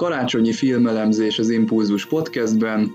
Karácsonyi 0.00 0.52
filmelemzés 0.52 1.38
az 1.38 1.50
Impulzus 1.50 2.06
podcastben, 2.06 2.94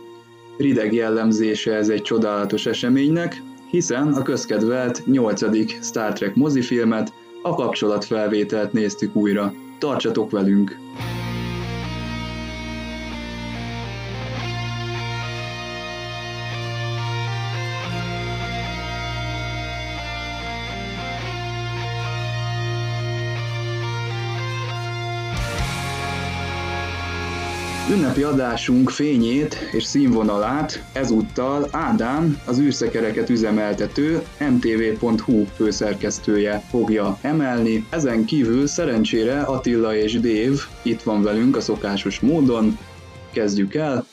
rideg 0.57 0.93
jellemzése 0.93 1.73
ez 1.73 1.89
egy 1.89 2.02
csodálatos 2.02 2.66
eseménynek, 2.66 3.41
hiszen 3.70 4.13
a 4.13 4.21
közkedvelt 4.21 5.05
8. 5.05 5.86
Star 5.86 6.13
Trek 6.13 6.36
mozifilmet, 6.36 7.13
a 7.41 7.55
kapcsolatfelvételt 7.55 8.73
néztük 8.73 9.16
újra. 9.16 9.54
Tartsatok 9.80 10.31
velünk! 10.31 10.77
Ünnepi 27.95 28.23
adásunk 28.23 28.90
fényét 28.90 29.58
és 29.72 29.84
színvonalát 29.84 30.84
ezúttal 30.94 31.67
Ádám, 31.72 32.41
az 32.45 32.59
űrszekereket 32.59 33.30
üzemeltető 33.30 34.21
mtv.hu 34.40 35.45
főszerkesztője 35.55 36.63
fogja 36.70 37.18
emelni. 37.21 37.85
Ezen 37.90 38.26
kívül 38.26 38.68
szerencsére 38.68 39.41
Attila 39.41 39.95
és 39.95 40.20
Dév 40.20 40.62
itt 40.81 41.02
van 41.02 41.23
velünk 41.23 41.55
a 41.55 41.62
szokásos 41.62 42.20
módon. 42.20 42.77
Kezdjük 43.31 43.76
el! 43.76 44.05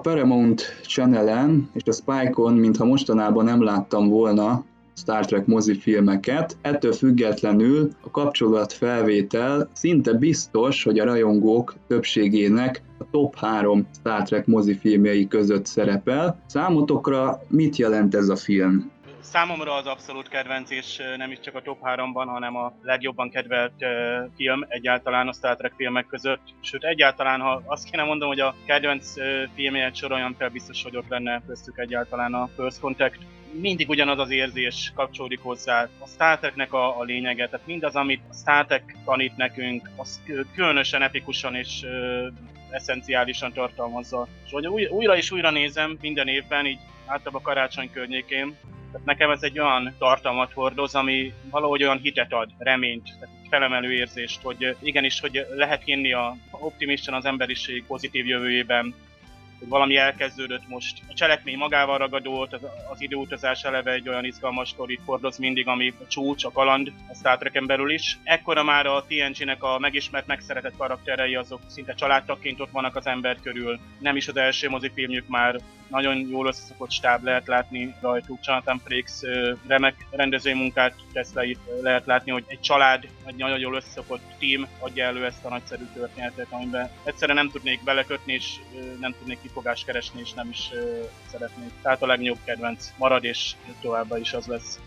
A 0.00 0.02
Paramount 0.02 0.62
Channel-en 0.86 1.70
és 1.72 1.82
a 1.84 1.92
Spike-on, 1.92 2.54
mintha 2.54 2.84
mostanában 2.84 3.44
nem 3.44 3.62
láttam 3.62 4.08
volna 4.08 4.64
Star 4.96 5.26
Trek 5.26 5.46
mozifilmeket, 5.46 6.56
ettől 6.62 6.92
függetlenül 6.92 7.90
a 8.04 8.10
kapcsolatfelvétel 8.10 9.68
szinte 9.72 10.12
biztos, 10.12 10.82
hogy 10.84 10.98
a 10.98 11.04
rajongók 11.04 11.74
többségének 11.88 12.82
a 12.98 13.04
top 13.10 13.36
3 13.36 13.86
Star 13.98 14.22
Trek 14.22 14.46
mozifilmjei 14.46 15.28
között 15.28 15.66
szerepel. 15.66 16.40
Számotokra 16.46 17.42
mit 17.48 17.76
jelent 17.76 18.14
ez 18.14 18.28
a 18.28 18.36
film? 18.36 18.90
Számomra 19.20 19.74
az 19.74 19.86
abszolút 19.86 20.28
kedvenc, 20.28 20.70
és 20.70 21.02
nem 21.16 21.30
is 21.30 21.40
csak 21.40 21.54
a 21.54 21.62
top 21.62 21.78
3-ban, 21.82 22.24
hanem 22.26 22.56
a 22.56 22.72
legjobban 22.82 23.30
kedvelt 23.30 23.72
film 24.36 24.64
egyáltalán 24.68 25.28
a 25.28 25.32
Star 25.32 25.56
Trek 25.56 25.72
filmek 25.76 26.06
között. 26.06 26.40
Sőt, 26.60 26.84
egyáltalán, 26.84 27.40
ha 27.40 27.62
azt 27.66 27.90
kéne 27.90 28.02
mondom, 28.02 28.28
hogy 28.28 28.40
a 28.40 28.54
kedvenc 28.66 29.12
filmjét 29.54 29.94
soroljam 29.94 30.34
fel, 30.38 30.48
biztos, 30.48 30.82
hogy 30.82 30.96
ott 30.96 31.08
lenne 31.08 31.42
köztük 31.46 31.78
egyáltalán 31.78 32.34
a 32.34 32.48
First 32.56 32.80
Contact. 32.80 33.18
Mindig 33.52 33.88
ugyanaz 33.88 34.18
az 34.18 34.30
érzés 34.30 34.92
kapcsolódik 34.94 35.40
hozzá. 35.40 35.88
A 35.98 36.06
Star 36.06 36.38
Treknek 36.38 36.72
a, 36.72 36.98
a 36.98 37.02
lényege, 37.02 37.48
tehát 37.48 37.66
mindaz, 37.66 37.96
amit 37.96 38.22
a 38.30 38.34
Star 38.34 38.66
Trek 38.66 38.96
tanít 39.04 39.36
nekünk, 39.36 39.90
az 39.96 40.20
különösen 40.54 41.02
epikusan 41.02 41.54
és 41.54 41.86
eszenciálisan 42.70 43.52
tartalmazza. 43.52 44.28
És 44.44 44.50
hogy 44.50 44.66
újra 44.66 45.16
és 45.16 45.30
újra 45.30 45.50
nézem 45.50 45.98
minden 46.00 46.28
évben, 46.28 46.66
így 46.66 46.78
általában 47.06 47.42
karácsony 47.42 47.90
környékén, 47.92 48.56
nekem 49.04 49.30
ez 49.30 49.42
egy 49.42 49.58
olyan 49.58 49.94
tartalmat 49.98 50.52
hordoz, 50.52 50.94
ami 50.94 51.32
valahogy 51.50 51.82
olyan 51.82 51.98
hitet 51.98 52.32
ad, 52.32 52.50
reményt, 52.58 53.08
felemelő 53.48 53.92
érzést, 53.92 54.42
hogy 54.42 54.76
igenis, 54.82 55.20
hogy 55.20 55.46
lehet 55.54 55.82
hinni 55.84 56.12
a 56.12 56.36
optimisten 56.50 57.14
az 57.14 57.24
emberiség 57.24 57.84
pozitív 57.86 58.26
jövőjében, 58.26 58.94
hogy 59.60 59.68
valami 59.68 59.96
elkezdődött 59.96 60.68
most. 60.68 61.02
A 61.08 61.14
cselekmény 61.14 61.56
magával 61.56 61.98
ragadott, 61.98 62.52
az, 62.52 62.60
az 62.90 63.00
időutazás 63.00 63.62
eleve 63.62 63.92
egy 63.92 64.08
olyan 64.08 64.24
izgalmas 64.24 64.68
sztorit 64.68 65.00
hordoz 65.04 65.38
mindig, 65.38 65.68
ami 65.68 65.94
a 66.00 66.06
csúcs, 66.06 66.44
a 66.44 66.50
kaland, 66.50 66.92
a 67.08 67.14
Star 67.14 67.38
Trek-en 67.38 67.66
belül 67.66 67.90
is. 67.90 68.18
Ekkora 68.24 68.62
már 68.62 68.86
a 68.86 69.04
TNG-nek 69.08 69.62
a 69.62 69.78
megismert, 69.78 70.26
megszeretett 70.26 70.76
karakterei 70.76 71.34
azok 71.34 71.60
szinte 71.66 71.94
családtagként 71.94 72.60
ott 72.60 72.70
vannak 72.70 72.96
az 72.96 73.06
ember 73.06 73.36
körül. 73.42 73.78
Nem 73.98 74.16
is 74.16 74.28
az 74.28 74.36
első 74.36 74.68
mozifilmjük 74.68 75.28
már 75.28 75.60
nagyon 75.90 76.28
jól 76.30 76.46
összeszokott 76.46 76.90
stáb 76.90 77.24
lehet 77.24 77.46
látni 77.46 77.94
rajtuk. 78.00 78.38
Jonathan 78.42 78.80
Frakes 78.84 79.20
remek 79.66 80.06
rendezői 80.10 80.54
munkát 80.54 80.94
tesz 81.12 81.32
le 81.32 81.44
lehet 81.82 82.06
látni, 82.06 82.30
hogy 82.30 82.44
egy 82.46 82.60
család, 82.60 83.08
egy 83.24 83.34
nagyon 83.34 83.58
jól 83.58 83.74
összeszokott 83.74 84.22
team 84.38 84.66
adja 84.78 85.04
elő 85.04 85.24
ezt 85.24 85.44
a 85.44 85.48
nagyszerű 85.48 85.84
történetet, 85.94 86.46
amiben 86.50 86.90
egyszerűen 87.04 87.36
nem 87.36 87.50
tudnék 87.50 87.84
belekötni, 87.84 88.32
és 88.32 88.54
nem 89.00 89.14
tudnék 89.18 89.38
kifogást 89.50 89.84
keresni, 89.84 90.20
és 90.20 90.32
nem 90.32 90.48
is 90.48 90.70
szeretnék. 91.30 91.70
Tehát 91.82 92.02
a 92.02 92.06
legnagyobb 92.06 92.38
kedvenc 92.44 92.92
marad, 92.96 93.24
és 93.24 93.54
továbbá 93.80 94.18
is 94.18 94.32
az 94.32 94.46
lesz. 94.46 94.78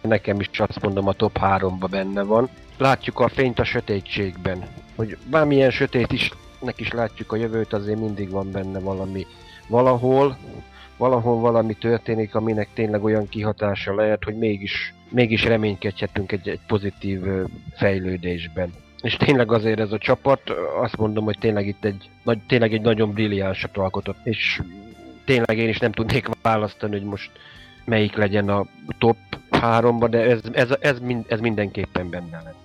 Nekem 0.00 0.40
is 0.40 0.48
azt 0.60 0.80
mondom, 0.80 1.06
a 1.06 1.12
top 1.12 1.38
3-ba 1.40 1.86
benne 1.90 2.22
van. 2.22 2.48
Látjuk 2.78 3.20
a 3.20 3.28
fényt 3.28 3.58
a 3.58 3.64
sötétségben. 3.64 4.68
Hogy 4.96 5.16
bármilyen 5.30 5.70
sötét 5.70 6.12
is, 6.12 6.30
nek 6.60 6.80
is 6.80 6.92
látjuk 6.92 7.32
a 7.32 7.36
jövőt, 7.36 7.72
azért 7.72 7.98
mindig 7.98 8.30
van 8.30 8.50
benne 8.50 8.78
valami 8.78 9.26
valahol, 9.68 10.38
valahol 10.96 11.40
valami 11.40 11.74
történik, 11.74 12.34
aminek 12.34 12.68
tényleg 12.74 13.04
olyan 13.04 13.28
kihatása 13.28 13.94
lehet, 13.94 14.24
hogy 14.24 14.36
mégis, 14.36 14.94
mégis 15.08 15.44
reménykedhetünk 15.44 16.32
egy, 16.32 16.48
egy 16.48 16.60
pozitív 16.66 17.20
fejlődésben. 17.76 18.72
És 19.02 19.16
tényleg 19.16 19.52
azért 19.52 19.80
ez 19.80 19.92
a 19.92 19.98
csapat, 19.98 20.40
azt 20.80 20.96
mondom, 20.96 21.24
hogy 21.24 21.38
tényleg 21.38 21.66
itt 21.66 21.84
egy, 21.84 22.10
nagy, 22.22 22.38
tényleg 22.46 22.72
egy 22.72 22.80
nagyon 22.80 23.12
brilliánsat 23.12 23.76
alkotott. 23.76 24.18
És 24.22 24.62
tényleg 25.24 25.58
én 25.58 25.68
is 25.68 25.78
nem 25.78 25.92
tudnék 25.92 26.28
választani, 26.42 26.92
hogy 26.92 27.06
most 27.06 27.30
melyik 27.84 28.16
legyen 28.16 28.48
a 28.48 28.66
top 28.98 29.16
háromba, 29.50 30.08
de 30.08 30.18
ez, 30.18 30.40
ez, 30.52 30.68
ez, 30.80 30.98
mind, 30.98 31.24
ez 31.28 31.40
mindenképpen 31.40 32.10
benne 32.10 32.40
lett. 32.44 32.58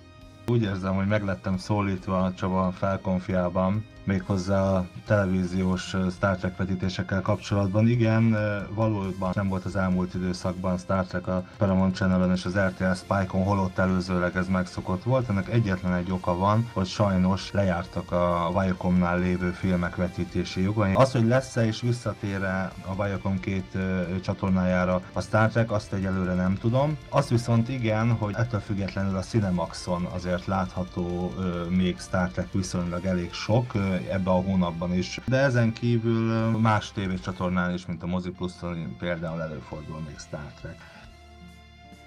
Úgy 0.46 0.62
érzem, 0.62 0.94
hogy 0.94 1.06
meglettem 1.06 1.56
szólítva 1.56 2.22
a 2.22 2.34
Csaba 2.34 2.72
felkonfiában, 2.72 3.84
méghozzá 4.06 4.60
a 4.62 4.86
televíziós 5.06 5.96
Star 6.10 6.36
Trek 6.36 6.56
vetítésekkel 6.56 7.20
kapcsolatban. 7.20 7.88
Igen, 7.88 8.36
valóban 8.74 9.30
nem 9.34 9.48
volt 9.48 9.64
az 9.64 9.76
elmúlt 9.76 10.14
időszakban 10.14 10.78
Star 10.78 11.06
Trek 11.06 11.26
a 11.26 11.44
Paramount 11.56 11.94
channel 11.94 12.32
és 12.32 12.44
az 12.44 12.58
RTL 12.58 12.92
Spike-on, 12.92 13.44
holott 13.44 13.78
előzőleg 13.78 14.36
ez 14.36 14.48
megszokott 14.48 15.02
volt. 15.02 15.28
Ennek 15.28 15.48
egyetlen 15.48 15.94
egy 15.94 16.10
oka 16.10 16.36
van, 16.36 16.68
hogy 16.72 16.86
sajnos 16.86 17.52
lejártak 17.52 18.12
a 18.12 18.50
Viacomnál 18.60 19.18
lévő 19.18 19.50
filmek 19.50 19.96
vetítési 19.96 20.62
jogai. 20.62 20.94
Az, 20.94 21.12
hogy 21.12 21.26
lesz-e 21.26 21.66
és 21.66 21.80
visszatér-e 21.80 22.72
a 22.86 23.02
Viacom 23.02 23.40
két 23.40 23.78
csatornájára 24.22 25.00
a 25.12 25.20
Star 25.20 25.48
Trek, 25.48 25.70
azt 25.70 25.92
egyelőre 25.92 26.34
nem 26.34 26.54
tudom. 26.54 26.96
Azt 27.08 27.28
viszont 27.28 27.68
igen, 27.68 28.12
hogy 28.12 28.34
ettől 28.36 28.60
függetlenül 28.60 29.16
a 29.16 29.20
Cinemaxon 29.20 30.04
azért 30.04 30.46
látható 30.46 31.32
még 31.68 31.98
Star 31.98 32.28
Trek 32.28 32.52
viszonylag 32.52 33.04
elég 33.04 33.32
sok, 33.32 33.72
ebbe 34.10 34.30
a 34.30 34.40
hónapban 34.42 34.94
is. 34.94 35.20
De 35.26 35.36
ezen 35.36 35.72
kívül 35.72 36.50
más 36.58 36.92
tévécsatornán 36.92 37.74
is, 37.74 37.86
mint 37.86 38.02
a 38.02 38.06
Mozi 38.06 38.30
Plus-on 38.30 38.96
például 38.98 39.42
előfordul 39.42 40.00
még 40.06 40.18
Star 40.18 40.52
Trek 40.60 40.95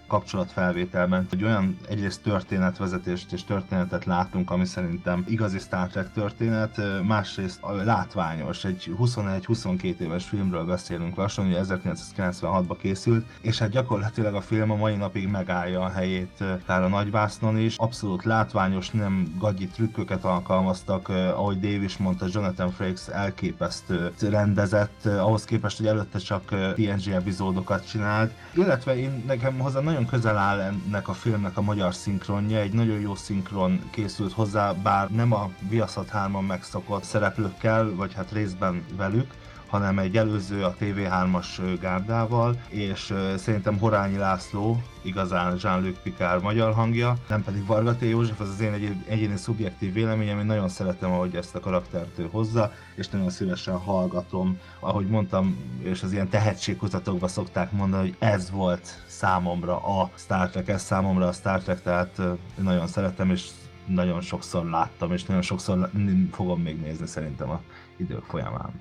kapcsolatfelvételben, 0.10 1.26
hogy 1.30 1.44
olyan 1.44 1.78
egyrészt 1.90 2.22
történetvezetést 2.22 3.32
és 3.32 3.44
történetet 3.44 4.06
látunk, 4.06 4.52
ami 4.52 4.66
szerintem 4.66 5.26
igazi 5.28 5.60
Star 5.60 5.88
Trek 5.88 6.14
történet, 6.14 6.82
másrészt 7.08 7.60
látványos, 7.84 8.64
egy 8.66 8.92
21-22 9.00 10.00
éves 10.00 10.26
filmről 10.26 10.66
beszélünk 10.66 11.16
lassan, 11.16 11.46
ugye 11.46 11.62
1996-ban 11.64 12.78
készült, 12.82 13.26
és 13.42 13.58
hát 13.60 13.70
gyakorlatilag 13.70 14.36
a 14.36 14.42
film 14.42 14.72
a 14.72 14.76
mai 14.76 14.96
napig 14.96 15.28
megállja 15.28 15.82
a 15.82 15.90
helyét 15.90 16.44
akár 16.62 16.84
a 16.84 16.88
nagyvásznon 16.88 17.58
is, 17.58 17.76
abszolút 17.78 18.24
látványos, 18.24 18.90
nem 18.90 19.36
gagyi 19.38 19.68
trükköket 19.68 20.24
alkalmaztak, 20.24 21.10
ahogy 21.10 21.60
Dave 21.60 21.84
is 21.84 21.98
mondta, 21.98 22.26
Jonathan 22.32 22.72
Frakes 22.72 23.08
elképesztő 23.08 24.12
rendezett, 24.22 25.06
ahhoz 25.06 25.44
képest, 25.44 25.78
hogy 25.78 25.88
előtte 25.88 26.20
csak 26.20 26.74
TNG 26.76 27.08
epizódokat 27.12 27.90
csinált, 27.90 28.32
illetve 28.54 28.98
én 28.98 29.24
nekem 29.28 29.60
hozzá 29.60 29.80
nagyon 29.80 29.99
nagyon 30.00 30.20
közel 30.20 30.38
áll 30.38 30.60
ennek 30.60 31.08
a 31.08 31.14
filmnek 31.14 31.58
a 31.58 31.62
magyar 31.62 31.94
szinkronja, 31.94 32.60
egy 32.60 32.72
nagyon 32.72 33.00
jó 33.00 33.16
szinkron 33.16 33.82
készült 33.92 34.34
hozzá, 34.34 34.74
bár 34.74 35.10
nem 35.10 35.34
a 35.34 35.50
Viaszat 35.70 36.10
3 36.10 36.46
megszokott 36.46 37.04
szereplőkkel, 37.04 37.96
vagy 37.96 38.14
hát 38.14 38.32
részben 38.32 38.86
velük, 38.98 39.34
hanem 39.70 40.00
egy 40.00 40.18
előző 40.18 40.64
a 40.64 40.76
TV3-as 40.80 41.78
gárdával, 41.82 42.62
és 42.70 43.14
szerintem 43.38 43.78
Horányi 43.78 44.18
László 44.18 44.82
igazán 45.02 45.58
Jean-Luc 45.62 45.98
Picard 46.04 46.44
magyar 46.44 46.74
hangja, 46.74 47.18
nem 47.28 47.44
pedig 47.44 47.66
Varga 47.66 47.96
T. 47.96 48.02
József, 48.02 48.40
az 48.40 48.50
az 48.50 48.62
én 48.62 48.74
egy, 48.74 48.96
egyéni 49.08 49.38
szubjektív 49.38 49.94
véleményem, 49.94 50.40
én 50.40 50.46
nagyon 50.46 50.70
szeretem, 50.70 51.12
ahogy 51.12 51.36
ezt 51.36 51.56
a 51.56 51.60
karaktert 51.60 52.20
ő 52.20 52.28
hozza, 52.32 52.72
és 52.96 53.08
nagyon 53.08 53.30
szívesen 53.30 53.78
hallgatom, 53.78 54.60
ahogy 54.80 55.08
mondtam, 55.08 55.58
és 55.84 56.04
az 56.04 56.12
ilyen 56.12 56.30
tehetségkutatókban 56.30 57.30
szokták 57.30 57.72
mondani, 57.72 58.02
hogy 58.02 58.16
ez 58.20 58.52
volt 58.52 59.04
számomra 59.20 59.78
a 59.78 60.12
Star 60.16 60.50
Trek, 60.50 60.68
ez 60.68 60.82
számomra 60.82 61.28
a 61.28 61.32
Star 61.32 61.62
Trek, 61.62 61.82
tehát 61.82 62.22
nagyon 62.56 62.88
szeretem, 62.88 63.30
és 63.30 63.48
nagyon 63.86 64.22
sokszor 64.22 64.66
láttam, 64.70 65.12
és 65.14 65.24
nagyon 65.24 65.42
sokszor 65.42 65.90
fogom 66.32 66.62
még 66.62 66.80
nézni 66.82 67.08
szerintem 67.08 67.50
a 67.50 67.62
idők 67.98 68.24
folyamán. 68.24 68.72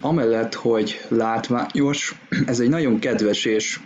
Amellett, 0.00 0.54
hogy 0.54 1.00
látványos, 1.08 2.18
ez 2.46 2.60
egy 2.60 2.68
nagyon 2.68 2.98
kedves 2.98 3.44
és 3.44 3.80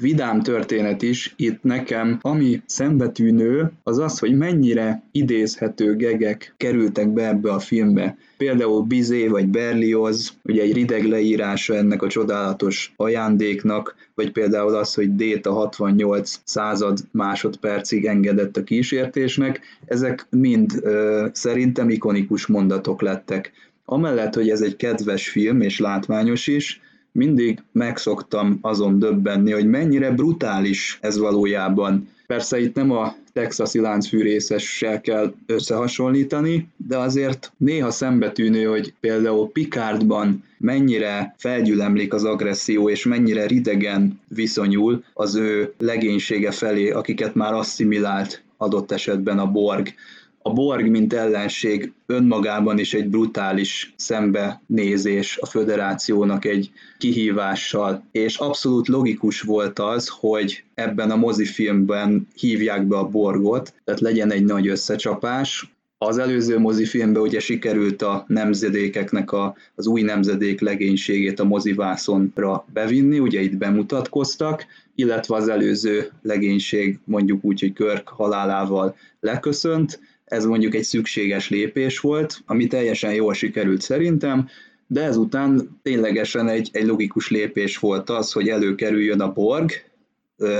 vidám 0.00 0.42
történet 0.42 1.02
is 1.02 1.34
itt 1.36 1.62
nekem, 1.62 2.18
ami 2.20 2.62
szembetűnő, 2.66 3.72
az 3.82 3.98
az, 3.98 4.18
hogy 4.18 4.36
mennyire 4.36 5.02
idézhető 5.12 5.96
gegek 5.96 6.54
kerültek 6.56 7.08
be 7.08 7.28
ebbe 7.28 7.52
a 7.52 7.58
filmbe. 7.58 8.16
Például 8.36 8.82
Bizé 8.82 9.26
vagy 9.26 9.48
Berlioz, 9.48 10.32
ugye 10.42 10.62
egy 10.62 10.72
rideg 10.72 11.04
leírása 11.04 11.74
ennek 11.74 12.02
a 12.02 12.08
csodálatos 12.08 12.92
ajándéknak, 12.96 13.94
vagy 14.14 14.32
például 14.32 14.74
az, 14.74 14.94
hogy 14.94 15.14
Déta 15.14 15.52
68 15.52 16.40
század 16.44 16.98
másodpercig 17.10 18.04
engedett 18.06 18.56
a 18.56 18.62
kísértésnek, 18.62 19.60
ezek 19.86 20.26
mind 20.30 20.80
ö, 20.82 21.26
szerintem 21.32 21.90
ikonikus 21.90 22.46
mondatok 22.46 23.02
lettek. 23.02 23.52
Amellett, 23.84 24.34
hogy 24.34 24.50
ez 24.50 24.60
egy 24.60 24.76
kedves 24.76 25.28
film 25.28 25.60
és 25.60 25.78
látványos 25.78 26.46
is, 26.46 26.80
mindig 27.20 27.62
megszoktam 27.72 28.58
azon 28.60 28.98
döbbenni, 28.98 29.52
hogy 29.52 29.66
mennyire 29.66 30.10
brutális 30.10 30.98
ez 31.00 31.18
valójában. 31.18 32.08
Persze 32.26 32.60
itt 32.60 32.74
nem 32.74 32.90
a 32.90 33.14
texasi 33.32 33.80
láncfűrészessel 33.80 35.00
kell 35.00 35.34
összehasonlítani, 35.46 36.68
de 36.76 36.98
azért 36.98 37.52
néha 37.56 37.90
szembetűnő, 37.90 38.64
hogy 38.64 38.94
például 39.00 39.50
Picardban 39.52 40.44
mennyire 40.58 41.34
felgyülemlik 41.38 42.14
az 42.14 42.24
agresszió, 42.24 42.90
és 42.90 43.04
mennyire 43.04 43.46
ridegen 43.46 44.20
viszonyul 44.28 45.04
az 45.14 45.34
ő 45.34 45.72
legénysége 45.78 46.50
felé, 46.50 46.90
akiket 46.90 47.34
már 47.34 47.52
asszimilált 47.52 48.42
adott 48.56 48.92
esetben 48.92 49.38
a 49.38 49.50
Borg 49.50 49.94
a 50.42 50.52
Borg, 50.52 50.90
mint 50.90 51.12
ellenség 51.12 51.92
önmagában 52.06 52.78
is 52.78 52.94
egy 52.94 53.08
brutális 53.08 53.94
szembenézés 53.96 55.38
a 55.40 55.46
föderációnak 55.46 56.44
egy 56.44 56.70
kihívással, 56.98 58.04
és 58.12 58.36
abszolút 58.36 58.88
logikus 58.88 59.40
volt 59.40 59.78
az, 59.78 60.08
hogy 60.08 60.64
ebben 60.74 61.10
a 61.10 61.16
mozifilmben 61.16 62.28
hívják 62.34 62.86
be 62.86 62.96
a 62.96 63.08
Borgot, 63.08 63.74
tehát 63.84 64.00
legyen 64.00 64.32
egy 64.32 64.44
nagy 64.44 64.68
összecsapás, 64.68 65.70
az 66.02 66.18
előző 66.18 66.58
mozifilmben 66.58 67.22
ugye 67.22 67.40
sikerült 67.40 68.02
a 68.02 68.24
nemzedékeknek 68.26 69.32
a, 69.32 69.56
az 69.74 69.86
új 69.86 70.02
nemzedék 70.02 70.60
legénységét 70.60 71.40
a 71.40 71.44
mozivászonra 71.44 72.64
bevinni, 72.72 73.18
ugye 73.18 73.40
itt 73.40 73.56
bemutatkoztak, 73.56 74.66
illetve 74.94 75.36
az 75.36 75.48
előző 75.48 76.10
legénység 76.22 76.98
mondjuk 77.04 77.44
úgy, 77.44 77.60
hogy 77.60 77.72
Körk 77.72 78.08
halálával 78.08 78.96
leköszönt, 79.20 80.00
ez 80.30 80.44
mondjuk 80.44 80.74
egy 80.74 80.82
szükséges 80.82 81.48
lépés 81.48 82.00
volt, 82.00 82.42
ami 82.46 82.66
teljesen 82.66 83.14
jól 83.14 83.34
sikerült 83.34 83.80
szerintem, 83.80 84.48
de 84.86 85.02
ezután 85.02 85.78
ténylegesen 85.82 86.48
egy, 86.48 86.68
egy 86.72 86.86
logikus 86.86 87.30
lépés 87.30 87.78
volt 87.78 88.10
az, 88.10 88.32
hogy 88.32 88.48
előkerüljön 88.48 89.20
a 89.20 89.32
Borg, 89.32 89.70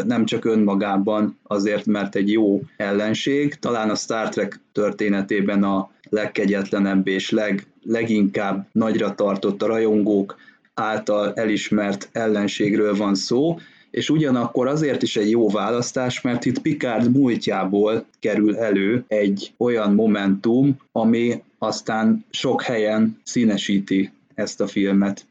nem 0.05 0.25
csak 0.25 0.45
önmagában 0.45 1.39
azért, 1.43 1.87
mert 1.87 2.15
egy 2.15 2.33
jó 2.33 2.61
ellenség, 2.77 3.55
talán 3.55 3.91
a 3.91 3.95
Star 3.95 4.29
Trek 4.29 4.61
történetében 4.73 5.63
a 5.63 5.91
legkegyetlenebb 6.09 7.07
és 7.07 7.31
leg, 7.31 7.67
leginkább 7.83 8.69
nagyra 8.73 9.15
tartott 9.15 9.63
a 9.63 9.67
rajongók 9.67 10.37
által 10.75 11.33
elismert 11.35 12.09
ellenségről 12.13 12.97
van 12.97 13.15
szó, 13.15 13.59
és 13.91 14.11
ugyanakkor 14.11 14.67
azért 14.67 15.03
is 15.03 15.17
egy 15.17 15.31
jó 15.31 15.49
választás, 15.49 16.21
mert 16.21 16.45
itt 16.45 16.63
Picard 16.63 17.13
múltjából 17.17 18.05
kerül 18.21 18.57
elő 18.57 19.05
egy 19.09 19.53
olyan 19.59 19.95
momentum, 19.95 20.77
ami 20.93 21.43
aztán 21.59 22.25
sok 22.31 22.63
helyen 22.63 23.21
színesíti 23.23 24.11
ezt 24.35 24.61
a 24.61 24.67
filmet. 24.67 25.27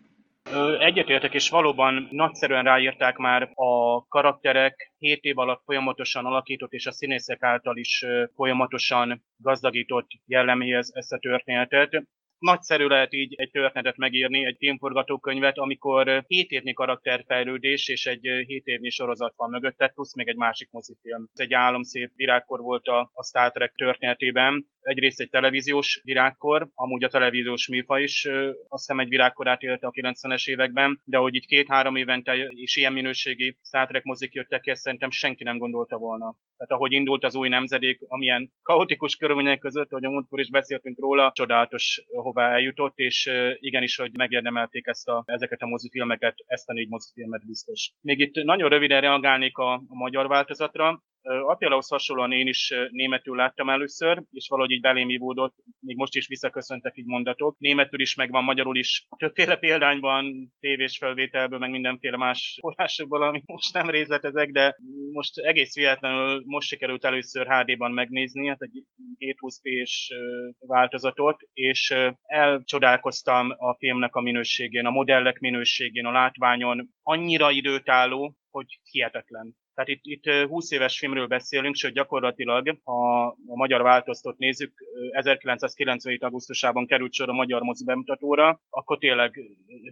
Egyetértek, 0.80 1.34
és 1.34 1.50
valóban 1.50 2.08
nagyszerűen 2.12 2.64
ráírták 2.64 3.18
már 3.18 3.52
a 3.54 4.06
karakterek 4.08 4.94
7 4.98 5.24
év 5.24 5.38
alatt 5.38 5.62
folyamatosan 5.66 6.26
alakított, 6.26 6.72
és 6.72 6.86
a 6.86 6.92
színészek 6.92 7.44
által 7.44 7.78
is 7.78 8.06
folyamatosan 8.36 9.24
gazdagított 9.38 10.08
jelleméhez 10.26 10.92
ezt 10.94 11.14
a 11.14 11.18
történetet 11.18 12.04
nagyszerű 12.40 12.86
lehet 12.86 13.14
így 13.14 13.34
egy 13.38 13.52
történetet 13.52 13.98
megírni, 13.98 14.46
egy 14.46 14.56
filmforgatókönyvet, 14.58 15.58
amikor 15.58 16.24
7 16.28 16.52
évnyi 16.52 16.74
karakterfejlődés 16.74 17.88
és 17.88 18.06
egy 18.06 18.22
7 18.46 18.66
évnyi 18.66 18.90
sorozat 18.90 19.34
van 19.36 19.50
mögötte, 19.50 19.88
plusz 19.88 20.16
még 20.16 20.28
egy 20.28 20.36
másik 20.36 20.70
mozifilm. 20.72 21.30
Ez 21.34 21.40
egy 21.40 21.54
álomszép 21.54 22.12
virágkor 22.16 22.60
volt 22.60 22.88
a, 22.88 23.12
a 23.14 23.24
Star 23.24 23.52
Trek 23.52 23.74
történetében. 23.76 24.68
Egyrészt 24.82 25.20
egy 25.20 25.30
televíziós 25.30 26.02
virágkor, 26.04 26.70
amúgy 26.74 27.04
a 27.04 27.10
televíziós 27.10 27.68
műfa 27.68 28.00
is 28.00 28.26
azt 28.68 28.86
hiszem 28.86 29.00
egy 29.00 29.10
virágkorát 29.10 29.62
élte 29.62 29.88
a 29.88 29.92
90-es 29.92 30.50
években, 30.50 31.02
de 31.04 31.18
hogy 31.18 31.36
így 31.36 31.46
két-három 31.46 31.96
évente 31.96 32.48
is 32.50 32.76
ilyen 32.76 32.94
minőségi 32.94 33.58
Star 33.64 34.02
mozik 34.04 34.34
jöttek 34.34 34.62
ki, 34.62 34.70
ezt 34.70 34.82
szerintem 34.82 35.12
senki 35.12 35.44
nem 35.44 35.58
gondolta 35.58 35.98
volna. 35.98 36.36
Tehát 36.58 36.72
ahogy 36.74 36.92
indult 36.92 37.24
az 37.24 37.36
új 37.36 37.50
nemzedék, 37.50 38.00
amilyen 38.08 38.52
kaotikus 38.62 39.16
körülmények 39.16 39.60
között, 39.60 39.92
ahogy 39.92 40.06
a 40.06 40.10
múltkor 40.10 40.40
is 40.40 40.50
beszéltünk 40.50 41.00
róla, 41.00 41.32
csodálatos 41.36 42.04
ahová 42.16 42.52
eljutott, 42.52 42.98
és 42.98 43.30
igenis, 43.60 43.96
hogy 43.96 44.12
megérdemelték 44.18 44.88
ezt 44.88 45.08
a, 45.08 45.24
ezeket 45.26 45.62
a 45.62 45.68
mozifilmeket, 45.68 46.36
ezt 46.46 46.70
a 46.70 46.74
négy 46.74 46.90
mozifilmet 46.90 47.46
biztos. 47.46 47.92
Még 48.02 48.20
itt 48.20 48.44
nagyon 48.44 48.70
röviden 48.70 49.02
reagálnék 49.02 49.58
a, 49.58 49.74
a 49.74 49.96
magyar 49.96 50.28
változatra. 50.28 51.04
Attilahoz 51.30 51.90
hasonlóan 51.90 52.32
én 52.32 52.48
is 52.48 52.74
németül 52.92 53.36
láttam 53.36 53.70
először, 53.70 54.24
és 54.32 54.48
valahogy 54.48 54.72
így 54.72 54.82
belém 54.82 55.10
ívódott, 55.10 55.56
még 55.80 55.96
most 55.96 56.16
is 56.16 56.28
visszaköszöntek 56.28 56.98
így 56.98 57.06
mondatok. 57.06 57.56
Németül 57.60 58.02
is 58.02 58.16
megvan, 58.16 58.44
magyarul 58.44 58.78
is 58.78 59.08
többféle 59.18 59.56
példányban, 59.56 60.54
tévés 60.60 60.98
felvételből, 60.98 61.60
meg 61.60 61.70
mindenféle 61.70 62.18
más 62.18 62.58
forrásokból, 62.62 63.24
ami 63.24 63.42
most 63.46 63.74
nem 63.74 63.90
részletezek, 63.90 64.50
de 64.52 64.76
most 65.12 65.38
egész 65.38 65.76
véletlenül 65.76 66.44
most 66.46 66.68
sikerült 66.68 67.06
először 67.06 67.48
HD-ban 67.48 67.92
megnézni, 67.92 68.48
hát 68.48 68.62
egy 68.62 68.84
720p-s 69.18 70.14
változatot, 70.60 71.42
és 71.54 71.96
elcsodálkoztam 72.22 73.50
a 73.58 73.76
filmnek 73.78 74.16
a 74.16 74.22
minőségén, 74.22 74.86
a 74.86 74.92
modellek 74.92 75.40
minőségén, 75.40 76.06
a 76.06 76.12
látványon, 76.12 76.90
annyira 77.04 77.52
időtálló, 77.52 78.36
hogy 78.50 78.80
hihetetlen. 78.92 79.56
Tehát 79.80 79.94
itt, 80.04 80.06
itt 80.06 80.48
20 80.48 80.72
éves 80.72 80.98
filmről 80.98 81.28
beszélünk, 81.28 81.76
sőt 81.76 81.94
gyakorlatilag, 81.94 82.78
ha 82.84 83.26
a 83.28 83.56
magyar 83.56 83.82
változtot 83.82 84.38
nézzük, 84.38 84.74
1997. 85.12 86.24
augusztusában 86.24 86.86
került 86.86 87.14
sor 87.14 87.30
a 87.30 87.34
magyar 87.34 87.62
mozi 87.62 87.86
bemutatóra, 87.86 88.62
akkor 88.70 88.98
tényleg 88.98 89.40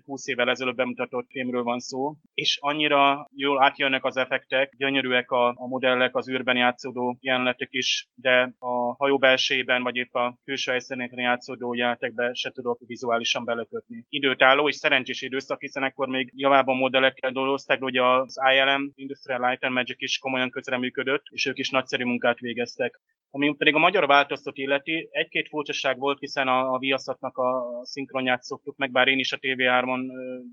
20 0.05 0.27
évvel 0.27 0.49
ezelőtt 0.49 0.75
bemutatott 0.75 1.27
filmről 1.29 1.63
van 1.63 1.79
szó, 1.79 2.13
és 2.33 2.57
annyira 2.61 3.29
jól 3.35 3.63
átjönnek 3.63 4.03
az 4.05 4.17
effektek, 4.17 4.73
gyönyörűek 4.77 5.31
a, 5.31 5.47
a 5.47 5.67
modellek, 5.67 6.15
az 6.15 6.29
űrben 6.29 6.57
játszódó 6.57 7.17
jelenetek 7.19 7.69
is, 7.71 8.07
de 8.15 8.53
a 8.59 8.76
hajó 8.97 9.17
belsejében, 9.17 9.83
vagy 9.83 9.95
épp 9.95 10.13
a 10.13 10.37
külső 10.43 10.71
helyszíneken 10.71 11.19
játszódó 11.19 11.73
jelenetekbe 11.73 12.33
se 12.33 12.51
tudok 12.51 12.79
vizuálisan 12.85 13.45
belekötni. 13.45 14.05
Időtálló 14.09 14.67
és 14.67 14.75
szerencsés 14.75 15.21
időszak, 15.21 15.59
hiszen 15.59 15.83
akkor 15.83 16.07
még 16.07 16.31
javában 16.35 16.77
modellekkel 16.77 17.31
dolgoztak, 17.31 17.81
hogy 17.81 17.97
az 17.97 18.39
ILM, 18.53 18.91
Industrial 18.95 19.49
Light 19.49 19.63
and 19.63 19.73
Magic 19.73 20.01
is 20.01 20.17
komolyan 20.17 20.49
közreműködött, 20.49 21.23
és 21.29 21.45
ők 21.45 21.57
is 21.57 21.69
nagyszerű 21.69 22.03
munkát 22.03 22.39
végeztek. 22.39 22.99
Ami 23.29 23.55
pedig 23.55 23.75
a 23.75 23.79
magyar 23.79 24.07
változtat 24.07 24.57
illeti, 24.57 25.07
egy-két 25.11 25.47
furcsaság 25.47 25.97
volt, 25.97 26.19
hiszen 26.19 26.47
a, 26.47 26.73
a 26.73 26.77
Viaszatnak 26.77 27.37
a 27.37 27.65
szinkronját 27.83 28.43
szoktuk 28.43 28.77
meg, 28.77 28.91
bár 28.91 29.07
én 29.07 29.19
is 29.19 29.31
a 29.31 29.37
TV3-on 29.37 29.99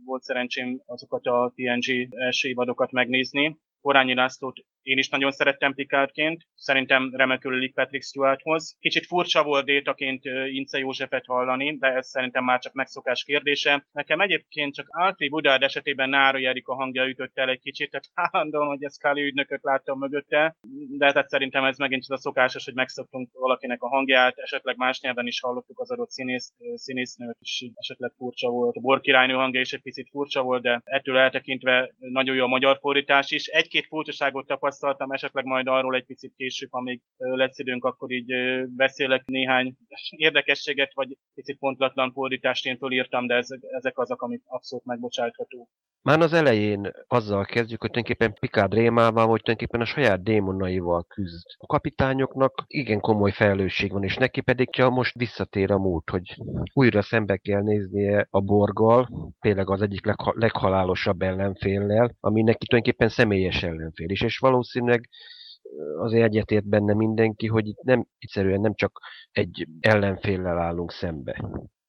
volt 0.04 0.22
szerencsém 0.22 0.82
azokat 0.86 1.26
a 1.26 1.52
TNG 1.54 2.14
első 2.14 2.48
évadokat 2.48 2.90
megnézni. 2.90 3.58
Porányi 3.84 4.14
Lászlót 4.14 4.64
én 4.84 4.98
is 4.98 5.08
nagyon 5.08 5.30
szerettem 5.30 5.74
Picardként, 5.74 6.46
szerintem 6.54 7.10
remekül 7.14 7.54
illik 7.54 7.74
Patrick 7.74 8.04
Stewarthoz. 8.04 8.76
Kicsit 8.80 9.06
furcsa 9.06 9.42
volt 9.42 9.64
détaként 9.64 10.24
Ince 10.50 10.78
Józsefet 10.78 11.26
hallani, 11.26 11.76
de 11.76 11.86
ez 11.86 12.08
szerintem 12.08 12.44
már 12.44 12.58
csak 12.58 12.72
megszokás 12.72 13.24
kérdése. 13.24 13.86
Nekem 13.92 14.20
egyébként 14.20 14.74
csak 14.74 14.86
Alfred 14.88 15.30
Budard 15.30 15.62
esetében 15.62 16.08
Nára 16.08 16.38
a 16.64 16.74
hangja 16.74 17.08
ütött 17.08 17.38
el 17.38 17.48
egy 17.48 17.60
kicsit, 17.60 17.90
tehát 17.90 18.30
állandóan, 18.32 18.66
hogy 18.66 18.84
ezt 18.84 19.00
Káli 19.00 19.22
ügynököt 19.22 19.62
láttam 19.62 19.98
mögötte, 19.98 20.56
de 20.98 21.12
tehát 21.12 21.28
szerintem 21.28 21.64
ez 21.64 21.78
megint 21.78 22.04
csak 22.04 22.16
a 22.16 22.20
szokásos, 22.20 22.64
hogy 22.64 22.74
megszoktunk 22.74 23.30
valakinek 23.32 23.82
a 23.82 23.88
hangját, 23.88 24.38
esetleg 24.38 24.76
más 24.76 25.00
nyelven 25.00 25.26
is 25.26 25.40
hallottuk 25.40 25.80
az 25.80 25.90
adott 25.90 26.10
színész, 26.10 26.52
színésznőt, 26.74 27.36
és 27.40 27.64
esetleg 27.74 28.12
furcsa 28.16 28.48
volt. 28.48 28.76
A 28.76 28.80
Bor 28.80 29.00
királynő 29.00 29.34
hangja 29.34 29.60
is 29.60 29.72
egy 29.72 29.82
picit 29.82 30.08
furcsa 30.10 30.42
volt, 30.42 30.62
de 30.62 30.80
ettől 30.84 31.16
eltekintve 31.16 31.94
nagyon 31.98 32.36
jó 32.36 32.44
a 32.44 32.48
magyar 32.48 32.78
fordítás 32.80 33.30
is. 33.30 33.46
Egy-két 33.74 33.88
furcsaságot 33.88 34.46
tapasztaltam, 34.46 35.10
esetleg 35.10 35.44
majd 35.44 35.66
arról 35.66 35.94
egy 35.94 36.04
picit 36.04 36.34
később, 36.36 36.72
amíg 36.72 37.00
lesz 37.16 37.58
időnk, 37.58 37.84
akkor 37.84 38.10
így 38.10 38.32
beszélek 38.76 39.24
néhány 39.24 39.74
érdekességet, 40.10 40.94
vagy 40.94 41.16
picit 41.34 41.58
pontlatlan 41.58 42.12
fordítást 42.12 42.66
én 42.66 42.78
fölírtam, 42.78 43.26
de 43.26 43.34
ezek 43.70 43.98
azok, 43.98 44.22
amik 44.22 44.42
abszolút 44.46 44.84
megbocsátható. 44.84 45.68
Már 46.02 46.20
az 46.20 46.32
elején 46.32 46.90
azzal 47.06 47.44
kezdjük, 47.44 47.80
hogy 47.80 47.90
tulajdonképpen 47.90 48.36
Picard 48.40 48.74
rémával, 48.74 49.26
hogy 49.26 49.40
tulajdonképpen 49.42 49.80
a 49.80 49.84
saját 49.84 50.22
démonaival 50.22 51.04
küzd. 51.04 51.46
A 51.56 51.66
kapitányoknak 51.66 52.64
igen 52.66 53.00
komoly 53.00 53.30
felelősség 53.30 53.92
van, 53.92 54.02
és 54.02 54.16
neki 54.16 54.40
pedig 54.40 54.70
csak 54.70 54.90
most 54.90 55.18
visszatér 55.18 55.70
a 55.70 55.78
múlt, 55.78 56.10
hogy 56.10 56.36
újra 56.72 57.02
szembe 57.02 57.36
kell 57.36 57.62
néznie 57.62 58.26
a 58.30 58.40
borgal, 58.40 59.08
tényleg 59.40 59.70
az 59.70 59.82
egyik 59.82 60.06
legha- 60.06 60.34
leghalálosabb 60.34 61.22
ellenféllel, 61.22 62.16
ami 62.20 62.42
neki 62.42 62.66
tulajdonképpen 62.66 63.08
személyes 63.08 63.62
ellenfél 63.64 64.10
is, 64.10 64.20
és 64.20 64.38
valószínűleg 64.38 65.08
azért 65.98 66.24
egyetért 66.24 66.68
benne 66.68 66.94
mindenki, 66.94 67.46
hogy 67.46 67.66
itt 67.66 67.82
nem 67.82 68.06
egyszerűen 68.18 68.60
nem 68.60 68.74
csak 68.74 69.00
egy 69.30 69.68
ellenféllel 69.80 70.58
állunk 70.58 70.92
szembe. 70.92 71.44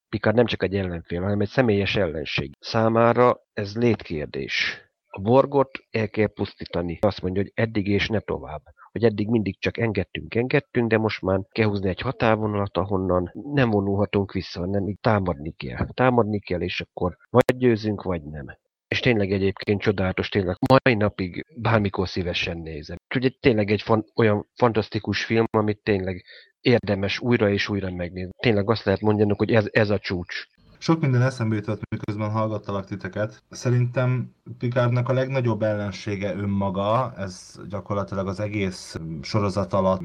Picard 0.08 0.36
nem 0.36 0.46
csak 0.46 0.62
egy 0.62 0.74
ellenfél, 0.74 1.22
hanem 1.22 1.40
egy 1.40 1.48
személyes 1.48 1.96
ellenség. 1.96 2.52
Számára 2.60 3.40
ez 3.52 3.76
létkérdés. 3.76 4.80
A 5.06 5.20
borgot 5.20 5.70
el 5.90 6.08
kell 6.08 6.26
pusztítani. 6.26 6.98
Azt 7.00 7.22
mondja, 7.22 7.42
hogy 7.42 7.52
eddig 7.54 7.86
és 7.86 8.08
ne 8.08 8.20
tovább. 8.20 8.62
Hogy 8.92 9.04
eddig 9.04 9.28
mindig 9.28 9.58
csak 9.58 9.78
engedtünk, 9.78 10.34
engedtünk, 10.34 10.90
de 10.90 10.98
most 10.98 11.22
már 11.22 11.40
kell 11.50 11.66
húzni 11.66 11.88
egy 11.88 12.00
határvonalat, 12.00 12.76
ahonnan 12.76 13.30
nem 13.52 13.70
vonulhatunk 13.70 14.32
vissza, 14.32 14.66
nem 14.66 14.88
így 14.88 14.98
támadni 15.00 15.54
kell. 15.56 15.86
Támadni 15.94 16.40
kell, 16.40 16.60
és 16.60 16.80
akkor 16.80 17.16
vagy 17.30 17.56
győzünk, 17.56 18.02
vagy 18.02 18.22
nem. 18.22 18.46
És 18.88 19.00
tényleg 19.00 19.32
egyébként 19.32 19.80
csodálatos, 19.80 20.28
tényleg 20.28 20.56
mai 20.68 20.94
napig 20.94 21.46
bármikor 21.56 22.08
szívesen 22.08 22.58
nézem. 22.58 22.96
Úgyhogy 23.14 23.36
tényleg 23.40 23.70
egy 23.70 23.82
fan, 23.82 24.04
olyan 24.14 24.46
fantasztikus 24.54 25.24
film, 25.24 25.44
amit 25.50 25.82
tényleg 25.82 26.24
érdemes 26.60 27.18
újra 27.18 27.50
és 27.50 27.68
újra 27.68 27.90
megnézni. 27.90 28.32
Tényleg 28.38 28.70
azt 28.70 28.84
lehet 28.84 29.00
mondani, 29.00 29.32
hogy 29.36 29.50
ez, 29.50 29.66
ez 29.70 29.90
a 29.90 29.98
csúcs. 29.98 30.46
Sok 30.78 31.00
minden 31.00 31.22
eszembe 31.22 31.54
jutott, 31.54 31.80
miközben 31.90 32.30
hallgattalak 32.30 32.86
titeket. 32.86 33.42
Szerintem 33.50 34.35
Picardnak 34.58 35.08
a 35.08 35.12
legnagyobb 35.12 35.62
ellensége 35.62 36.34
önmaga, 36.34 37.12
ez 37.16 37.60
gyakorlatilag 37.68 38.28
az 38.28 38.40
egész 38.40 38.96
sorozat 39.22 39.72
alatt 39.72 40.00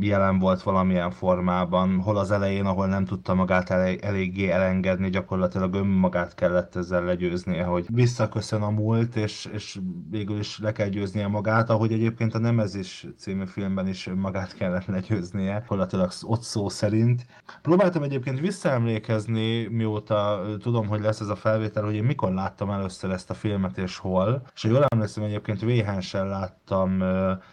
jelen 0.00 0.38
volt 0.38 0.62
valamilyen 0.62 1.10
formában, 1.10 2.00
hol 2.00 2.16
az 2.16 2.30
elején, 2.30 2.64
ahol 2.64 2.86
nem 2.86 3.04
tudta 3.04 3.34
magát 3.34 3.70
elég, 3.70 4.00
eléggé 4.00 4.48
elengedni, 4.48 5.10
gyakorlatilag 5.10 5.74
önmagát 5.74 6.34
kellett 6.34 6.76
ezzel 6.76 7.04
legyőznie, 7.04 7.64
hogy 7.64 7.86
visszaköszön 7.88 8.62
a 8.62 8.70
múlt, 8.70 9.16
és, 9.16 9.48
és 9.52 9.78
végül 10.10 10.38
is 10.38 10.58
le 10.58 10.72
kell 10.72 10.88
győznie 10.88 11.26
magát, 11.26 11.70
ahogy 11.70 11.92
egyébként 11.92 12.34
a 12.34 12.38
Nemezis 12.38 13.06
című 13.18 13.44
filmben 13.46 13.88
is 13.88 14.06
önmagát 14.06 14.54
kellett 14.54 14.86
legyőznie, 14.86 15.58
gyakorlatilag 15.58 16.10
ott 16.22 16.42
szó 16.42 16.68
szerint. 16.68 17.26
Próbáltam 17.62 18.02
egyébként 18.02 18.40
visszaemlékezni, 18.40 19.66
mióta 19.66 20.46
tudom, 20.60 20.86
hogy 20.86 21.00
lesz 21.00 21.20
ez 21.20 21.28
a 21.28 21.36
felvétel, 21.36 21.84
hogy 21.84 21.94
én 21.94 22.04
mikor 22.04 22.32
láttam 22.32 22.70
először 22.70 23.10
ezt 23.10 23.30
a 23.30 23.34
filmet 23.34 23.80
és 23.82 23.96
hol. 23.96 24.42
És 24.54 24.64
jól 24.64 24.84
emlékszem, 24.84 25.24
egyébként 25.24 25.60
Véhensen 25.60 26.28
láttam, 26.28 27.02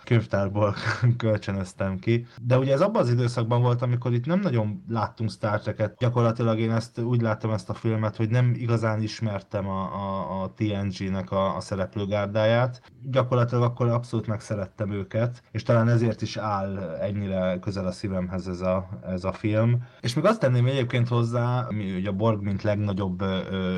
könyvtárból 0.03 0.75
kölcsönöztem 1.17 1.99
ki. 1.99 2.25
De 2.41 2.57
ugye 2.57 2.73
ez 2.73 2.81
abban 2.81 3.01
az 3.01 3.09
időszakban 3.09 3.61
volt, 3.61 3.81
amikor 3.81 4.13
itt 4.13 4.25
nem 4.25 4.39
nagyon 4.39 4.83
láttunk 4.87 5.31
Star 5.31 5.59
Trek-et. 5.59 5.97
Gyakorlatilag 5.97 6.59
én 6.59 6.71
ezt 6.71 6.99
úgy 6.99 7.21
láttam 7.21 7.51
ezt 7.51 7.69
a 7.69 7.73
filmet, 7.73 8.15
hogy 8.15 8.29
nem 8.29 8.53
igazán 8.55 9.01
ismertem 9.01 9.67
a, 9.67 9.81
a, 9.81 10.41
a 10.41 10.53
TNG-nek 10.55 11.31
a, 11.31 11.55
a 11.55 11.59
szereplőgárdáját. 11.59 12.81
Gyakorlatilag 13.03 13.63
akkor 13.63 13.87
abszolút 13.87 14.27
megszerettem 14.27 14.91
őket, 14.91 15.43
és 15.51 15.63
talán 15.63 15.89
ezért 15.89 16.21
is 16.21 16.37
áll 16.37 16.77
ennyire 17.01 17.57
közel 17.61 17.85
a 17.85 17.91
szívemhez 17.91 18.47
ez 18.47 18.61
a, 18.61 18.89
ez 19.07 19.23
a 19.23 19.31
film. 19.31 19.83
És 20.01 20.13
még 20.13 20.25
azt 20.25 20.39
tenném 20.39 20.65
egyébként 20.65 21.07
hozzá, 21.07 21.65
ami 21.69 22.05
a 22.05 22.11
Borg 22.11 22.41
mint 22.41 22.61
legnagyobb 22.61 23.23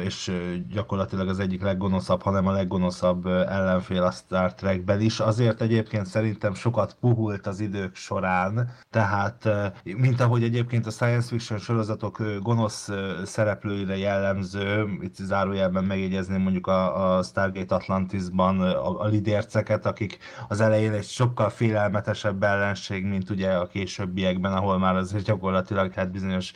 és 0.04 0.32
gyakorlatilag 0.70 1.28
az 1.28 1.40
egyik 1.40 1.62
leggonoszabb, 1.62 2.22
hanem 2.22 2.41
a 2.48 2.52
leggonoszabb 2.52 3.26
ellenfél 3.26 4.04
a 4.04 4.12
Star 4.12 4.54
Trekben 4.54 5.02
is. 5.02 5.20
Azért 5.20 5.62
egyébként 5.62 6.06
szerintem 6.06 6.54
sokat 6.54 6.96
puhult 7.00 7.48
az 7.48 7.60
idők 7.60 7.96
során, 7.96 8.70
tehát 8.90 9.50
mint 9.84 10.22
ahogy 10.22 10.44
egyébként 10.44 10.86
a 10.86 10.92
science 10.92 11.28
fiction 11.28 11.60
sorozatok 11.60 12.24
gonosz 12.42 12.90
szereplőire 13.24 13.98
jellemző, 13.98 14.98
itt 15.02 15.16
zárójelben 15.16 15.84
megjegyezném 15.84 16.42
mondjuk 16.42 16.68
a, 16.68 17.16
a 17.18 17.24
Stargate 17.24 17.76
Atlantisban 17.76 18.62
a, 18.62 19.02
a 19.02 19.06
lidérceket, 19.06 19.86
akik 19.86 20.18
az 20.48 20.62
elején 20.62 20.94
egy 20.94 21.08
sokkal 21.08 21.50
félelmetesebb 21.50 22.44
ellenség, 22.44 23.06
mint 23.06 23.30
ugye 23.30 23.52
a 23.52 23.68
későbbiekben, 23.68 24.54
ahol 24.54 24.78
már 24.78 24.96
azért 24.96 25.24
gyakorlatilag 25.24 25.94
hát 25.94 26.12
bizonyos 26.12 26.54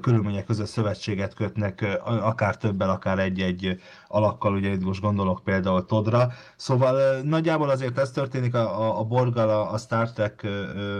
körülmények 0.00 0.44
között 0.44 0.66
szövetséget 0.66 1.34
kötnek, 1.34 2.00
akár 2.04 2.56
többel, 2.56 2.90
akár 2.90 3.18
egy-egy 3.18 3.80
alakkal, 4.08 4.54
ugye 4.54 4.72
itt 4.72 4.84
most 4.84 5.00
gondolok 5.00 5.40
például 5.44 5.84
Todra. 5.84 6.28
Szóval 6.56 7.20
nagyjából 7.22 7.70
azért 7.70 7.98
ez 7.98 8.10
történik 8.10 8.54
a, 8.54 8.80
a, 8.80 8.98
a 8.98 9.04
Borgal 9.04 9.50
a, 9.50 9.72
a 9.72 9.78
Star 9.78 10.12
Trek 10.12 10.46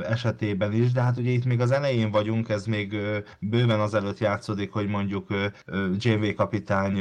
esetében 0.09 0.73
is, 0.73 0.93
de 0.93 1.01
hát 1.01 1.17
ugye 1.17 1.31
itt 1.31 1.45
még 1.45 1.61
az 1.61 1.71
elején 1.71 2.11
vagyunk, 2.11 2.49
ez 2.49 2.67
még 2.67 2.97
bőven 3.41 3.81
azelőtt 3.81 4.19
játszódik, 4.19 4.73
hogy 4.73 4.89
mondjuk 4.89 5.27
JV 5.99 6.35
kapitány 6.37 7.01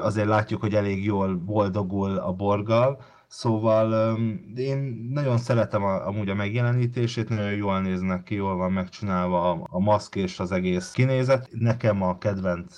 azért 0.00 0.28
látjuk, 0.28 0.60
hogy 0.60 0.74
elég 0.74 1.04
jól 1.04 1.34
boldogul 1.34 2.16
a 2.16 2.32
Borgal, 2.32 2.98
Szóval 3.36 4.18
én 4.56 5.08
nagyon 5.12 5.38
szeretem 5.38 5.82
a, 5.82 6.06
amúgy 6.06 6.28
a 6.28 6.34
megjelenítését, 6.34 7.28
nagyon 7.28 7.52
jól 7.52 7.80
néznek 7.80 8.22
ki, 8.22 8.34
jól 8.34 8.56
van 8.56 8.72
megcsinálva 8.72 9.50
a, 9.50 9.66
a 9.70 9.80
maszk 9.80 10.16
és 10.16 10.38
az 10.38 10.52
egész 10.52 10.90
kinézet. 10.90 11.48
Nekem 11.50 12.02
a 12.02 12.18
kedvenc 12.18 12.74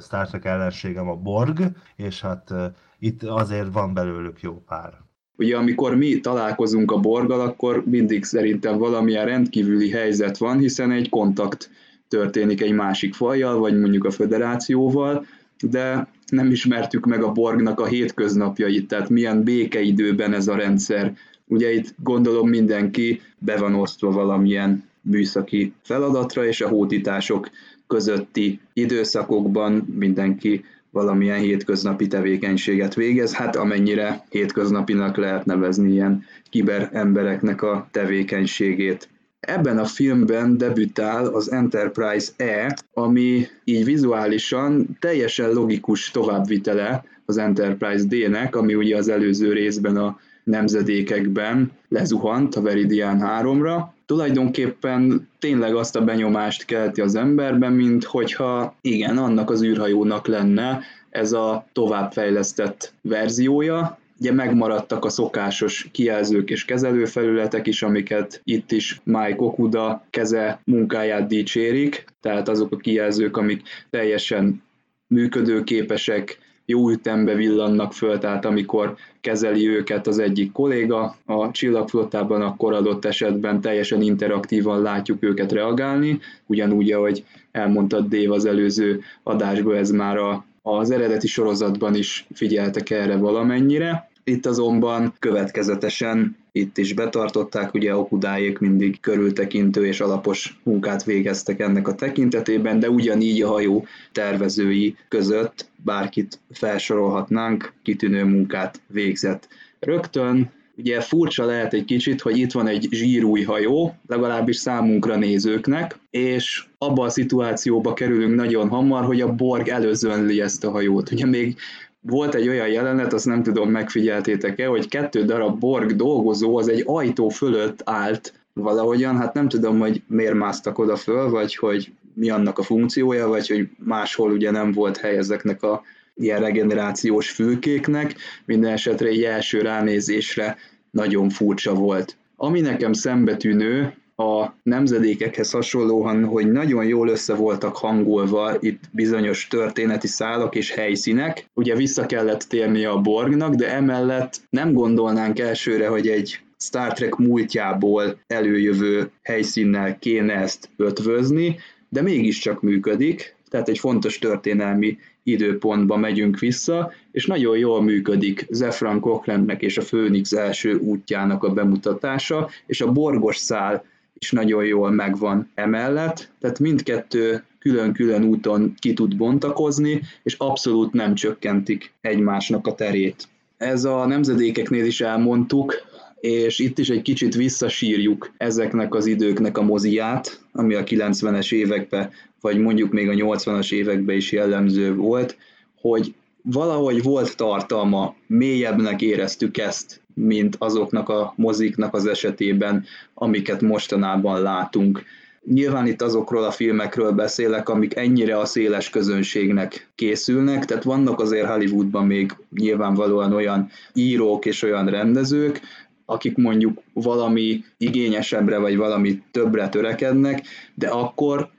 Star 0.00 0.28
Trek 0.28 0.44
ellenségem 0.44 1.08
a 1.08 1.14
Borg, 1.14 1.58
és 1.96 2.20
hát 2.20 2.54
itt 2.98 3.22
azért 3.22 3.72
van 3.72 3.94
belőlük 3.94 4.40
jó 4.40 4.62
pár. 4.66 4.92
Ugye 5.36 5.56
amikor 5.56 5.96
mi 5.96 6.20
találkozunk 6.20 6.90
a 6.90 7.00
Borgal, 7.00 7.40
akkor 7.40 7.84
mindig 7.86 8.24
szerintem 8.24 8.78
valamilyen 8.78 9.24
rendkívüli 9.24 9.90
helyzet 9.90 10.38
van, 10.38 10.58
hiszen 10.58 10.90
egy 10.90 11.08
kontakt 11.08 11.70
történik 12.08 12.60
egy 12.60 12.72
másik 12.72 13.14
fajjal, 13.14 13.58
vagy 13.58 13.78
mondjuk 13.78 14.04
a 14.04 14.10
föderációval, 14.10 15.26
de 15.60 16.08
nem 16.30 16.50
ismertük 16.50 17.06
meg 17.06 17.22
a 17.22 17.32
Borgnak 17.32 17.80
a 17.80 17.86
hétköznapjait, 17.86 18.88
tehát 18.88 19.08
milyen 19.08 19.42
békeidőben 19.42 20.32
ez 20.32 20.48
a 20.48 20.56
rendszer. 20.56 21.16
Ugye 21.46 21.72
itt 21.72 21.94
gondolom 22.02 22.48
mindenki 22.48 23.20
be 23.38 23.56
van 23.56 23.74
osztva 23.74 24.10
valamilyen 24.10 24.88
műszaki 25.02 25.72
feladatra, 25.82 26.46
és 26.46 26.60
a 26.60 26.68
hódítások 26.68 27.50
közötti 27.86 28.60
időszakokban 28.72 29.72
mindenki 29.98 30.64
valamilyen 30.90 31.38
hétköznapi 31.38 32.06
tevékenységet 32.06 32.94
végez, 32.94 33.34
hát 33.34 33.56
amennyire 33.56 34.24
hétköznapinak 34.28 35.16
lehet 35.16 35.44
nevezni 35.44 35.90
ilyen 35.90 36.24
kiber 36.50 36.90
embereknek 36.92 37.62
a 37.62 37.88
tevékenységét. 37.90 39.08
Ebben 39.40 39.78
a 39.78 39.84
filmben 39.84 40.58
debütál 40.58 41.26
az 41.26 41.52
Enterprise 41.52 42.32
E, 42.36 42.78
ami 42.94 43.46
így 43.64 43.84
vizuálisan 43.84 44.96
teljesen 45.00 45.52
logikus 45.52 46.10
továbbvitele 46.10 47.04
az 47.26 47.38
Enterprise 47.38 48.04
D-nek, 48.04 48.56
ami 48.56 48.74
ugye 48.74 48.96
az 48.96 49.08
előző 49.08 49.52
részben 49.52 49.96
a 49.96 50.18
nemzedékekben 50.44 51.72
lezuhant 51.88 52.54
a 52.54 52.62
Veridian 52.62 53.20
3-ra. 53.22 53.82
Tulajdonképpen 54.06 55.28
tényleg 55.38 55.74
azt 55.74 55.96
a 55.96 56.04
benyomást 56.04 56.64
kelti 56.64 57.00
az 57.00 57.14
emberben, 57.14 57.72
mint 57.72 58.04
hogyha 58.04 58.74
igen, 58.80 59.18
annak 59.18 59.50
az 59.50 59.62
űrhajónak 59.62 60.26
lenne 60.26 60.80
ez 61.10 61.32
a 61.32 61.66
továbbfejlesztett 61.72 62.92
verziója, 63.02 63.98
Ugye 64.20 64.32
megmaradtak 64.32 65.04
a 65.04 65.08
szokásos 65.08 65.88
kijelzők 65.92 66.50
és 66.50 66.64
kezelőfelületek 66.64 67.66
is, 67.66 67.82
amiket 67.82 68.40
itt 68.44 68.72
is 68.72 69.00
Mike 69.04 69.36
Okuda 69.36 70.06
keze 70.10 70.60
munkáját 70.64 71.26
dicsérik, 71.26 72.04
tehát 72.20 72.48
azok 72.48 72.72
a 72.72 72.76
kijelzők, 72.76 73.36
amik 73.36 73.62
teljesen 73.90 74.62
működőképesek, 75.06 76.38
jó 76.64 76.90
ütembe 76.90 77.34
villannak 77.34 77.92
föl, 77.92 78.18
tehát 78.18 78.44
amikor 78.44 78.96
kezeli 79.20 79.68
őket 79.68 80.06
az 80.06 80.18
egyik 80.18 80.52
kolléga 80.52 81.16
a 81.24 81.50
csillagflottában, 81.50 82.42
akkor 82.42 82.72
adott 82.72 83.04
esetben 83.04 83.60
teljesen 83.60 84.02
interaktívan 84.02 84.82
látjuk 84.82 85.22
őket 85.22 85.52
reagálni, 85.52 86.18
ugyanúgy, 86.46 86.92
ahogy 86.92 87.24
elmondtad 87.50 88.08
Dév 88.08 88.32
az 88.32 88.44
előző 88.44 89.00
adásban, 89.22 89.76
ez 89.76 89.90
már 89.90 90.16
a, 90.16 90.44
az 90.62 90.90
eredeti 90.90 91.26
sorozatban 91.26 91.94
is 91.94 92.26
figyeltek 92.34 92.90
erre 92.90 93.16
valamennyire. 93.16 94.09
Itt 94.24 94.46
azonban 94.46 95.14
következetesen 95.18 96.36
itt 96.52 96.78
is 96.78 96.92
betartották, 96.92 97.74
ugye 97.74 97.96
Okudáék 97.96 98.58
mindig 98.58 99.00
körültekintő 99.00 99.86
és 99.86 100.00
alapos 100.00 100.60
munkát 100.62 101.04
végeztek 101.04 101.60
ennek 101.60 101.88
a 101.88 101.94
tekintetében, 101.94 102.80
de 102.80 102.90
ugyanígy 102.90 103.42
a 103.42 103.48
hajó 103.48 103.86
tervezői 104.12 104.96
között 105.08 105.68
bárkit 105.84 106.40
felsorolhatnánk, 106.50 107.72
kitűnő 107.82 108.24
munkát 108.24 108.80
végzett. 108.86 109.48
Rögtön 109.78 110.50
Ugye 110.80 111.00
furcsa 111.00 111.44
lehet 111.44 111.74
egy 111.74 111.84
kicsit, 111.84 112.20
hogy 112.20 112.38
itt 112.38 112.52
van 112.52 112.66
egy 112.66 112.88
zsírúj 112.90 113.42
hajó, 113.42 113.94
legalábbis 114.06 114.56
számunkra 114.56 115.16
nézőknek, 115.16 115.98
és 116.10 116.64
abba 116.78 117.04
a 117.04 117.08
szituációba 117.08 117.92
kerülünk 117.92 118.34
nagyon 118.34 118.68
hamar, 118.68 119.04
hogy 119.04 119.20
a 119.20 119.34
Borg 119.34 119.68
előzönli 119.68 120.40
ezt 120.40 120.64
a 120.64 120.70
hajót. 120.70 121.10
Ugye 121.10 121.26
még 121.26 121.56
volt 122.00 122.34
egy 122.34 122.48
olyan 122.48 122.68
jelenet, 122.68 123.12
azt 123.12 123.26
nem 123.26 123.42
tudom, 123.42 123.70
megfigyeltétek-e, 123.70 124.66
hogy 124.66 124.88
kettő 124.88 125.24
darab 125.24 125.58
Borg 125.58 125.96
dolgozó 125.96 126.56
az 126.56 126.68
egy 126.68 126.82
ajtó 126.86 127.28
fölött 127.28 127.80
állt 127.84 128.32
valahogyan, 128.52 129.16
hát 129.16 129.34
nem 129.34 129.48
tudom, 129.48 129.78
hogy 129.78 130.02
miért 130.06 130.34
másztak 130.34 130.78
oda 130.78 130.96
föl, 130.96 131.30
vagy 131.30 131.56
hogy 131.56 131.92
mi 132.14 132.30
annak 132.30 132.58
a 132.58 132.62
funkciója, 132.62 133.28
vagy 133.28 133.48
hogy 133.48 133.68
máshol 133.78 134.32
ugye 134.32 134.50
nem 134.50 134.72
volt 134.72 134.96
hely 134.96 135.16
ezeknek 135.16 135.62
a 135.62 135.82
ilyen 136.14 136.40
regenerációs 136.40 137.30
fülkéknek, 137.30 138.14
minden 138.44 138.72
esetre 138.72 139.08
egy 139.08 139.22
első 139.22 139.60
ránézésre 139.60 140.56
nagyon 140.90 141.28
furcsa 141.28 141.74
volt. 141.74 142.16
Ami 142.36 142.60
nekem 142.60 142.92
szembetűnő, 142.92 143.94
a 144.20 144.54
nemzedékekhez 144.62 145.50
hasonlóan, 145.50 146.24
hogy 146.24 146.50
nagyon 146.50 146.84
jól 146.84 147.08
össze 147.08 147.34
voltak 147.34 147.76
hangolva 147.76 148.56
itt 148.60 148.82
bizonyos 148.90 149.46
történeti 149.48 150.06
szálak 150.06 150.54
és 150.54 150.70
helyszínek. 150.70 151.46
Ugye 151.54 151.74
vissza 151.74 152.06
kellett 152.06 152.40
térni 152.40 152.84
a 152.84 153.00
Borgnak, 153.00 153.54
de 153.54 153.74
emellett 153.74 154.40
nem 154.50 154.72
gondolnánk 154.72 155.38
elsőre, 155.38 155.88
hogy 155.88 156.08
egy 156.08 156.40
Star 156.58 156.92
Trek 156.92 157.16
múltjából 157.16 158.18
előjövő 158.26 159.10
helyszínnel 159.22 159.98
kéne 159.98 160.34
ezt 160.34 160.68
ötvözni, 160.76 161.56
de 161.88 162.02
mégiscsak 162.02 162.62
működik, 162.62 163.34
tehát 163.50 163.68
egy 163.68 163.78
fontos 163.78 164.18
történelmi 164.18 164.98
időpontba 165.22 165.96
megyünk 165.96 166.38
vissza, 166.38 166.92
és 167.12 167.26
nagyon 167.26 167.58
jól 167.58 167.82
működik 167.82 168.46
Zefran 168.50 169.00
Cochranenek 169.00 169.62
és 169.62 169.78
a 169.78 169.82
Phoenix 169.82 170.32
első 170.32 170.74
útjának 170.74 171.44
a 171.44 171.52
bemutatása, 171.52 172.50
és 172.66 172.80
a 172.80 172.92
borgos 172.92 173.36
szál 173.36 173.84
is 174.20 174.30
nagyon 174.30 174.64
jól 174.64 174.90
megvan 174.90 175.50
emellett, 175.54 176.30
tehát 176.40 176.58
mindkettő 176.58 177.44
külön-külön 177.58 178.24
úton 178.24 178.74
ki 178.78 178.92
tud 178.92 179.16
bontakozni, 179.16 180.00
és 180.22 180.34
abszolút 180.38 180.92
nem 180.92 181.14
csökkentik 181.14 181.92
egymásnak 182.00 182.66
a 182.66 182.74
terét. 182.74 183.28
Ez 183.56 183.84
a 183.84 184.06
nemzedékeknél 184.06 184.84
is 184.84 185.00
elmondtuk, 185.00 185.74
és 186.20 186.58
itt 186.58 186.78
is 186.78 186.88
egy 186.88 187.02
kicsit 187.02 187.34
visszasírjuk 187.34 188.32
ezeknek 188.36 188.94
az 188.94 189.06
időknek 189.06 189.58
a 189.58 189.62
moziát, 189.62 190.40
ami 190.52 190.74
a 190.74 190.84
90-es 190.84 191.52
években, 191.52 192.10
vagy 192.40 192.58
mondjuk 192.58 192.92
még 192.92 193.08
a 193.08 193.12
80-as 193.12 193.72
években 193.72 194.16
is 194.16 194.32
jellemző 194.32 194.94
volt, 194.94 195.36
hogy 195.80 196.14
valahogy 196.42 197.02
volt 197.02 197.36
tartalma, 197.36 198.14
mélyebbnek 198.26 199.02
éreztük 199.02 199.58
ezt, 199.58 200.02
mint 200.14 200.56
azoknak 200.58 201.08
a 201.08 201.32
moziknak 201.36 201.94
az 201.94 202.06
esetében, 202.06 202.84
amiket 203.14 203.60
mostanában 203.60 204.42
látunk. 204.42 205.02
Nyilván 205.44 205.86
itt 205.86 206.02
azokról 206.02 206.44
a 206.44 206.50
filmekről 206.50 207.12
beszélek, 207.12 207.68
amik 207.68 207.96
ennyire 207.96 208.38
a 208.38 208.44
széles 208.44 208.90
közönségnek 208.90 209.90
készülnek, 209.94 210.64
tehát 210.64 210.82
vannak 210.82 211.20
azért 211.20 211.46
Hollywoodban 211.46 212.06
még 212.06 212.36
nyilvánvalóan 212.50 213.32
olyan 213.32 213.68
írók 213.94 214.46
és 214.46 214.62
olyan 214.62 214.86
rendezők, 214.86 215.60
akik 216.04 216.36
mondjuk 216.36 216.78
valami 216.92 217.64
igényesebbre 217.76 218.58
vagy 218.58 218.76
valami 218.76 219.22
többre 219.30 219.68
törekednek, 219.68 220.46
de 220.74 220.88
akkor 220.88 221.50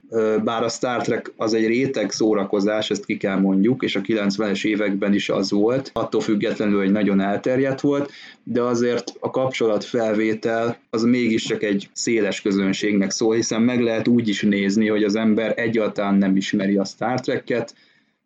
bár 0.44 0.62
a 0.62 0.68
Star 0.68 1.02
Trek 1.02 1.32
az 1.36 1.54
egy 1.54 1.66
réteg 1.66 2.10
szórakozás, 2.10 2.90
ezt 2.90 3.04
ki 3.04 3.16
kell 3.16 3.38
mondjuk, 3.38 3.82
és 3.82 3.96
a 3.96 4.00
90-es 4.00 4.64
években 4.64 5.14
is 5.14 5.28
az 5.28 5.50
volt, 5.50 5.90
attól 5.92 6.20
függetlenül, 6.20 6.78
hogy 6.78 6.92
nagyon 6.92 7.20
elterjedt 7.20 7.80
volt, 7.80 8.10
de 8.42 8.62
azért 8.62 9.12
a 9.20 9.30
kapcsolatfelvétel 9.30 10.78
az 10.90 11.02
mégiscsak 11.02 11.62
egy 11.62 11.88
széles 11.92 12.40
közönségnek 12.40 13.10
szól, 13.10 13.34
hiszen 13.34 13.62
meg 13.62 13.80
lehet 13.80 14.08
úgy 14.08 14.28
is 14.28 14.42
nézni, 14.42 14.88
hogy 14.88 15.04
az 15.04 15.14
ember 15.14 15.52
egyáltalán 15.56 16.14
nem 16.14 16.36
ismeri 16.36 16.76
a 16.76 16.84
Star 16.84 17.20
Trek-et, 17.20 17.74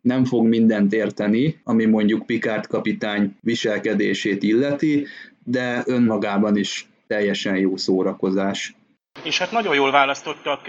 nem 0.01 0.25
fog 0.25 0.47
mindent 0.47 0.93
érteni, 0.93 1.59
ami 1.63 1.85
mondjuk 1.85 2.25
Picard 2.25 2.67
kapitány 2.67 3.35
viselkedését 3.41 4.43
illeti, 4.43 5.05
de 5.43 5.83
önmagában 5.85 6.57
is 6.57 6.89
teljesen 7.07 7.57
jó 7.57 7.77
szórakozás. 7.77 8.75
És 9.23 9.37
hát 9.37 9.51
nagyon 9.51 9.75
jól 9.75 9.91
választottak 9.91 10.61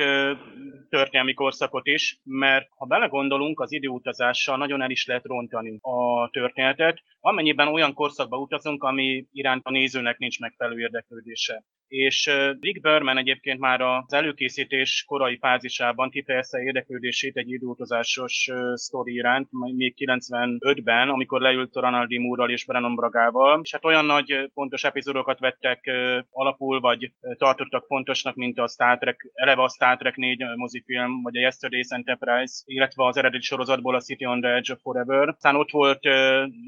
történelmi 0.88 1.34
korszakot 1.34 1.86
is, 1.86 2.20
mert 2.24 2.68
ha 2.76 2.86
belegondolunk, 2.86 3.60
az 3.60 3.72
időutazással 3.72 4.56
nagyon 4.56 4.82
el 4.82 4.90
is 4.90 5.06
lehet 5.06 5.24
rontani 5.24 5.78
a 5.80 6.28
történetet, 6.30 7.02
amennyiben 7.20 7.68
olyan 7.68 7.94
korszakba 7.94 8.38
utazunk, 8.38 8.82
ami 8.82 9.26
iránt 9.32 9.64
a 9.64 9.70
nézőnek 9.70 10.18
nincs 10.18 10.40
megfelelő 10.40 10.80
érdeklődése 10.80 11.64
és 11.88 12.30
Rick 12.60 12.80
Berman 12.80 13.18
egyébként 13.18 13.60
már 13.60 13.80
az 13.80 14.12
előkészítés 14.12 15.04
korai 15.06 15.38
fázisában 15.38 16.10
kifejezte 16.10 16.62
érdeklődését 16.62 17.36
egy 17.36 17.50
időutazásos 17.50 18.50
sztori 18.74 19.12
iránt, 19.12 19.48
még 19.76 19.94
95-ben, 19.98 21.08
amikor 21.08 21.40
leült 21.40 21.74
Ronald 21.74 22.08
D. 22.08 22.18
Moore-ral 22.18 22.50
és 22.50 22.64
Brennan 22.64 22.94
Bragával, 22.94 23.60
és 23.62 23.72
hát 23.72 23.84
olyan 23.84 24.04
nagy 24.04 24.50
fontos 24.52 24.84
epizódokat 24.84 25.38
vettek 25.38 25.90
alapul, 26.30 26.80
vagy 26.80 27.12
tartottak 27.38 27.84
fontosnak, 27.86 28.34
mint 28.34 28.58
a 28.58 28.68
Star 28.68 28.98
Trek, 28.98 29.30
eleve 29.34 29.62
a 29.62 29.68
Star 29.68 29.96
Trek 29.96 30.16
4 30.16 30.44
mozifilm, 30.56 31.22
vagy 31.22 31.36
a 31.36 31.50
Yesterday's 31.50 31.92
Enterprise, 31.92 32.62
illetve 32.66 33.04
az 33.04 33.16
eredeti 33.16 33.44
sorozatból 33.44 33.94
a 33.94 34.00
City 34.00 34.26
on 34.26 34.40
the 34.40 34.50
Edge 34.50 34.72
of 34.72 34.80
Forever. 34.82 35.28
Aztán 35.28 35.56
ott 35.56 35.70
volt 35.70 36.00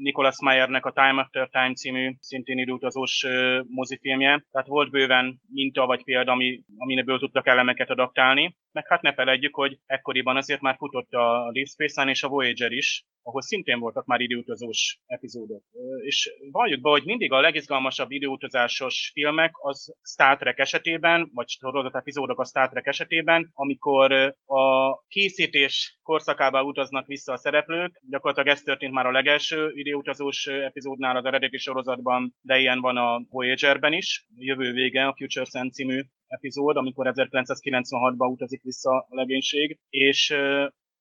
Nicholas 0.01 0.41
Meyernek 0.41 0.85
a 0.85 0.91
Time 0.91 1.21
After 1.21 1.49
Time 1.49 1.73
című 1.73 2.15
szintén 2.19 2.57
időutazós 2.57 3.25
mozifilmje, 3.67 4.45
tehát 4.51 4.67
volt 4.67 4.91
bőven 4.91 5.09
bőven 5.11 5.41
minta 5.49 5.85
vagy 5.85 6.03
példa, 6.03 6.31
ami, 6.31 6.63
amineből 6.77 7.19
tudtak 7.19 7.47
elemeket 7.47 7.89
adaptálni. 7.89 8.55
Meg 8.71 8.87
hát 8.87 9.01
ne 9.01 9.13
felejtjük, 9.13 9.55
hogy 9.55 9.77
ekkoriban 9.85 10.37
azért 10.37 10.61
már 10.61 10.75
futott 10.77 11.11
a 11.11 11.49
Deep 11.53 11.67
Space 11.67 12.03
és 12.03 12.23
a 12.23 12.27
Voyager 12.27 12.71
is, 12.71 13.05
ahol 13.23 13.41
szintén 13.41 13.79
voltak 13.79 14.05
már 14.05 14.19
időutazós 14.19 14.99
epizódok. 15.05 15.63
És 16.05 16.31
valljuk 16.51 16.81
be, 16.81 16.89
hogy 16.89 17.03
mindig 17.05 17.31
a 17.31 17.39
legizgalmasabb 17.39 18.11
időutazásos 18.11 19.11
filmek 19.13 19.51
az 19.57 19.95
Star 20.03 20.37
Trek 20.37 20.59
esetében, 20.59 21.29
vagy 21.33 21.49
sorozat 21.49 21.95
epizódok 21.95 22.39
a 22.39 22.45
Star 22.45 22.69
Trek 22.69 22.87
esetében, 22.87 23.49
amikor 23.53 24.11
a 24.45 24.97
készítés 25.07 25.99
korszakába 26.03 26.63
utaznak 26.63 27.07
vissza 27.07 27.33
a 27.33 27.37
szereplők. 27.37 28.01
Gyakorlatilag 28.09 28.55
ez 28.57 28.61
történt 28.61 28.93
már 28.93 29.05
a 29.05 29.11
legelső 29.11 29.71
időutazós 29.73 30.45
epizódnál 30.45 31.15
az 31.15 31.25
eredeti 31.25 31.57
sorozatban, 31.57 32.35
de 32.41 32.59
ilyen 32.59 32.79
van 32.79 32.97
a 32.97 33.21
Voyager-ben 33.29 33.93
is. 33.93 34.25
Jövő 34.37 34.71
vége 34.71 35.00
a 35.07 35.15
Future 35.17 35.45
Sense 35.45 35.73
című 35.73 36.01
epizód, 36.27 36.77
amikor 36.77 37.11
1996-ba 37.13 38.31
utazik 38.31 38.61
vissza 38.61 38.91
a 38.91 39.15
legénység, 39.15 39.79
és 39.89 40.35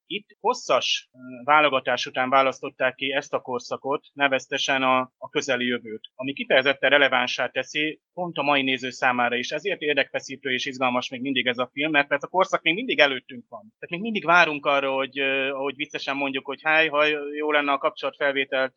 itt 0.06 0.36
hosszas 0.40 1.10
válogatás 1.44 2.06
után 2.06 2.30
választották 2.30 2.94
ki 2.94 3.12
ezt 3.12 3.32
a 3.32 3.40
korszakot, 3.40 4.06
neveztesen 4.12 4.82
a, 4.82 5.12
a 5.18 5.28
közeli 5.28 5.66
jövőt, 5.66 6.10
ami 6.14 6.32
kifejezetten 6.32 6.90
relevánsá 6.90 7.48
teszi 7.48 8.00
pont 8.20 8.36
a 8.38 8.42
mai 8.42 8.62
néző 8.62 8.90
számára 8.90 9.36
is. 9.36 9.50
Ezért 9.50 9.80
érdekfeszítő 9.80 10.52
és 10.52 10.66
izgalmas 10.66 11.10
még 11.10 11.20
mindig 11.20 11.46
ez 11.46 11.58
a 11.58 11.70
film, 11.72 11.90
mert 11.90 12.12
ez 12.12 12.22
a 12.22 12.26
korszak 12.26 12.62
még 12.62 12.74
mindig 12.74 12.98
előttünk 12.98 13.44
van. 13.48 13.60
Tehát 13.60 13.90
még 13.90 14.00
mindig 14.00 14.24
várunk 14.24 14.66
arra, 14.66 14.92
hogy 14.92 15.18
ahogy 15.50 15.76
viccesen 15.76 16.16
mondjuk, 16.16 16.46
hogy 16.46 16.60
háj, 16.62 16.88
ha 16.88 17.04
jó 17.36 17.52
lenne 17.52 17.72
a 17.72 17.78
kapcsolatfelvételt 17.78 18.72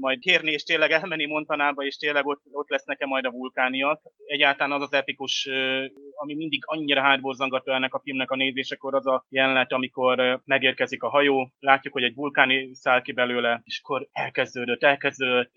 majd 0.00 0.18
kérni, 0.18 0.50
és 0.50 0.62
tényleg 0.62 0.90
elmenni 0.90 1.26
Montanába, 1.26 1.82
és 1.82 1.96
tényleg 1.96 2.26
ott, 2.26 2.42
ott 2.52 2.70
lesz 2.70 2.84
nekem 2.84 3.08
majd 3.08 3.24
a 3.24 3.30
vulkániak. 3.30 4.00
Egyáltalán 4.26 4.72
az 4.72 4.82
az 4.82 4.92
epikus, 4.92 5.48
ami 6.14 6.34
mindig 6.34 6.62
annyira 6.66 7.02
hátborzangató 7.02 7.72
ennek 7.72 7.94
a 7.94 8.00
filmnek 8.04 8.30
a 8.30 8.36
nézésekor, 8.36 8.94
az 8.94 9.06
a 9.06 9.24
jelenet, 9.28 9.72
amikor 9.72 10.16
meg 10.44 10.58
megérkezik 10.58 11.02
a 11.02 11.08
hajó, 11.08 11.52
látjuk, 11.58 11.92
hogy 11.92 12.02
egy 12.02 12.14
vulkáni 12.14 12.74
száll 12.74 13.02
ki 13.02 13.12
belőle, 13.12 13.60
és 13.64 13.80
akkor 13.82 14.08
elkezdődött, 14.12 14.82
elkezdődött, 14.82 15.52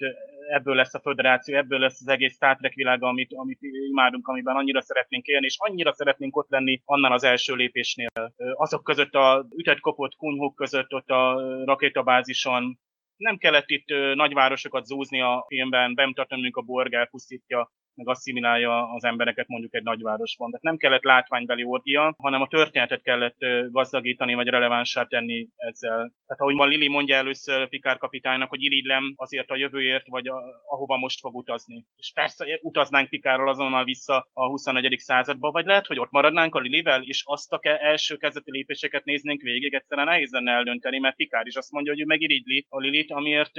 ebből 0.52 0.76
lesz 0.76 0.94
a 0.94 1.00
föderáció, 1.00 1.56
ebből 1.56 1.80
lesz 1.80 2.02
az 2.02 2.08
egész 2.08 2.34
Star 2.34 2.56
Trek 2.56 2.74
világa, 2.74 3.08
amit, 3.08 3.34
amit 3.34 3.60
imádunk, 3.62 4.28
amiben 4.28 4.56
annyira 4.56 4.82
szeretnénk 4.82 5.26
élni, 5.26 5.46
és 5.46 5.56
annyira 5.60 5.94
szeretnénk 5.94 6.38
ott 6.38 6.50
lenni 6.50 6.82
annál 6.86 7.12
az 7.12 7.24
első 7.24 7.56
lépésnél. 7.56 8.10
Azok 8.54 8.84
között 8.84 9.14
a 9.14 9.48
ütett 9.56 9.80
kopott 9.80 10.16
kunhok 10.16 10.56
között 10.56 10.94
ott 10.94 11.10
a 11.10 11.42
rakétabázison, 11.66 12.80
nem 13.18 13.38
kellett 13.38 13.70
itt 13.70 13.88
nagyvárosokat 14.14 14.86
zúzni 14.86 15.22
a 15.22 15.46
filmben, 15.48 15.96
bemutatnunk 15.96 16.58
a 16.58 16.62
borg 16.62 16.94
elpusztítja 16.94 17.72
meg 17.96 18.08
asszimilálja 18.08 18.94
az 18.94 19.04
embereket 19.04 19.48
mondjuk 19.48 19.76
egy 19.76 19.84
nagyvárosban. 19.84 20.50
Tehát 20.50 20.66
nem 20.66 20.78
kellett 20.78 21.04
látványbeli 21.04 21.64
orgia, 21.64 22.16
hanem 22.18 22.42
a 22.42 22.48
történetet 22.48 23.02
kellett 23.02 23.38
gazdagítani, 23.70 24.34
vagy 24.34 24.48
relevánsá 24.48 25.04
tenni 25.04 25.48
ezzel. 25.56 25.98
Tehát 25.98 26.42
ahogy 26.42 26.56
ma 26.56 26.66
Lili 26.66 26.88
mondja 26.88 27.16
először 27.16 27.70
Pikár 27.70 27.98
kapitánynak, 27.98 28.50
hogy 28.50 28.64
irigylem 28.64 29.14
azért 29.16 29.50
a 29.50 29.56
jövőért, 29.56 30.08
vagy 30.08 30.28
a, 30.28 30.44
ahova 30.70 30.98
most 30.98 31.20
fog 31.20 31.36
utazni. 31.36 31.86
És 31.96 32.12
persze 32.14 32.60
utaznánk 32.62 33.10
Pikárral 33.10 33.50
azonnal 33.50 33.84
vissza 33.84 34.30
a 34.34 34.46
21. 34.48 34.96
századba, 34.98 35.52
vagy 35.52 35.66
lehet, 35.66 35.88
hogy 35.88 36.00
ott 36.00 36.12
maradnánk 36.12 36.56
a 36.56 36.60
Lilivel, 36.60 37.02
és 37.04 37.24
azt 37.26 37.54
a 37.54 37.60
ke- 37.60 37.82
első 37.82 38.16
kezdeti 38.16 38.52
lépéseket 38.52 39.04
néznénk 39.04 39.42
végig, 39.42 39.74
egyszerűen 39.74 40.08
nehéz 40.08 40.32
lenne 40.32 40.52
eldönteni, 40.52 41.00
mert 41.00 41.16
Pikár 41.16 41.46
is 41.46 41.56
azt 41.56 41.72
mondja, 41.72 41.92
hogy 41.92 42.02
ő 42.02 42.06
megirigyli 42.06 42.66
a 42.70 42.80
Lilit, 42.80 43.12
amiért 43.12 43.58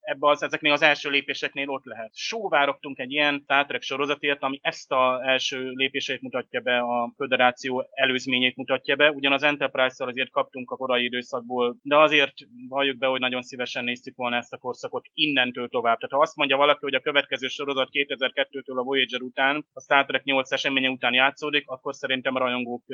ebbe 0.00 0.28
az, 0.28 0.42
ezeknél 0.42 0.72
az 0.72 0.82
első 0.82 1.10
lépéseknél 1.10 1.68
ott 1.68 1.84
lehet. 1.84 2.10
Sóvárogtunk 2.14 2.98
egy 2.98 3.12
ilyen 3.12 3.44
Star 3.66 3.78
Trek 3.78 3.96
sorozatért, 3.96 4.42
ami 4.42 4.58
ezt 4.62 4.92
a 4.92 5.20
első 5.24 5.70
lépéseit 5.70 6.20
mutatja 6.20 6.60
be, 6.60 6.78
a 6.78 7.12
föderáció 7.16 7.86
előzményét 7.90 8.56
mutatja 8.56 8.96
be. 8.96 9.10
Ugyan 9.10 9.32
az 9.32 9.42
Enterprise-szal 9.42 10.08
azért 10.08 10.30
kaptunk 10.30 10.70
a 10.70 10.76
korai 10.76 11.04
időszakból, 11.04 11.76
de 11.82 11.96
azért 11.96 12.32
valljuk 12.68 12.98
be, 12.98 13.06
hogy 13.06 13.20
nagyon 13.20 13.42
szívesen 13.42 13.84
néztük 13.84 14.16
volna 14.16 14.36
ezt 14.36 14.52
a 14.52 14.58
korszakot 14.58 15.06
innentől 15.14 15.68
tovább. 15.68 15.98
Tehát 15.98 16.14
ha 16.14 16.20
azt 16.20 16.36
mondja 16.36 16.56
valaki, 16.56 16.78
hogy 16.80 16.94
a 16.94 17.00
következő 17.00 17.46
sorozat 17.46 17.88
2002-től 17.92 18.76
a 18.76 18.82
Voyager 18.82 19.20
után, 19.20 19.66
a 19.72 19.80
Star 19.80 20.04
Trek 20.04 20.24
8 20.24 20.52
eseménye 20.52 20.88
után 20.88 21.12
játszódik, 21.12 21.68
akkor 21.68 21.94
szerintem 21.94 22.34
a 22.34 22.38
rajongók 22.38 22.84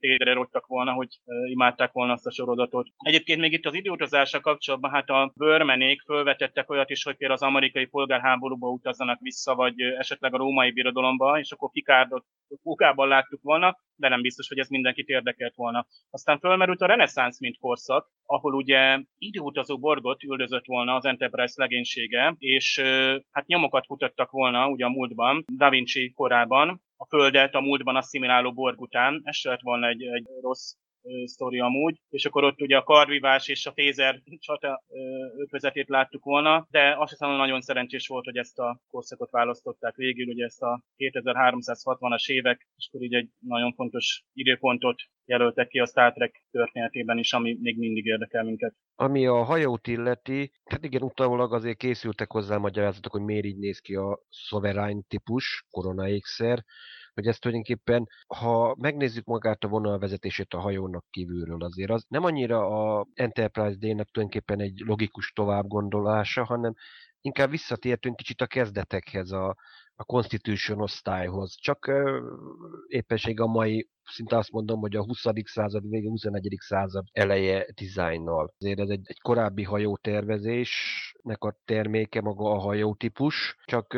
térre 0.00 0.32
rottak 0.32 0.66
volna, 0.66 0.92
hogy 0.92 1.08
imádták 1.50 1.92
volna 1.92 2.12
azt 2.12 2.26
a 2.26 2.30
sorozatot. 2.30 2.88
Egyébként 2.98 3.40
még 3.40 3.52
itt 3.52 3.66
az 3.66 3.74
időutazással 3.74 4.40
kapcsolatban, 4.40 4.90
hát 4.90 5.08
a 5.08 5.32
bőrmenék 5.36 6.00
fölvetettek 6.00 6.70
olyat 6.70 6.90
is, 6.90 7.02
hogy 7.02 7.16
például 7.16 7.40
az 7.40 7.46
amerikai 7.46 7.86
polgárháborúba 7.86 8.68
utazzanak 8.68 9.20
vissza, 9.20 9.54
vagy 9.54 9.80
esetleg 9.80 10.34
a 10.34 10.38
római 10.38 10.72
birodalomba, 10.72 11.38
és 11.38 11.52
akkor 11.52 11.70
Pikárdot 11.70 12.24
Fúkában 12.62 13.08
láttuk 13.08 13.42
volna, 13.42 13.78
de 13.96 14.08
nem 14.08 14.22
biztos, 14.22 14.48
hogy 14.48 14.58
ez 14.58 14.68
mindenkit 14.68 15.08
érdekelt 15.08 15.54
volna. 15.54 15.86
Aztán 16.10 16.38
fölmerült 16.38 16.80
a 16.80 16.86
reneszánsz 16.86 17.40
mint 17.40 17.58
korszak, 17.58 18.08
ahol 18.26 18.54
ugye 18.54 19.00
időutazó 19.18 19.78
borgot 19.78 20.22
üldözött 20.22 20.64
volna 20.66 20.94
az 20.94 21.04
Enterprise 21.04 21.54
legénysége, 21.56 22.34
és 22.38 22.80
hát 23.30 23.46
nyomokat 23.46 23.86
futattak 23.86 24.30
volna 24.30 24.68
ugye 24.68 24.84
a 24.84 24.90
múltban, 24.90 25.44
Da 25.52 25.70
Vinci 25.70 26.12
korában, 26.12 26.82
a 27.00 27.06
Földet 27.06 27.54
a 27.54 27.60
múltban 27.60 27.96
asszimiláló 27.96 28.52
borg 28.52 28.80
után, 28.80 29.20
ez 29.24 29.36
se 29.36 29.48
lett 29.48 29.60
volna 29.60 29.86
egy, 29.86 30.02
egy 30.02 30.26
rossz 30.40 30.72
sztori 31.24 31.58
amúgy, 31.60 32.00
és 32.08 32.24
akkor 32.24 32.44
ott 32.44 32.60
ugye 32.60 32.76
a 32.76 32.82
karvivás 32.82 33.48
és 33.48 33.66
a 33.66 33.72
fézer 33.72 34.22
csata 34.38 34.82
ötvezetét 35.38 35.88
láttuk 35.88 36.24
volna, 36.24 36.66
de 36.70 36.96
azt 36.98 37.10
hiszem, 37.10 37.28
hogy 37.28 37.38
nagyon 37.38 37.60
szerencsés 37.60 38.06
volt, 38.06 38.24
hogy 38.24 38.36
ezt 38.36 38.58
a 38.58 38.80
korszakot 38.90 39.30
választották 39.30 39.94
végül, 39.94 40.28
ugye 40.28 40.44
ezt 40.44 40.62
a 40.62 40.82
2360-as 40.96 42.28
évek, 42.30 42.68
és 42.76 42.88
akkor 42.88 43.02
így 43.02 43.14
egy 43.14 43.28
nagyon 43.38 43.72
fontos 43.72 44.24
időpontot 44.32 45.02
jelöltek 45.24 45.68
ki 45.68 45.78
a 45.78 45.86
Star 45.86 46.12
Trek 46.12 46.44
történetében 46.50 47.18
is, 47.18 47.32
ami 47.32 47.58
még 47.60 47.78
mindig 47.78 48.04
érdekel 48.04 48.44
minket. 48.44 48.74
Ami 48.94 49.26
a 49.26 49.42
hajót 49.42 49.86
illeti, 49.86 50.52
hát 50.64 50.84
igen, 50.84 51.02
utólag 51.02 51.52
azért 51.52 51.76
készültek 51.76 52.30
hozzá 52.30 52.56
magyarázatok, 52.56 53.12
hogy 53.12 53.22
miért 53.22 53.44
így 53.44 53.58
néz 53.58 53.78
ki 53.78 53.94
a 53.94 54.20
Sovereign 54.30 55.04
típus, 55.08 55.66
koronaékszer, 55.70 56.64
hogy 57.18 57.26
ez 57.26 57.38
tulajdonképpen, 57.38 58.08
ha 58.26 58.76
megnézzük 58.78 59.24
magát 59.24 59.64
a 59.64 59.68
vonalvezetését 59.68 60.54
a 60.54 60.58
hajónak 60.58 61.04
kívülről 61.10 61.62
azért, 61.62 61.90
az 61.90 62.04
nem 62.08 62.24
annyira 62.24 62.66
a 62.66 63.06
Enterprise 63.14 63.76
D-nek 63.78 64.08
tulajdonképpen 64.10 64.60
egy 64.60 64.82
logikus 64.86 65.32
továbbgondolása, 65.32 66.44
hanem 66.44 66.74
inkább 67.20 67.50
visszatértünk 67.50 68.16
kicsit 68.16 68.40
a 68.40 68.46
kezdetekhez, 68.46 69.30
a, 69.30 69.56
a 70.00 70.04
Constitution 70.04 70.80
osztályhoz. 70.80 71.56
Csak 71.60 71.90
éppenség 72.86 73.40
a 73.40 73.46
mai, 73.46 73.88
szinte 74.04 74.36
azt 74.36 74.50
mondom, 74.50 74.80
hogy 74.80 74.96
a 74.96 75.04
20. 75.04 75.24
század 75.44 75.88
vége, 75.88 76.08
21. 76.08 76.56
század 76.58 77.04
eleje 77.12 77.66
dizájnnal. 77.74 78.54
Azért 78.58 78.80
ez 78.80 78.88
egy, 78.88 79.00
egy 79.04 79.20
korábbi 79.20 79.62
hajótervezésnek 79.62 81.44
a 81.44 81.58
terméke 81.64 82.20
maga 82.20 82.50
a 82.50 82.58
hajótípus, 82.58 83.56
csak 83.64 83.96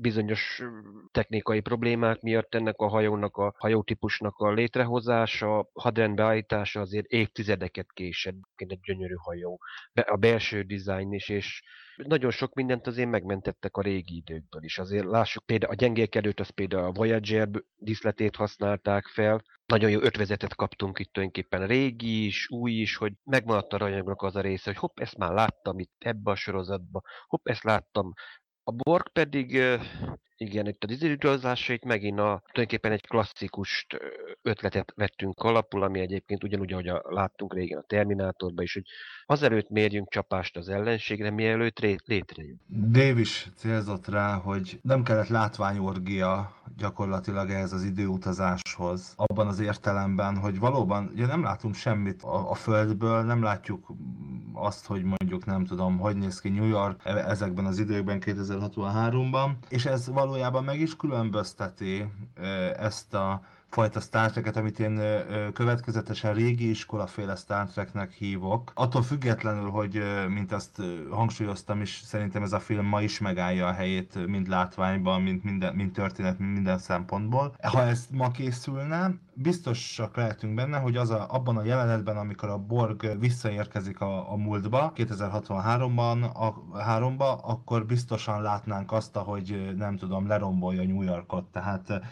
bizonyos 0.00 0.62
technikai 1.10 1.60
problémák 1.60 2.20
miatt 2.20 2.54
ennek 2.54 2.80
a 2.80 2.88
hajónak, 2.88 3.36
a 3.36 3.54
hajótípusnak 3.58 4.36
a 4.36 4.52
létrehozása, 4.52 5.70
hadrendbeállítása 5.72 6.80
azért 6.80 7.06
évtizedeket 7.06 7.92
késett, 7.92 8.36
egy 8.56 8.80
gyönyörű 8.80 9.14
hajó. 9.14 9.60
A 9.92 10.16
belső 10.16 10.62
dizájn 10.62 11.12
is, 11.12 11.28
és 11.28 11.62
nagyon 11.96 12.30
sok 12.30 12.54
mindent 12.54 12.86
azért 12.86 13.10
megmentettek 13.10 13.76
a 13.76 13.82
régi 13.82 14.16
időkből 14.16 14.62
is. 14.62 14.78
Azért 14.78 15.04
lássuk 15.04 15.46
például 15.46 15.72
a 15.72 15.76
gyengélkedőt, 15.76 16.40
az 16.40 16.48
például 16.48 16.84
a 16.84 16.92
Voyager 16.92 17.48
díszletét 17.76 18.36
használták 18.36 19.06
fel, 19.06 19.44
nagyon 19.66 19.90
jó 19.90 20.00
ötvezetet 20.00 20.54
kaptunk 20.54 20.98
itt 20.98 21.12
tulajdonképpen 21.12 21.66
régi 21.66 22.24
is, 22.24 22.50
új 22.50 22.72
is, 22.72 22.96
hogy 22.96 23.12
megmaradt 23.24 23.72
a 23.72 23.76
rajongóknak 23.76 24.22
az 24.22 24.36
a 24.36 24.40
része, 24.40 24.70
hogy 24.70 24.76
hopp, 24.78 25.00
ezt 25.00 25.16
már 25.16 25.32
láttam 25.32 25.78
itt 25.78 25.94
ebbe 25.98 26.30
a 26.30 26.34
sorozatba, 26.34 27.02
hopp, 27.26 27.48
ezt 27.48 27.62
láttam 27.62 28.12
a 28.62 28.70
Borg 28.70 29.08
pedig, 29.12 29.62
igen, 30.36 30.66
itt 30.66 30.84
a 30.84 30.92
időutazásait 30.92 31.84
megint 31.84 32.18
a, 32.18 32.42
tulajdonképpen 32.52 32.92
egy 32.92 33.06
klasszikus 33.06 33.86
ötletet 34.42 34.92
vettünk 34.96 35.40
alapul, 35.40 35.82
ami 35.82 36.00
egyébként 36.00 36.44
ugyanúgy, 36.44 36.72
ahogy 36.72 36.88
a, 36.88 37.02
láttunk 37.08 37.54
régen 37.54 37.78
a 37.78 37.84
Terminátorban 37.86 38.64
is, 38.64 38.72
hogy 38.72 38.84
azelőtt 39.26 39.68
mérjünk 39.68 40.10
csapást 40.10 40.56
az 40.56 40.68
ellenségre, 40.68 41.30
mielőtt 41.30 41.78
ré, 41.78 41.96
létrejön. 42.04 42.60
Dave 42.68 43.20
is 43.20 43.48
célzott 43.56 44.08
rá, 44.08 44.34
hogy 44.34 44.78
nem 44.82 45.02
kellett 45.02 45.28
látványorgia 45.28 46.62
gyakorlatilag 46.76 47.50
ehhez 47.50 47.72
az 47.72 47.82
időutazáshoz, 47.82 49.12
abban 49.16 49.46
az 49.46 49.60
értelemben, 49.60 50.36
hogy 50.36 50.58
valóban 50.58 51.10
ugye 51.12 51.26
nem 51.26 51.42
látunk 51.42 51.74
semmit 51.74 52.22
a, 52.22 52.50
a 52.50 52.54
Földből, 52.54 53.22
nem 53.22 53.42
látjuk 53.42 53.92
azt, 54.52 54.86
hogy 54.86 55.02
mondjuk 55.02 55.44
nem 55.44 55.64
tudom, 55.64 55.98
hogy 55.98 56.16
néz 56.16 56.40
ki 56.40 56.48
New 56.48 56.66
York 56.66 57.00
e, 57.04 57.10
ezekben 57.10 57.64
az 57.64 57.78
időkben 57.78 58.22
2063-ban, 58.24 59.50
és 59.68 59.86
ez 59.86 60.08
valójában 60.26 60.64
meg 60.64 60.80
is 60.80 60.96
különbözteti 60.96 62.06
ezt 62.76 63.14
a 63.14 63.42
fajta 63.74 64.00
Star 64.00 64.30
Trek-et, 64.30 64.56
amit 64.56 64.78
én 64.78 65.00
következetesen 65.52 66.34
régi 66.34 66.70
iskolaféle 66.70 67.36
Star 67.36 67.66
Treknek 67.66 68.12
hívok. 68.12 68.72
Attól 68.74 69.02
függetlenül, 69.02 69.70
hogy 69.70 70.02
mint 70.28 70.52
azt 70.52 70.82
hangsúlyoztam 71.10 71.80
is, 71.80 72.00
szerintem 72.04 72.42
ez 72.42 72.52
a 72.52 72.60
film 72.60 72.86
ma 72.86 73.02
is 73.02 73.18
megállja 73.18 73.66
a 73.66 73.72
helyét 73.72 74.26
mind 74.26 74.48
látványban, 74.48 75.22
mint, 75.22 75.44
minden, 75.44 75.74
mind 75.74 75.92
történet, 75.92 76.38
mind 76.38 76.52
minden 76.52 76.78
szempontból. 76.78 77.54
Ha 77.62 77.82
ez 77.82 78.06
ma 78.10 78.30
készülne, 78.30 79.14
biztosak 79.34 80.16
lehetünk 80.16 80.54
benne, 80.54 80.78
hogy 80.78 80.96
az 80.96 81.10
a, 81.10 81.26
abban 81.28 81.56
a 81.56 81.64
jelenetben, 81.64 82.16
amikor 82.16 82.48
a 82.48 82.58
Borg 82.58 83.16
visszaérkezik 83.18 84.00
a, 84.00 84.32
a 84.32 84.36
múltba, 84.36 84.92
2063-ban, 84.96 86.32
a, 86.32 86.78
3 86.78 87.14
akkor 87.18 87.86
biztosan 87.86 88.42
látnánk 88.42 88.92
azt, 88.92 89.16
hogy 89.16 89.74
nem 89.76 89.96
tudom, 89.96 90.26
lerombolja 90.26 90.82
New 90.82 91.02
Yorkot. 91.02 91.44
Tehát 91.44 92.02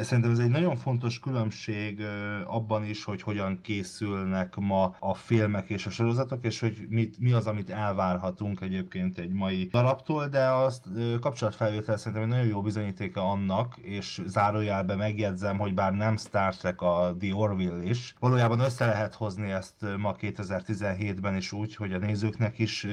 szerintem 0.00 0.30
ez 0.30 0.38
egy 0.38 0.48
nagyon 0.48 0.76
fontos 0.76 1.07
különbség 1.20 2.00
e, 2.00 2.42
abban 2.46 2.84
is, 2.84 3.04
hogy 3.04 3.22
hogyan 3.22 3.60
készülnek 3.62 4.56
ma 4.56 4.96
a 4.98 5.14
filmek 5.14 5.68
és 5.68 5.86
a 5.86 5.90
sorozatok, 5.90 6.44
és 6.44 6.60
hogy 6.60 6.86
mit, 6.88 7.18
mi 7.18 7.32
az, 7.32 7.46
amit 7.46 7.70
elvárhatunk 7.70 8.60
egyébként 8.60 9.18
egy 9.18 9.32
mai 9.32 9.68
darabtól, 9.70 10.28
de 10.28 10.44
azt 10.44 10.84
kapcsolatfelvétel 11.20 11.96
szerintem 11.96 12.22
egy 12.22 12.28
nagyon 12.28 12.46
jó 12.46 12.62
bizonyítéka 12.62 13.30
annak, 13.30 13.76
és 13.76 14.22
zárójelben 14.26 14.96
megjegyzem, 14.96 15.58
hogy 15.58 15.74
bár 15.74 15.92
nem 15.92 16.16
Star 16.16 16.56
Trek 16.56 16.80
a 16.80 17.16
The 17.18 17.34
Orville 17.34 17.82
is. 17.82 18.14
Valójában 18.18 18.60
össze 18.60 18.86
lehet 18.86 19.14
hozni 19.14 19.50
ezt 19.50 19.74
ma 19.98 20.14
2017-ben 20.20 21.36
is 21.36 21.52
úgy, 21.52 21.74
hogy 21.76 21.92
a 21.92 21.98
nézőknek 21.98 22.58
is 22.58 22.86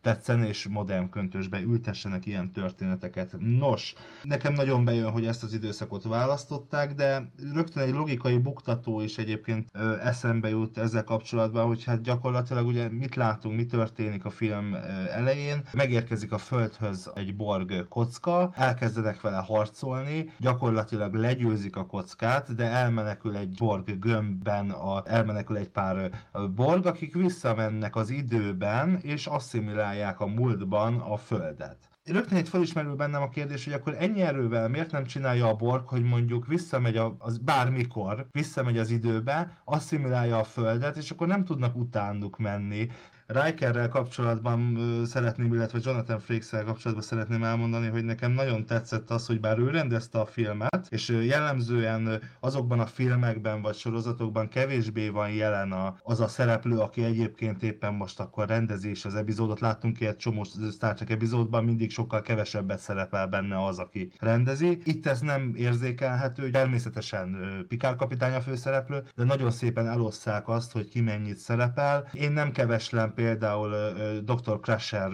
tetszen, 0.00 0.44
és 0.44 0.66
modern 0.68 1.10
köntösbe 1.10 1.60
ültessenek 1.60 2.26
ilyen 2.26 2.52
történeteket. 2.52 3.36
Nos, 3.38 3.94
nekem 4.22 4.52
nagyon 4.52 4.84
bejön, 4.84 5.10
hogy 5.10 5.26
ezt 5.26 5.42
az 5.42 5.52
időszakot 5.52 6.02
választották, 6.02 6.94
de 6.94 7.32
rögtön 7.58 7.82
egy 7.82 7.94
logikai 7.94 8.38
buktató 8.38 9.00
is 9.00 9.18
egyébként 9.18 9.68
eszembe 10.02 10.48
jut 10.48 10.78
ezzel 10.78 11.04
kapcsolatban, 11.04 11.66
hogy 11.66 11.84
hát 11.84 12.02
gyakorlatilag 12.02 12.66
ugye 12.66 12.88
mit 12.90 13.14
látunk, 13.14 13.56
mi 13.56 13.66
történik 13.66 14.24
a 14.24 14.30
film 14.30 14.74
elején. 15.10 15.62
Megérkezik 15.72 16.32
a 16.32 16.38
Földhöz 16.38 17.10
egy 17.14 17.36
Borg 17.36 17.88
kocka, 17.88 18.52
elkezdenek 18.54 19.20
vele 19.20 19.36
harcolni, 19.36 20.32
gyakorlatilag 20.38 21.14
legyőzik 21.14 21.76
a 21.76 21.86
kockát, 21.86 22.54
de 22.54 22.64
elmenek 22.64 23.18
elmenekül 23.18 23.36
egy 23.36 23.56
borg 23.58 23.98
gömbben, 23.98 24.70
a, 24.70 25.02
elmenekül 25.06 25.56
egy 25.56 25.68
pár 25.68 26.10
borg, 26.54 26.86
akik 26.86 27.14
visszamennek 27.14 27.96
az 27.96 28.10
időben, 28.10 28.98
és 29.02 29.26
asszimilálják 29.26 30.20
a 30.20 30.26
múltban 30.26 31.00
a 31.00 31.16
Földet 31.16 31.87
rögtön 32.10 32.38
itt 32.38 32.48
felismerül 32.48 32.94
bennem 32.94 33.22
a 33.22 33.28
kérdés, 33.28 33.64
hogy 33.64 33.72
akkor 33.72 33.94
ennyi 33.98 34.20
erővel 34.20 34.68
miért 34.68 34.90
nem 34.90 35.04
csinálja 35.04 35.48
a 35.48 35.54
Borg, 35.54 35.88
hogy 35.88 36.02
mondjuk 36.02 36.46
visszamegy 36.46 36.96
a, 36.96 37.16
az 37.18 37.38
bármikor, 37.38 38.26
visszamegy 38.32 38.78
az 38.78 38.90
időbe, 38.90 39.60
asszimilálja 39.64 40.38
a 40.38 40.44
Földet, 40.44 40.96
és 40.96 41.10
akkor 41.10 41.26
nem 41.26 41.44
tudnak 41.44 41.76
utánuk 41.76 42.38
menni. 42.38 42.88
Rikerrel 43.28 43.88
kapcsolatban 43.88 44.78
szeretném, 45.06 45.52
illetve 45.54 45.78
Jonathan 45.82 46.20
frakes 46.20 46.48
kapcsolatban 46.48 47.06
szeretném 47.06 47.44
elmondani, 47.44 47.86
hogy 47.86 48.04
nekem 48.04 48.32
nagyon 48.32 48.66
tetszett 48.66 49.10
az, 49.10 49.26
hogy 49.26 49.40
bár 49.40 49.58
ő 49.58 49.70
rendezte 49.70 50.18
a 50.20 50.26
filmet, 50.26 50.86
és 50.88 51.08
jellemzően 51.08 52.20
azokban 52.40 52.80
a 52.80 52.86
filmekben 52.86 53.62
vagy 53.62 53.74
sorozatokban 53.74 54.48
kevésbé 54.48 55.08
van 55.08 55.30
jelen 55.30 55.72
a, 55.72 55.96
az 56.02 56.20
a 56.20 56.28
szereplő, 56.28 56.78
aki 56.78 57.04
egyébként 57.04 57.62
éppen 57.62 57.94
most 57.94 58.20
akkor 58.20 58.48
rendezés 58.48 59.04
az 59.04 59.14
epizódot. 59.14 59.60
Láttunk 59.60 60.00
egy 60.00 60.16
csomó 60.16 60.44
Star 60.72 60.94
Trek 60.94 61.10
epizódban, 61.10 61.64
mindig 61.64 61.90
sokkal 61.90 62.22
kevesebbet 62.22 62.78
szerepel 62.78 63.26
benne 63.26 63.64
az, 63.64 63.78
aki 63.78 64.12
rendezi. 64.18 64.78
Itt 64.84 65.06
ez 65.06 65.20
nem 65.20 65.52
érzékelhető, 65.56 66.50
természetesen 66.50 67.36
Pikár 67.68 67.96
kapitány 67.96 68.34
a 68.34 68.40
főszereplő, 68.40 69.02
de 69.14 69.24
nagyon 69.24 69.50
szépen 69.50 69.86
elosszák 69.86 70.48
azt, 70.48 70.72
hogy 70.72 70.88
ki 70.88 71.00
mennyit 71.00 71.36
szerepel. 71.36 72.08
Én 72.12 72.32
nem 72.32 72.52
keveslem 72.52 73.16
például 73.18 73.74
Dr. 74.20 74.60
Crusher 74.60 75.10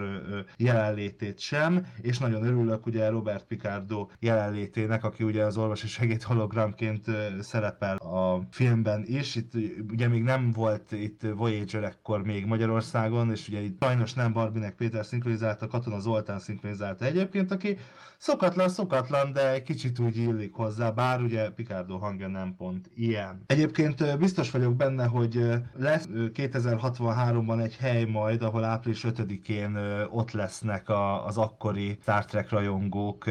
jelenlétét 0.57 1.39
sem, 1.39 1.85
és 2.01 2.17
nagyon 2.17 2.43
örülök 2.43 2.85
ugye 2.85 3.09
Robert 3.09 3.45
Picardo 3.45 4.07
jelenlétének, 4.19 5.03
aki 5.03 5.23
ugye 5.23 5.43
az 5.43 5.57
orvosi 5.57 5.87
segéd 5.87 6.23
hologramként 6.23 7.05
szerepel 7.39 7.95
a 7.95 8.41
filmben 8.51 9.03
is. 9.07 9.35
Itt 9.35 9.53
ugye 9.91 10.07
még 10.07 10.23
nem 10.23 10.51
volt 10.51 10.91
itt 10.91 11.21
Voyager 11.35 11.83
ekkor 11.83 12.23
még 12.23 12.45
Magyarországon, 12.45 13.31
és 13.31 13.47
ugye 13.47 13.61
itt 13.61 13.83
sajnos 13.83 14.13
nem 14.13 14.33
Barbinek 14.33 14.75
Péter 14.75 15.05
szinkronizálta, 15.05 15.67
Katona 15.67 15.99
Zoltán 15.99 16.39
szinkronizálta 16.39 17.05
egyébként, 17.05 17.51
aki 17.51 17.77
szokatlan, 18.17 18.69
szokatlan, 18.69 19.33
de 19.33 19.51
egy 19.51 19.63
kicsit 19.63 19.99
úgy 19.99 20.17
illik 20.17 20.53
hozzá, 20.53 20.89
bár 20.89 21.21
ugye 21.21 21.49
Picardo 21.49 21.97
hangja 21.97 22.27
nem 22.27 22.55
pont 22.57 22.89
ilyen. 22.95 23.43
Egyébként 23.45 24.17
biztos 24.17 24.51
vagyok 24.51 24.75
benne, 24.75 25.05
hogy 25.05 25.49
lesz 25.77 26.07
2063-ban 26.11 27.63
egy 27.63 27.75
hely 27.75 27.94
majd, 28.03 28.41
ahol 28.41 28.63
április 28.63 29.05
5-én 29.07 29.77
ott 30.09 30.31
lesznek 30.31 30.89
az 31.25 31.37
akkori 31.37 31.97
Star 32.01 32.25
Trek 32.25 32.49
rajongók, 32.49 33.25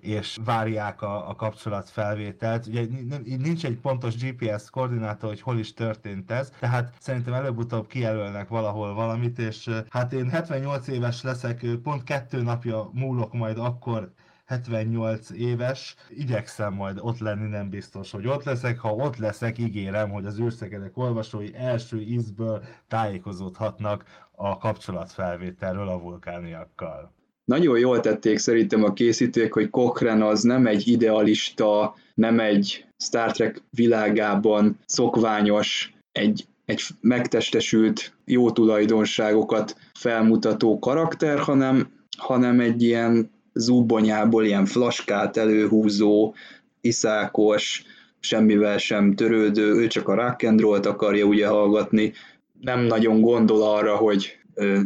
és 0.00 0.38
várják 0.44 1.02
a, 1.02 1.28
a 1.28 1.34
kapcsolatfelvételt. 1.34 2.66
Ugye 2.66 2.86
nincs 3.24 3.64
egy 3.64 3.78
pontos 3.78 4.16
GPS 4.16 4.70
koordinátor, 4.70 5.28
hogy 5.28 5.40
hol 5.40 5.58
is 5.58 5.74
történt 5.74 6.30
ez, 6.30 6.52
tehát 6.60 6.92
szerintem 7.00 7.34
előbb-utóbb 7.34 7.86
kijelölnek 7.86 8.48
valahol 8.48 8.94
valamit, 8.94 9.38
és 9.38 9.70
hát 9.88 10.12
én 10.12 10.30
78 10.30 10.88
éves 10.88 11.22
leszek, 11.22 11.64
pont 11.82 12.04
kettő 12.04 12.42
napja 12.42 12.90
múlok 12.92 13.32
majd 13.32 13.58
akkor 13.58 14.12
78 14.48 15.30
éves, 15.30 15.94
igyekszem 16.08 16.74
majd 16.74 16.98
ott 17.00 17.18
lenni, 17.18 17.48
nem 17.48 17.70
biztos, 17.70 18.10
hogy 18.10 18.26
ott 18.26 18.44
leszek. 18.44 18.78
Ha 18.78 18.94
ott 18.94 19.16
leszek, 19.16 19.58
ígérem, 19.58 20.10
hogy 20.10 20.26
az 20.26 20.40
űrszekedek 20.40 20.96
olvasói 20.96 21.54
első 21.54 22.00
ízből 22.00 22.62
tájékozódhatnak 22.88 24.04
a 24.30 24.58
kapcsolatfelvételről 24.58 25.88
a 25.88 26.00
vulkániakkal. 26.00 27.12
Nagyon 27.44 27.78
jól 27.78 28.00
tették 28.00 28.38
szerintem 28.38 28.84
a 28.84 28.92
készítők, 28.92 29.52
hogy 29.52 29.70
Cochrane 29.70 30.26
az 30.26 30.42
nem 30.42 30.66
egy 30.66 30.88
idealista, 30.88 31.94
nem 32.14 32.40
egy 32.40 32.86
Star 32.96 33.32
Trek 33.32 33.62
világában 33.70 34.78
szokványos, 34.86 35.94
egy, 36.12 36.46
egy 36.64 36.82
megtestesült 37.00 38.16
jó 38.24 38.50
tulajdonságokat 38.50 39.76
felmutató 39.94 40.78
karakter, 40.78 41.38
hanem, 41.38 41.90
hanem 42.16 42.60
egy 42.60 42.82
ilyen 42.82 43.36
zúbonyából 43.54 44.44
ilyen 44.44 44.66
flaskát 44.66 45.36
előhúzó, 45.36 46.34
iszákos, 46.80 47.82
semmivel 48.20 48.78
sem 48.78 49.14
törődő, 49.14 49.74
ő 49.74 49.86
csak 49.86 50.08
a 50.08 50.14
rock 50.14 50.42
and 50.42 50.60
roll 50.60 50.80
akarja 50.80 51.24
ugye 51.24 51.46
hallgatni, 51.46 52.12
nem 52.60 52.80
nagyon 52.80 53.20
gondol 53.20 53.62
arra, 53.62 53.96
hogy 53.96 54.38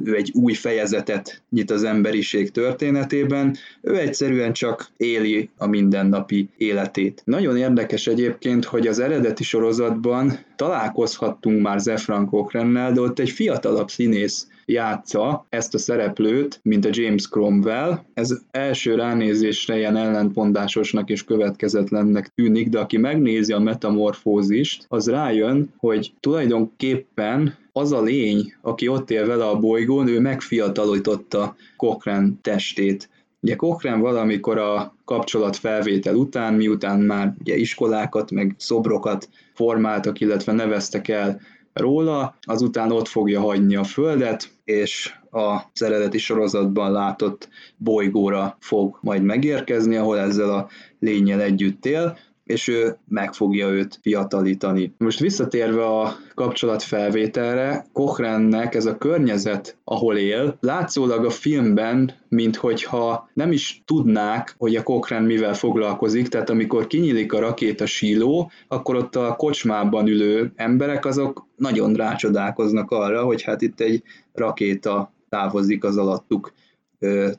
ő 0.05 0.15
egy 0.15 0.31
új 0.35 0.53
fejezetet 0.55 1.43
nyit 1.51 1.71
az 1.71 1.85
emberiség 1.85 2.51
történetében, 2.51 3.57
ő 3.81 3.99
egyszerűen 3.99 4.53
csak 4.53 4.91
éli 4.97 5.51
a 5.57 5.67
mindennapi 5.67 6.49
életét. 6.57 7.23
Nagyon 7.25 7.57
érdekes 7.57 8.07
egyébként, 8.07 8.65
hogy 8.65 8.87
az 8.87 8.99
eredeti 8.99 9.45
sorozatban 9.45 10.39
találkozhattunk 10.57 11.63
már 11.63 11.79
Zefran 11.81 12.27
Cochrane-nel, 12.27 12.93
de 12.93 13.01
ott 13.01 13.19
egy 13.19 13.31
fiatalabb 13.31 13.91
színész 13.91 14.47
játsza 14.65 15.47
ezt 15.49 15.75
a 15.75 15.79
szereplőt, 15.79 16.61
mint 16.63 16.85
a 16.85 16.91
James 16.93 17.29
Cromwell. 17.29 17.99
Ez 18.15 18.31
első 18.51 18.95
ránézésre 18.95 19.77
ilyen 19.77 19.97
ellentmondásosnak 19.97 21.11
és 21.11 21.25
következetlennek 21.25 22.29
tűnik, 22.35 22.69
de 22.69 22.79
aki 22.79 22.97
megnézi 22.97 23.53
a 23.53 23.59
metamorfózist, 23.59 24.85
az 24.89 25.09
rájön, 25.09 25.75
hogy 25.77 26.13
tulajdonképpen 26.21 27.55
az 27.73 27.93
a 27.93 28.03
lény, 28.03 28.55
aki 28.61 28.89
ott 28.89 29.11
él 29.11 29.27
vele 29.27 29.45
a 29.45 29.59
bolygón, 29.59 30.09
ő 30.09 30.21
megfiatalította 30.21 31.57
Cochrane 31.77 32.29
testét. 32.43 33.09
Ugye 33.41 33.57
Cochrane 33.57 34.01
valamikor 34.01 34.59
a 34.59 34.95
kapcsolat 35.05 35.57
felvétel 35.57 36.15
után, 36.15 36.55
miután 36.55 37.01
már 37.01 37.35
ugye 37.41 37.57
iskolákat, 37.57 38.31
meg 38.31 38.55
szobrokat 38.59 39.29
formáltak, 39.55 40.21
illetve 40.21 40.53
neveztek 40.53 41.09
el 41.09 41.41
róla, 41.73 42.37
azután 42.43 42.93
ott 42.93 43.09
fogja 43.09 43.41
hagyni 43.41 43.77
a 43.77 43.85
Földet, 43.85 44.51
és 44.65 45.15
az 45.31 45.83
eredeti 45.83 46.19
sorozatban 46.19 46.93
látott 46.93 47.49
bolygóra 47.77 48.57
fog 48.61 48.99
majd 49.01 49.23
megérkezni, 49.23 49.97
ahol 49.97 50.19
ezzel 50.19 50.51
a 50.51 50.69
lényel 50.99 51.41
együtt 51.41 51.87
él, 51.87 52.19
és 52.53 52.69
ő 52.69 52.97
meg 53.09 53.33
fogja 53.33 53.69
őt 53.69 53.99
fiatalítani. 54.03 54.95
Most 54.99 55.19
visszatérve 55.19 55.85
a 55.85 56.17
kapcsolatfelvételre, 56.35 57.87
Kochrennek 57.93 58.75
ez 58.75 58.87
a 58.87 58.99
környezet, 58.99 59.77
ahol 59.85 60.17
él, 60.17 60.57
látszólag 60.61 61.25
a 61.25 61.31
filmben, 61.31 62.13
minthogyha 62.29 63.31
nem 63.35 63.53
is 63.53 63.83
tudnák, 63.85 64.55
hogy 64.59 64.77
a 64.77 64.83
Cochrane 64.83 65.27
mivel 65.27 65.55
foglalkozik, 65.55 66.29
tehát 66.29 66.51
amikor 66.51 66.87
kinyílik 66.87 67.33
a 67.33 67.41
rakéta 67.41 67.87
síló, 67.87 68.51
akkor 68.69 68.97
ott 68.97 69.17
a 69.17 69.37
kocsmában 69.37 70.07
ülő 70.07 70.53
emberek 70.57 71.05
azok 71.05 71.47
nagyon 71.57 71.95
rácsodálkoznak 71.95 72.91
arra, 72.91 73.25
hogy 73.25 73.43
hát 73.43 73.63
itt 73.63 73.81
egy 73.81 74.03
rakéta 74.33 75.13
távozik 75.29 75.85
az 75.85 75.97
alattuk 75.97 76.53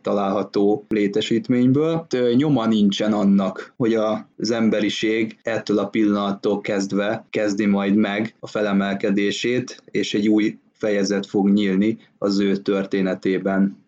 található 0.02 0.86
létesítményből. 0.90 2.06
Nyoma 2.36 2.66
nincsen 2.66 3.14
annak, 3.14 3.74
hogy 3.78 3.94
az 3.94 4.52
emberiség 4.52 5.38
ettől 5.44 5.80
a 5.80 5.88
pillanattól 5.88 6.62
kezdve 6.62 7.26
kezdi 7.30 7.66
majd 7.66 7.96
meg 7.96 8.36
a 8.40 8.48
felemelkedését, 8.48 9.84
és 9.92 10.14
egy 10.14 10.28
új 10.28 10.58
fejezet 10.72 11.26
fog 11.26 11.50
nyílni 11.50 11.98
az 12.18 12.40
ő 12.40 12.56
történetében. 12.56 13.82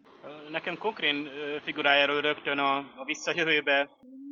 Nekem 0.52 0.78
Cochrane 0.78 1.30
figurájáról 1.64 2.22
rögtön 2.22 2.58
a, 2.58 2.78
a 2.78 3.04
visszajövőbe 3.06 3.90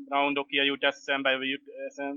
Roundokia 0.08 0.64
jut 0.64 0.84
eszembe, 0.84 1.38
vagy 1.38 1.50
jut, 1.50 1.62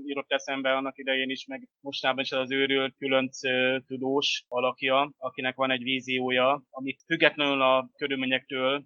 jutott 0.05 0.31
eszembe 0.31 0.75
annak 0.75 0.97
idején 0.97 1.29
is, 1.29 1.45
meg 1.45 1.67
mostában 1.81 2.23
is 2.23 2.31
az 2.31 2.51
őrült 2.51 2.95
különc 2.97 3.39
tudós 3.87 4.45
alakja, 4.47 5.11
akinek 5.17 5.55
van 5.55 5.71
egy 5.71 5.83
víziója, 5.83 6.63
amit 6.69 7.03
függetlenül 7.05 7.61
a 7.61 7.89
körülményektől 7.95 8.83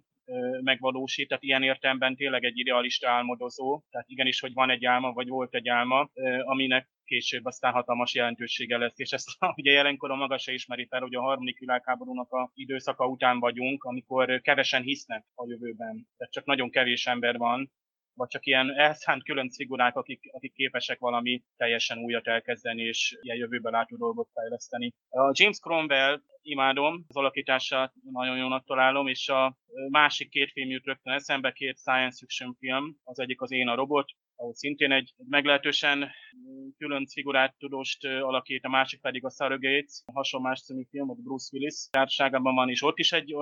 megvalósít, 0.60 1.28
tehát 1.28 1.42
ilyen 1.42 1.62
értelemben 1.62 2.16
tényleg 2.16 2.44
egy 2.44 2.58
idealista 2.58 3.10
álmodozó, 3.10 3.82
tehát 3.90 4.08
igenis, 4.08 4.40
hogy 4.40 4.52
van 4.52 4.70
egy 4.70 4.84
álma, 4.84 5.12
vagy 5.12 5.28
volt 5.28 5.54
egy 5.54 5.68
álma, 5.68 6.10
aminek 6.42 6.88
később 7.04 7.44
aztán 7.44 7.72
hatalmas 7.72 8.14
jelentősége 8.14 8.78
lesz, 8.78 8.98
és 8.98 9.10
ezt 9.10 9.28
ugye 9.60 9.72
jelenkor 9.72 10.10
a 10.10 10.14
maga 10.14 10.38
se 10.38 10.52
ismeri 10.52 10.86
fel, 10.86 11.00
hogy 11.00 11.14
a 11.14 11.20
harmadik 11.20 11.58
világháborúnak 11.58 12.30
a 12.32 12.50
időszaka 12.54 13.06
után 13.06 13.38
vagyunk, 13.38 13.84
amikor 13.84 14.40
kevesen 14.40 14.82
hisznek 14.82 15.24
a 15.34 15.46
jövőben, 15.48 16.06
tehát 16.16 16.32
csak 16.32 16.44
nagyon 16.44 16.70
kevés 16.70 17.06
ember 17.06 17.36
van, 17.36 17.70
vagy 18.14 18.28
csak 18.28 18.46
ilyen 18.46 18.78
elszánt 18.78 19.24
külön 19.24 19.50
figurák, 19.50 19.96
akik, 19.96 20.20
akik 20.32 20.52
képesek 20.52 20.98
valami 20.98 21.42
teljesen 21.56 21.98
újat 21.98 22.26
elkezdeni, 22.26 22.82
és 22.82 23.18
ilyen 23.20 23.36
jövőbe 23.36 23.70
látó 23.70 23.96
dolgot 23.96 24.28
fejleszteni. 24.32 24.94
A 25.08 25.30
James 25.32 25.58
Cromwell 25.58 26.20
imádom, 26.42 27.04
az 27.08 27.16
alakítását 27.16 27.92
nagyon 28.10 28.36
jónak 28.36 28.64
találom, 28.64 29.06
és 29.06 29.28
a 29.28 29.56
másik 29.88 30.28
két 30.28 30.50
film 30.52 30.70
jut 30.70 30.84
rögtön 30.84 31.12
eszembe, 31.12 31.52
két 31.52 31.78
science 31.78 32.16
fiction 32.18 32.56
film, 32.58 32.96
az 33.04 33.18
egyik 33.18 33.40
az 33.40 33.52
Én 33.52 33.68
a 33.68 33.74
robot, 33.74 34.12
ahol 34.42 34.54
szintén 34.54 34.92
egy 34.92 35.14
meglehetősen 35.28 36.10
külön 36.78 37.06
figurát 37.06 37.54
tudóst 37.58 38.04
alakít, 38.04 38.64
a 38.64 38.68
másik 38.68 39.00
pedig 39.00 39.24
a 39.24 39.30
Surrogates, 39.30 40.02
hasonlás 40.12 40.62
című 40.62 40.82
film, 40.90 41.10
ott 41.10 41.22
Bruce 41.22 41.48
Willis 41.52 41.88
társágában 41.90 42.54
van, 42.54 42.68
és 42.68 42.82
ott 42.82 42.98
is 42.98 43.12
egy 43.12 43.32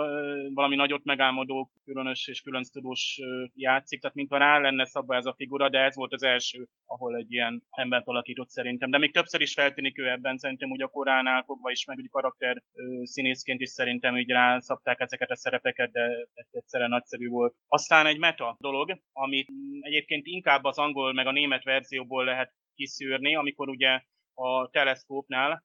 valami 0.55 0.77
nagyot 0.77 1.05
megálmodó, 1.05 1.71
különös 1.85 2.29
és 2.29 2.41
külön 2.41 2.63
tudós 2.73 3.21
játszik, 3.55 4.01
tehát 4.01 4.17
mintha 4.17 4.39
rá 4.39 4.59
lenne 4.59 4.85
szabva 4.85 5.17
ez 5.17 5.27
a 5.27 5.35
figura, 5.35 5.69
de 5.69 5.79
ez 5.79 5.97
volt 5.97 6.13
az 6.13 6.23
első, 6.23 6.69
ahol 6.87 7.17
egy 7.17 7.33
ilyen 7.33 7.63
embert 7.71 8.07
alakított 8.07 8.49
szerintem. 8.49 8.91
De 8.91 8.99
még 8.99 9.13
többször 9.13 9.41
is 9.41 9.53
feltűnik 9.53 9.99
ő 9.99 10.11
ebben, 10.11 10.39
szerintem 10.39 10.71
úgy 10.71 10.83
a 10.83 10.89
koránál 10.89 11.43
fogva 11.43 11.71
is, 11.71 11.85
meg 11.85 11.99
úgy 11.99 12.11
karakter 12.11 12.63
színészként 13.03 13.61
is 13.61 13.69
szerintem 13.69 14.17
így 14.17 14.31
rászabták 14.31 15.01
ezeket 15.01 15.31
a 15.31 15.37
szerepeket, 15.37 15.91
de 15.91 16.29
egyszerűen 16.51 16.91
nagyszerű 16.91 17.29
volt. 17.29 17.55
Aztán 17.69 18.07
egy 18.07 18.19
meta 18.19 18.57
dolog, 18.59 18.99
amit 19.13 19.49
egyébként 19.81 20.27
inkább 20.27 20.65
az 20.65 20.79
angol 20.79 20.90
meg 20.93 21.27
a 21.27 21.33
német 21.33 21.65
verzióból 21.65 22.25
lehet 22.25 22.53
kiszűrni, 22.75 23.35
amikor 23.35 23.69
ugye 23.69 24.03
a 24.35 24.69
teleszkópnál, 24.71 25.65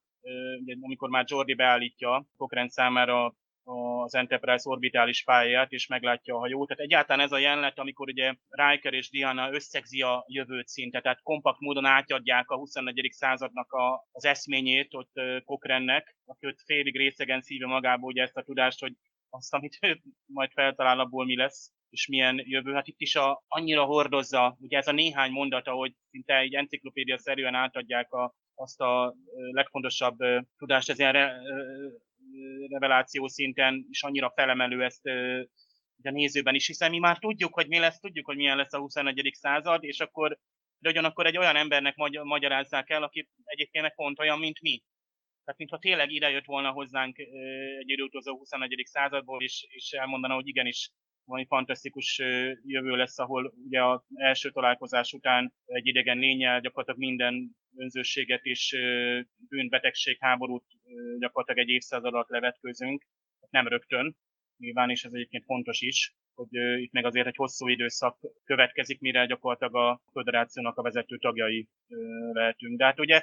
amikor 0.80 1.08
már 1.08 1.24
Jordi 1.28 1.54
beállítja 1.54 2.26
Cochrane 2.36 2.68
számára 2.68 3.34
az 4.04 4.14
Enterprise 4.14 4.68
orbitális 4.68 5.24
pályáját, 5.24 5.72
és 5.72 5.86
meglátja 5.86 6.34
a 6.34 6.38
hajót. 6.38 6.68
Tehát 6.68 6.82
egyáltalán 6.82 7.24
ez 7.24 7.32
a 7.32 7.38
jelenet, 7.38 7.78
amikor 7.78 8.08
ugye 8.08 8.34
Riker 8.48 8.92
és 8.92 9.10
Diana 9.10 9.52
összegzi 9.52 10.02
a 10.02 10.24
jövőt 10.28 10.68
szinte, 10.68 11.00
tehát 11.00 11.22
kompakt 11.22 11.60
módon 11.60 11.84
átadják 11.84 12.50
a 12.50 12.56
21. 12.56 13.08
századnak 13.10 13.72
a, 13.72 14.06
az 14.12 14.24
eszményét 14.24 14.94
ott 14.94 15.12
Cochrannek, 15.44 16.16
aki 16.24 16.46
ott 16.46 16.60
félig 16.64 16.96
részegen 16.96 17.40
szíve 17.40 17.66
magából 17.66 18.10
ugye 18.10 18.22
ezt 18.22 18.36
a 18.36 18.42
tudást, 18.42 18.80
hogy 18.80 18.92
azt, 19.30 19.54
amit 19.54 19.78
ő 19.80 20.00
majd 20.26 20.52
feltalál, 20.52 21.00
abból 21.00 21.24
mi 21.24 21.36
lesz 21.36 21.72
és 21.90 22.06
milyen 22.06 22.42
jövő. 22.44 22.72
Hát 22.72 22.86
itt 22.86 23.00
is 23.00 23.16
a, 23.16 23.44
annyira 23.48 23.84
hordozza, 23.84 24.56
ugye 24.60 24.78
ez 24.78 24.88
a 24.88 24.92
néhány 24.92 25.30
mondata, 25.30 25.72
hogy 25.72 25.92
szinte 26.10 26.38
egy 26.38 26.54
enciklopédia 26.54 27.18
szerűen 27.18 27.54
átadják 27.54 28.12
a, 28.12 28.34
azt 28.54 28.80
a 28.80 29.14
legfontosabb 29.50 30.16
tudást, 30.56 30.90
ez 30.90 30.98
ilyen 30.98 31.12
re, 31.12 31.36
reveláció 32.68 33.28
szinten 33.28 33.86
is 33.90 34.02
annyira 34.02 34.32
felemelő 34.34 34.84
ezt 34.84 35.06
a 36.02 36.10
nézőben 36.10 36.54
is, 36.54 36.66
hiszen 36.66 36.90
mi 36.90 36.98
már 36.98 37.18
tudjuk, 37.18 37.54
hogy 37.54 37.68
mi 37.68 37.78
lesz, 37.78 38.00
tudjuk, 38.00 38.26
hogy 38.26 38.36
milyen 38.36 38.56
lesz 38.56 38.72
a 38.72 38.78
21. 38.78 39.30
század, 39.32 39.84
és 39.84 40.00
akkor 40.00 40.38
de 40.78 40.88
ugyanakkor 40.88 41.26
egy 41.26 41.36
olyan 41.36 41.56
embernek 41.56 41.96
magy- 41.96 42.22
magyarázzák 42.22 42.90
el, 42.90 43.02
aki 43.02 43.28
egyébként 43.44 43.84
meg 43.84 43.94
pont 43.94 44.18
olyan, 44.18 44.38
mint 44.38 44.60
mi. 44.60 44.82
Tehát 45.44 45.60
mintha 45.60 45.78
tényleg 45.78 46.10
ide 46.10 46.30
jött 46.30 46.44
volna 46.44 46.70
hozzánk 46.70 47.18
egy 47.78 47.90
időutazó 47.90 48.36
21. 48.36 48.82
századból, 48.84 49.42
és, 49.42 49.66
és 49.68 49.92
elmondana, 49.92 50.34
hogy 50.34 50.48
igenis 50.48 50.90
valami 51.26 51.46
fantasztikus 51.46 52.18
jövő 52.64 52.96
lesz, 52.96 53.18
ahol 53.18 53.54
ugye 53.66 53.84
az 53.84 54.00
első 54.14 54.50
találkozás 54.50 55.12
után 55.12 55.54
egy 55.64 55.86
idegen 55.86 56.18
lényel 56.18 56.60
gyakorlatilag 56.60 57.08
minden 57.08 57.56
önzőséget 57.76 58.44
és 58.44 58.76
bűnbetegség, 59.48 60.16
háborút 60.20 60.64
gyakorlatilag 61.18 61.68
egy 61.68 61.74
évszázad 61.74 62.14
alatt 62.14 62.28
levetkőzünk, 62.28 63.06
nem 63.50 63.68
rögtön, 63.68 64.16
nyilván, 64.58 64.90
és 64.90 65.04
ez 65.04 65.12
egyébként 65.12 65.44
fontos 65.44 65.80
is, 65.80 66.14
hogy 66.34 66.80
itt 66.82 66.92
meg 66.92 67.04
azért 67.04 67.26
egy 67.26 67.36
hosszú 67.36 67.68
időszak 67.68 68.18
következik, 68.44 69.00
mire 69.00 69.26
gyakorlatilag 69.26 69.76
a 69.76 70.02
föderációnak 70.12 70.76
a 70.76 70.82
vezető 70.82 71.16
tagjai 71.16 71.68
lehetünk. 72.32 72.78
De 72.78 72.84
hát 72.84 73.00
ugye 73.00 73.22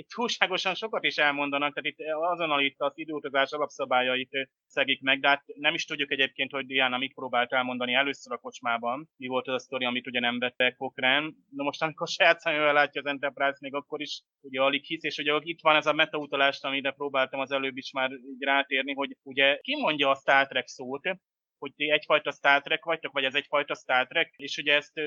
itt 0.00 0.08
túlságosan 0.08 0.74
sokat 0.74 1.04
is 1.04 1.16
elmondanak, 1.16 1.74
tehát 1.74 1.90
itt 1.90 2.06
azonnal 2.32 2.60
itt 2.60 2.80
az 2.80 2.92
időutazás 2.94 3.50
alapszabályait 3.50 4.48
szegik 4.66 5.00
meg, 5.00 5.20
de 5.20 5.28
hát 5.28 5.42
nem 5.46 5.74
is 5.74 5.84
tudjuk 5.84 6.10
egyébként, 6.10 6.50
hogy 6.50 6.66
Diana 6.66 6.98
mit 6.98 7.14
próbált 7.14 7.52
elmondani 7.52 7.94
először 7.94 8.32
a 8.32 8.38
kocsmában. 8.38 9.08
Mi 9.16 9.26
volt 9.26 9.48
az 9.48 9.54
a 9.54 9.58
sztori, 9.58 9.84
amit 9.84 10.06
ugye 10.06 10.20
nem 10.20 10.38
vette 10.38 10.72
Cochrane. 10.72 11.30
Na 11.50 11.62
most, 11.64 11.82
amikor 11.82 12.08
saját 12.16 12.40
szemével 12.40 12.72
látja 12.72 13.00
az 13.00 13.06
Enterprise, 13.06 13.58
még 13.60 13.74
akkor 13.74 14.00
is 14.00 14.22
ugye 14.40 14.60
alig 14.60 14.84
hisz, 14.84 15.04
és 15.04 15.18
ugye 15.18 15.38
itt 15.40 15.60
van 15.62 15.76
ez 15.76 15.86
a 15.86 15.92
metautalást, 15.92 16.64
amire 16.64 16.90
próbáltam 16.90 17.40
az 17.40 17.50
előbb 17.50 17.76
is 17.76 17.92
már 17.92 18.10
így 18.10 18.42
rátérni, 18.42 18.94
hogy 18.94 19.16
ugye 19.22 19.58
ki 19.62 19.76
mondja 19.76 20.10
a 20.10 20.14
Star 20.14 20.46
Trek 20.46 20.66
szót, 20.66 21.08
hogy 21.58 21.74
ti 21.74 21.90
egyfajta 21.90 22.32
Star 22.32 22.62
Trek 22.62 22.84
vagytok, 22.84 23.12
vagy 23.12 23.24
ez 23.24 23.34
egyfajta 23.34 23.74
Star 23.74 24.06
Trek, 24.06 24.34
és 24.36 24.56
ugye 24.56 24.74
ezt 24.74 24.98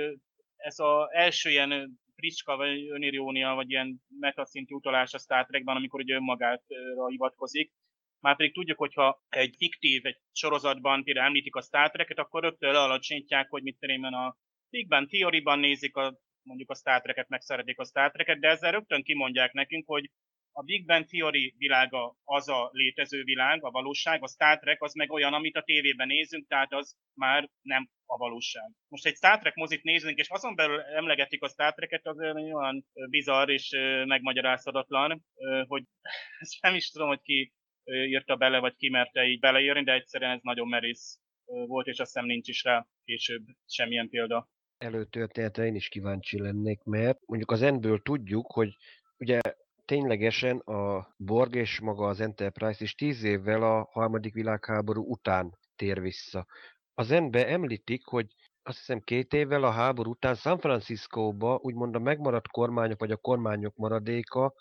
ez 0.63 0.79
az 0.79 1.08
első 1.12 1.49
ilyen 1.49 2.01
fricska, 2.15 2.56
vagy 2.56 2.89
önirónia, 2.89 3.54
vagy 3.54 3.69
ilyen 3.69 4.02
metaszintű 4.19 4.76
utalás 4.76 5.13
a 5.13 5.17
Star 5.17 5.45
Trekben, 5.45 5.76
amikor 5.76 5.99
ugye 5.99 6.15
önmagára 6.15 6.62
hivatkozik. 7.08 7.71
Már 8.19 8.36
pedig 8.36 8.54
tudjuk, 8.54 8.78
hogyha 8.78 9.23
egy 9.30 9.56
fiktív, 9.58 10.06
egy 10.06 10.19
sorozatban 10.32 11.04
például 11.04 11.26
említik 11.26 11.56
a 11.56 11.62
Star 11.62 11.91
Trek-et, 11.91 12.19
akkor 12.19 12.41
rögtön 12.41 12.71
lealacsonyítják, 12.71 13.49
hogy 13.49 13.63
mit 13.63 13.78
tudom 13.80 14.13
a 14.13 14.38
Big 14.69 14.88
Bang 14.88 15.08
Theory-ban 15.08 15.60
nézik 15.60 15.95
a, 15.95 16.19
mondjuk 16.41 16.69
a 16.69 16.76
Star 16.76 17.02
Trek-et, 17.02 17.30
meg 17.30 17.41
a 17.76 17.86
Star 17.86 18.12
Trek-et, 18.12 18.39
de 18.39 18.47
ezzel 18.47 18.71
rögtön 18.71 19.04
kimondják 19.04 19.54
nekünk, 19.54 19.88
hogy 19.88 20.12
a 20.56 20.62
Big 20.63 20.86
Bang 20.86 21.06
Theory 21.06 21.54
világa 21.58 22.16
az 22.24 22.48
a 22.50 22.70
létező 22.72 23.24
világ, 23.24 23.63
a 23.63 23.72
valóság, 23.72 24.24
a 24.24 24.28
Star 24.28 24.60
Trek 24.60 24.82
az 24.82 24.94
meg 24.94 25.12
olyan, 25.12 25.34
amit 25.34 25.56
a 25.56 25.63
tévében 25.63 26.08
nézünk, 26.08 26.48
tehát 26.48 26.74
az 26.74 26.96
már 27.13 27.50
nem 27.62 27.89
a 28.06 28.18
valóság. 28.18 28.72
Most 28.88 29.06
egy 29.06 29.16
Star 29.16 29.39
Trek 29.39 29.56
mozit 29.56 29.84
nézünk, 29.84 30.18
és 30.18 30.30
azon 30.30 30.56
belül 30.56 30.80
emlegetik 30.80 31.42
a 31.42 31.48
Star 31.48 31.74
Trek-et, 31.74 32.06
az 32.08 32.18
olyan 32.20 32.86
bizarr 33.10 33.50
és 33.50 33.70
megmagyarázhatatlan, 34.06 35.26
hogy 35.68 35.84
ezt 36.39 36.62
nem 36.62 36.76
is 36.76 36.89
tudom, 36.89 37.08
hogy 37.08 37.22
ki 37.22 37.54
írta 37.86 38.36
bele, 38.36 38.60
vagy 38.60 38.76
ki 38.76 38.89
merte 38.89 39.24
így 39.24 39.39
beleírni, 39.39 39.84
de 39.84 39.94
egyszerűen 39.94 40.32
ez 40.32 40.39
nagyon 40.42 40.68
merész 40.68 41.20
volt, 41.46 41.88
és 41.88 42.00
azt 42.00 42.13
hiszem 42.13 42.28
nincs 42.28 42.48
is 42.48 42.63
rá 42.63 42.88
később 43.04 43.44
semmilyen 43.68 44.10
példa. 44.10 44.50
Előtörténetre 44.78 45.66
én 45.66 45.76
is 45.76 45.88
kíváncsi 45.88 46.39
lennék, 46.39 46.84
mert 46.84 47.20
mondjuk 47.26 47.52
az 47.52 47.62
Endből 47.62 48.02
tudjuk, 48.02 48.52
hogy 48.52 48.76
ugye 49.18 49.39
ténylegesen 49.86 50.58
a 50.58 51.13
Borg 51.17 51.56
és 51.56 51.80
maga 51.80 52.08
az 52.08 52.19
Enterprise 52.19 52.84
is 52.84 52.96
tíz 52.96 53.24
évvel 53.24 53.63
a 53.63 53.89
harmadik 53.91 54.34
világháború 54.34 55.04
után 55.12 55.58
tér 55.76 56.02
vissza. 56.02 56.46
Az 56.93 57.12
enbe 57.12 57.48
említik, 57.48 58.06
hogy 58.06 58.28
azt 58.63 58.78
hiszem 58.78 59.00
két 59.00 59.34
évvel 59.34 59.63
a 59.63 59.72
háború 59.72 60.10
után 60.10 60.36
San 60.36 60.60
Franciscóba 60.60 61.60
úgymond 61.62 61.96
a 61.96 62.00
megmaradt 62.00 62.48
kormányok, 62.48 63.00
vagy 63.00 63.12
a 63.12 63.17
kormányok 63.17 63.76
maradéka 63.76 64.54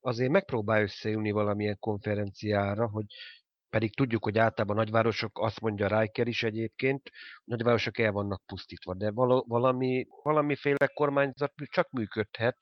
azért 0.00 0.30
megpróbál 0.30 0.82
összeülni 0.82 1.30
valamilyen 1.30 1.78
konferenciára, 1.78 2.88
hogy 2.88 3.04
pedig 3.70 3.94
tudjuk, 3.94 4.24
hogy 4.24 4.38
általában 4.38 4.76
nagyvárosok, 4.76 5.38
azt 5.38 5.60
mondja 5.60 6.00
Riker 6.00 6.26
is 6.26 6.42
egyébként, 6.42 7.10
nagyvárosok 7.44 7.98
el 7.98 8.12
vannak 8.12 8.42
pusztítva, 8.46 8.94
de 8.94 9.10
valami, 9.46 10.06
valamiféle 10.22 10.86
kormányzat 10.94 11.52
csak 11.70 11.90
működhet, 11.90 12.56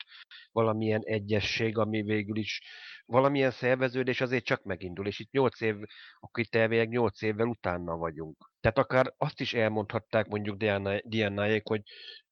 valamilyen 0.53 1.01
egyesség, 1.05 1.79
ami 1.79 2.03
végül 2.03 2.37
is 2.37 2.61
valamilyen 3.07 3.51
szerveződés 3.51 4.21
azért 4.21 4.45
csak 4.45 4.63
megindul, 4.63 5.07
és 5.07 5.19
itt 5.19 5.31
8 5.31 5.61
év, 5.61 5.77
akkor 6.21 6.45
itt 6.45 6.55
elvileg 6.55 6.89
8 6.89 7.23
évvel 7.23 7.47
utána 7.47 7.97
vagyunk. 7.97 8.51
Tehát 8.61 8.79
akár 8.79 9.15
azt 9.17 9.41
is 9.41 9.55
elmondhatták 9.55 10.27
mondjuk 10.27 10.57
Diana, 11.05 11.61
hogy 11.63 11.83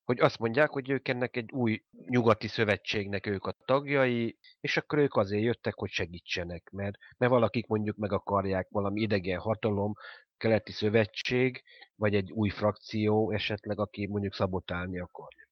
hogy 0.07 0.21
azt 0.21 0.39
mondják, 0.39 0.71
hogy 0.71 0.91
ők 0.91 1.09
ennek 1.09 1.37
egy 1.37 1.53
új 1.53 1.83
nyugati 2.07 2.49
szövetségnek 2.49 3.27
ők 3.27 3.45
a 3.45 3.57
tagjai, 3.65 4.39
és 4.61 4.77
akkor 4.77 4.99
ők 4.99 5.15
azért 5.15 5.43
jöttek, 5.43 5.75
hogy 5.75 5.91
segítsenek, 5.91 6.71
mert, 6.71 6.97
mert 7.19 7.33
valakik 7.33 7.67
mondjuk 7.67 7.97
meg 7.97 8.13
akarják 8.13 8.69
valami 8.71 9.01
idegen 9.01 9.39
hatalom, 9.39 9.93
keleti 10.37 10.73
szövetség, 10.73 11.63
vagy 11.95 12.15
egy 12.15 12.33
új 12.33 12.49
frakció 12.49 13.31
esetleg, 13.31 13.79
aki 13.79 14.07
mondjuk 14.07 14.35
szabotálni 14.35 14.99
akarja. 14.99 15.49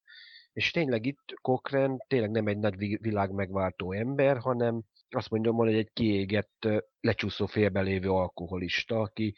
És 0.52 0.70
tényleg 0.70 1.06
itt 1.06 1.34
Cochrane 1.42 1.96
tényleg 2.08 2.30
nem 2.30 2.46
egy 2.46 2.58
nagy 2.58 2.76
világ 3.00 3.30
megváltó 3.30 3.92
ember, 3.92 4.38
hanem 4.38 4.82
azt 5.08 5.30
mondom, 5.30 5.56
hogy 5.56 5.74
egy 5.74 5.90
kiégett, 5.92 6.68
lecsúszó 7.00 7.46
félbelévő 7.46 8.10
alkoholista, 8.10 9.00
aki 9.00 9.34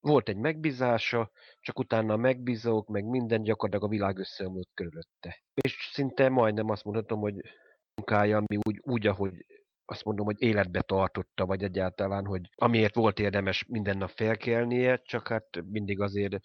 volt 0.00 0.28
egy 0.28 0.36
megbízása, 0.36 1.30
csak 1.60 1.78
utána 1.78 2.12
a 2.12 2.16
megbízók, 2.16 2.88
meg 2.88 3.04
minden 3.04 3.42
gyakorlatilag 3.42 3.92
a 3.92 3.96
világ 3.96 4.18
összeomlott 4.18 4.70
körülötte. 4.74 5.42
És 5.54 5.90
szinte 5.92 6.28
majdnem 6.28 6.70
azt 6.70 6.84
mondhatom, 6.84 7.20
hogy 7.20 7.34
munkája, 7.94 8.36
ami 8.36 8.60
úgy, 8.66 8.80
úgy, 8.82 9.06
ahogy 9.06 9.32
azt 9.84 10.04
mondom, 10.04 10.26
hogy 10.26 10.42
életbe 10.42 10.80
tartotta, 10.80 11.46
vagy 11.46 11.62
egyáltalán, 11.62 12.26
hogy 12.26 12.40
amiért 12.54 12.94
volt 12.94 13.18
érdemes 13.18 13.64
minden 13.68 13.98
nap 13.98 14.10
felkelnie, 14.10 15.00
csak 15.04 15.28
hát 15.28 15.62
mindig 15.70 16.00
azért 16.00 16.38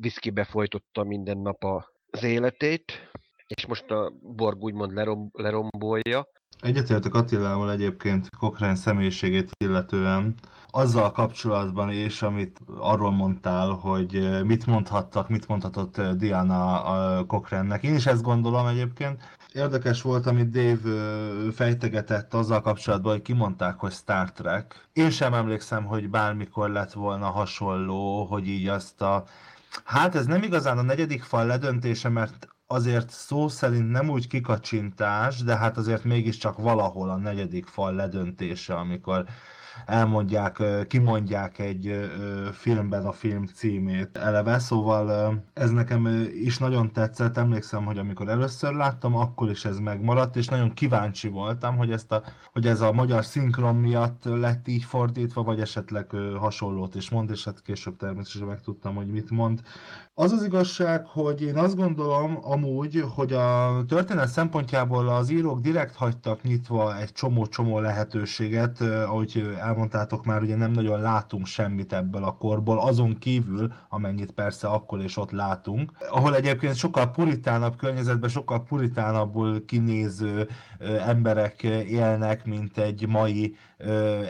viszkibe 0.00 0.44
folytotta 0.44 1.04
minden 1.04 1.38
nap 1.38 1.64
az 2.10 2.22
életét, 2.22 3.10
és 3.46 3.66
most 3.66 3.90
a 3.90 4.12
Borg 4.20 4.62
úgymond 4.62 4.92
lerom, 4.92 5.30
lerombolja. 5.32 6.28
Egyetértek 6.60 7.14
Attilával 7.14 7.72
egyébként 7.72 8.28
Cochrane 8.38 8.74
személyiségét 8.74 9.50
illetően, 9.64 10.34
azzal 10.76 11.12
kapcsolatban 11.12 11.90
is, 11.90 12.22
amit 12.22 12.60
arról 12.78 13.10
mondtál, 13.10 13.68
hogy 13.68 14.42
mit 14.44 14.66
mondhattak, 14.66 15.28
mit 15.28 15.48
mondhatott 15.48 16.00
Diana 16.00 16.82
Cochrane-nek. 17.26 17.82
Én 17.82 17.94
is 17.94 18.06
ezt 18.06 18.22
gondolom 18.22 18.66
egyébként. 18.66 19.22
Érdekes 19.52 20.02
volt, 20.02 20.26
amit 20.26 20.50
Dave 20.50 20.96
fejtegetett 21.52 22.34
azzal 22.34 22.60
kapcsolatban, 22.60 23.12
hogy 23.12 23.22
kimondták, 23.22 23.78
hogy 23.78 23.92
Star 23.92 24.32
Trek. 24.32 24.88
Én 24.92 25.10
sem 25.10 25.34
emlékszem, 25.34 25.84
hogy 25.84 26.10
bármikor 26.10 26.70
lett 26.70 26.92
volna 26.92 27.26
hasonló, 27.26 28.24
hogy 28.24 28.48
így 28.48 28.68
azt 28.68 29.02
a 29.02 29.24
Hát 29.84 30.14
ez 30.14 30.26
nem 30.26 30.42
igazán 30.42 30.78
a 30.78 30.82
negyedik 30.82 31.22
fal 31.22 31.46
ledöntése, 31.46 32.08
mert 32.08 32.48
azért 32.66 33.10
szó 33.10 33.48
szerint 33.48 33.90
nem 33.90 34.08
úgy 34.08 34.26
kikacsintás, 34.26 35.42
de 35.42 35.56
hát 35.56 35.76
azért 35.76 36.04
mégiscsak 36.04 36.58
valahol 36.58 37.10
a 37.10 37.16
negyedik 37.16 37.66
fal 37.66 37.94
ledöntése, 37.94 38.74
amikor 38.74 39.24
elmondják, 39.86 40.62
kimondják 40.88 41.58
egy 41.58 42.10
filmben 42.52 43.06
a 43.06 43.12
film 43.12 43.44
címét 43.44 44.16
eleve, 44.16 44.58
szóval 44.58 45.34
ez 45.54 45.70
nekem 45.70 46.28
is 46.34 46.58
nagyon 46.58 46.92
tetszett, 46.92 47.36
emlékszem, 47.36 47.84
hogy 47.84 47.98
amikor 47.98 48.28
először 48.28 48.74
láttam, 48.74 49.16
akkor 49.16 49.50
is 49.50 49.64
ez 49.64 49.78
megmaradt, 49.78 50.36
és 50.36 50.48
nagyon 50.48 50.74
kíváncsi 50.74 51.28
voltam, 51.28 51.76
hogy, 51.76 51.92
ezt 51.92 52.12
a, 52.12 52.22
hogy 52.52 52.66
ez 52.66 52.80
a 52.80 52.92
magyar 52.92 53.24
szinkron 53.24 53.76
miatt 53.76 54.24
lett 54.24 54.68
így 54.68 54.84
fordítva, 54.84 55.42
vagy 55.42 55.60
esetleg 55.60 56.10
hasonlót 56.38 56.94
is 56.94 57.10
mond, 57.10 57.30
és 57.30 57.44
hát 57.44 57.62
később 57.62 57.96
természetesen 57.96 58.46
megtudtam, 58.48 58.94
hogy 58.94 59.06
mit 59.06 59.30
mond. 59.30 59.62
Az 60.18 60.32
az 60.32 60.44
igazság, 60.44 61.06
hogy 61.06 61.42
én 61.42 61.56
azt 61.56 61.76
gondolom 61.76 62.38
amúgy, 62.42 63.04
hogy 63.14 63.32
a 63.32 63.84
történet 63.88 64.28
szempontjából 64.28 65.08
az 65.08 65.30
írók 65.30 65.60
direkt 65.60 65.94
hagytak 65.94 66.42
nyitva 66.42 66.98
egy 67.00 67.12
csomó-csomó 67.12 67.78
lehetőséget, 67.78 68.80
ahogy 68.80 69.56
elmondtátok 69.60 70.24
már, 70.24 70.42
ugye 70.42 70.56
nem 70.56 70.70
nagyon 70.70 71.00
látunk 71.00 71.46
semmit 71.46 71.92
ebből 71.92 72.24
a 72.24 72.36
korból, 72.36 72.78
azon 72.80 73.18
kívül, 73.18 73.72
amennyit 73.88 74.32
persze 74.32 74.68
akkor 74.68 75.00
és 75.00 75.16
ott 75.16 75.30
látunk, 75.30 75.92
ahol 76.10 76.36
egyébként 76.36 76.74
sokkal 76.74 77.10
puritánabb 77.10 77.76
környezetben, 77.76 78.30
sokkal 78.30 78.62
puritánabbul 78.62 79.64
kinéző 79.64 80.48
emberek 81.06 81.62
élnek, 81.62 82.44
mint 82.44 82.78
egy 82.78 83.06
mai 83.08 83.56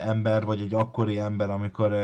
ember, 0.04 0.44
vagy 0.44 0.60
egy 0.60 0.74
akkori 0.74 1.18
ember, 1.18 1.50
amikor 1.50 1.96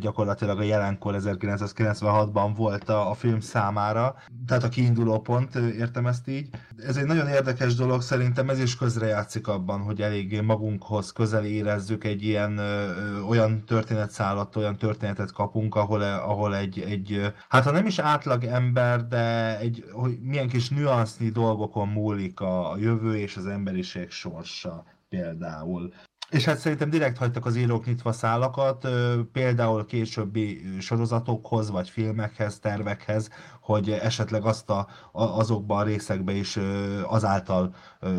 gyakorlatilag 0.00 0.58
a 0.58 0.62
jelenkor 0.62 1.14
1996-ban 1.18 2.52
volt 2.56 2.88
a, 2.88 3.10
a 3.10 3.14
film 3.14 3.40
számára, 3.40 4.14
tehát 4.46 4.62
a 4.62 4.68
kiinduló 4.68 5.20
pont, 5.20 5.54
értem 5.54 6.06
ezt 6.06 6.28
így. 6.28 6.48
Ez 6.76 6.96
egy 6.96 7.04
nagyon 7.04 7.28
érdekes 7.28 7.74
dolog, 7.74 8.02
szerintem 8.02 8.48
ez 8.48 8.60
is 8.60 8.76
közrejátszik 8.76 9.48
abban, 9.48 9.80
hogy 9.80 10.02
elég 10.02 10.40
magunkhoz 10.40 11.12
közel 11.12 11.44
érezzük 11.44 12.04
egy 12.04 12.22
ilyen 12.22 12.58
ö, 12.58 13.20
olyan 13.20 13.64
történetszállat, 13.64 14.56
olyan 14.56 14.76
történetet 14.76 15.32
kapunk, 15.32 15.74
ahol, 15.74 16.02
ahol 16.02 16.56
egy, 16.56 16.80
egy, 16.80 17.32
hát 17.48 17.64
ha 17.64 17.70
nem 17.70 17.86
is 17.86 17.98
átlag 17.98 18.44
ember, 18.44 19.06
de 19.06 19.58
egy, 19.58 19.84
hogy 19.92 20.18
milyen 20.20 20.48
kis 20.48 20.68
nüansznyi 20.68 21.28
dolgokon 21.28 21.88
múlik 21.88 22.40
a, 22.40 22.72
a 22.72 22.76
jövő 22.76 23.16
és 23.16 23.36
az 23.36 23.46
emberiség 23.46 24.10
sorsa 24.10 24.84
például. 25.08 25.92
És 26.30 26.44
hát 26.44 26.58
szerintem 26.58 26.90
direkt 26.90 27.18
hagytak 27.18 27.46
az 27.46 27.56
írók 27.56 27.86
nyitva 27.86 28.12
szálakat, 28.12 28.88
például 29.32 29.86
későbbi 29.86 30.62
sorozatokhoz, 30.80 31.70
vagy 31.70 31.88
filmekhez, 31.88 32.58
tervekhez, 32.58 33.30
hogy 33.66 33.90
esetleg 33.90 34.44
azt 34.44 34.70
a, 34.70 34.86
azokban 35.12 35.78
a 35.78 35.82
részekbe 35.82 36.32
is 36.32 36.58
azáltal 37.02 37.74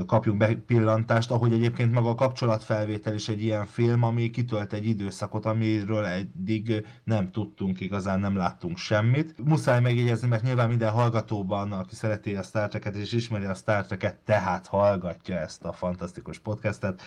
kapjunk 0.06 0.38
be 0.38 0.56
pillantást, 0.56 1.32
ahogy 1.32 1.54
egyébként 1.54 1.94
maga 1.94 2.10
a 2.10 2.16
kapcsolatfelvétel 2.16 3.14
is 3.14 3.30
egy 3.30 3.44
ilyen 3.44 3.66
film, 3.66 4.04
ami 4.04 4.30
kitölt 4.30 4.74
egy 4.74 4.86
időszakot, 4.86 5.46
amiről 5.46 6.06
eddig 6.06 6.86
nem 7.04 7.32
tudtunk 7.32 7.80
igazán, 7.80 8.20
nem 8.20 8.36
láttunk 8.36 8.78
semmit. 8.78 9.36
Muszáj 9.46 9.82
megjegyezni, 9.82 10.28
mert 10.28 10.44
nyilván 10.44 10.68
minden 10.68 10.92
hallgatóban, 10.92 11.72
aki 11.72 11.96
szereti 11.96 12.36
a 12.36 12.44
Star 12.44 12.68
Trek-et 12.68 12.96
és 12.96 13.12
ismeri 13.12 13.46
a 13.46 13.54
Star 13.54 13.86
Trek-et, 13.86 14.16
tehát 14.16 14.68
hallgatja 14.68 15.38
ezt 15.40 15.64
a 15.64 15.74
fantasztikus 15.74 16.40
podcastet, 16.40 17.02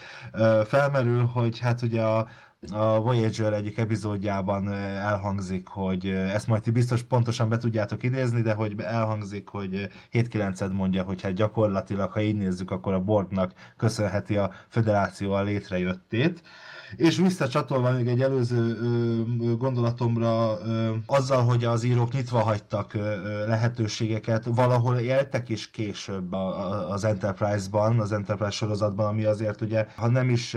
felmerül, 0.65 1.25
hogy 1.25 1.59
hát 1.59 1.83
ugye 1.83 2.03
a 2.03 2.29
a 2.69 3.01
Voyager 3.01 3.53
egyik 3.53 3.79
epizódjában 3.79 4.73
elhangzik, 4.73 5.69
hogy 5.69 6.07
ezt 6.09 6.47
majd 6.47 6.63
ti 6.63 6.71
biztos 6.71 7.03
pontosan 7.03 7.49
be 7.49 7.57
tudjátok 7.57 8.03
idézni, 8.03 8.43
de 8.43 8.55
hogy 8.55 8.81
elhangzik, 8.81 9.49
hogy 9.49 9.89
7 10.11 10.73
mondja, 10.73 11.03
hogy 11.03 11.23
hát 11.23 11.33
gyakorlatilag, 11.33 12.13
ha 12.13 12.21
így 12.21 12.37
nézzük, 12.37 12.71
akkor 12.71 12.93
a 12.93 13.01
Borgnak 13.01 13.53
köszönheti 13.77 14.37
a 14.37 14.51
Föderáció 14.69 15.33
a 15.33 15.43
létrejöttét. 15.43 16.43
És 16.97 17.17
visszacsatolva 17.17 17.91
még 17.91 18.07
egy 18.07 18.23
előző 18.23 18.77
gondolatomra, 19.59 20.59
azzal, 21.07 21.43
hogy 21.43 21.65
az 21.65 21.85
írók 21.85 22.13
nyitva 22.13 22.39
hagytak 22.39 22.97
lehetőségeket, 23.47 24.45
valahol 24.45 24.97
éltek 24.97 25.49
is 25.49 25.71
később 25.71 26.33
az 26.91 27.05
Enterprise-ban, 27.05 28.01
az 28.01 28.13
Enterprise 28.13 28.51
sorozatban, 28.51 29.07
ami 29.07 29.25
azért 29.25 29.61
ugye, 29.61 29.87
ha 29.97 30.09
nem 30.09 30.29
is 30.29 30.57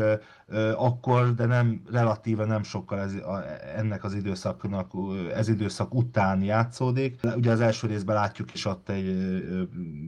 akkor, 0.76 1.34
de 1.34 1.46
nem 1.46 1.82
relatíve 1.92 2.46
nem 2.46 2.64
sokkal 2.64 3.00
ez, 3.00 3.14
a, 3.14 3.44
ennek 3.76 4.04
az 4.04 4.14
időszaknak, 4.14 4.92
ez 5.36 5.48
időszak 5.48 5.94
után 5.94 6.42
játszódik. 6.42 7.20
Ugye 7.36 7.52
az 7.52 7.62
első 7.62 7.88
részben 7.88 8.16
látjuk 8.16 8.54
is 8.54 8.66
ott 8.66 8.90
egy 8.90 9.16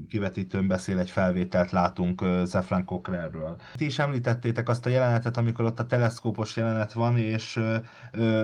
kivetítőn 0.10 0.68
beszél, 0.68 1.00
egy 1.00 1.10
felvételt 1.10 1.72
látunk 1.72 2.24
Zefran 2.44 2.86
Cochrane-ről. 2.86 3.56
Ti 3.76 3.86
is 3.86 4.00
említettétek 4.00 4.70
azt 4.70 4.86
a 4.86 4.90
jelenetet, 4.90 5.38
amikor 5.38 5.66
ott 5.66 5.80
a 5.80 5.86
teleszkópos 6.16 6.56
jelenet 6.56 6.94
van, 6.94 7.18
és 7.18 7.60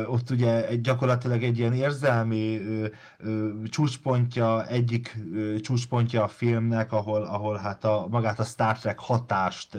ott 0.05 0.29
ugye 0.29 0.67
egy, 0.67 0.81
gyakorlatilag 0.81 1.43
egy 1.43 1.57
ilyen 1.57 1.73
érzelmi 1.73 2.61
csúcspontja, 3.69 4.67
egyik 4.67 5.17
csúcspontja 5.61 6.23
a 6.23 6.27
filmnek, 6.27 6.91
ahol, 6.91 7.23
ahol 7.23 7.57
hát 7.57 7.83
a, 7.83 8.07
magát 8.09 8.39
a 8.39 8.43
Star 8.43 8.79
Trek 8.79 8.99
hatást 8.99 9.75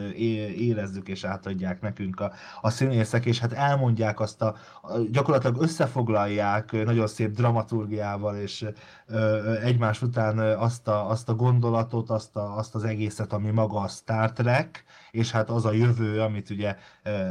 érezzük 0.56 1.08
és 1.08 1.24
átadják 1.24 1.80
nekünk 1.80 2.20
a, 2.20 2.32
a 2.60 2.70
színészek, 2.70 3.26
és 3.26 3.38
hát 3.38 3.52
elmondják 3.52 4.20
azt 4.20 4.42
a, 4.42 4.54
a 4.82 4.98
gyakorlatilag 5.10 5.62
összefoglalják 5.62 6.72
nagyon 6.84 7.06
szép 7.06 7.30
dramaturgiával, 7.30 8.36
és 8.36 8.66
ö, 9.06 9.52
egymás 9.62 10.02
után 10.02 10.38
azt 10.38 10.88
a, 10.88 11.10
azt 11.10 11.28
a 11.28 11.34
gondolatot, 11.34 12.10
azt, 12.10 12.36
a, 12.36 12.56
azt 12.56 12.74
az 12.74 12.84
egészet, 12.84 13.32
ami 13.32 13.50
maga 13.50 13.80
a 13.80 13.88
Star 13.88 14.32
Trek, 14.32 14.84
és 15.12 15.30
hát 15.30 15.50
az 15.50 15.64
a 15.64 15.72
jövő, 15.72 16.20
amit 16.20 16.50
ugye 16.50 16.76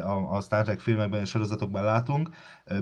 a, 0.04 0.36
a 0.36 0.42
Star 0.42 0.64
Trek 0.64 0.80
filmekben 0.80 1.22
és 1.22 1.30
sorozatokban 1.30 1.84
látunk, 1.84 2.30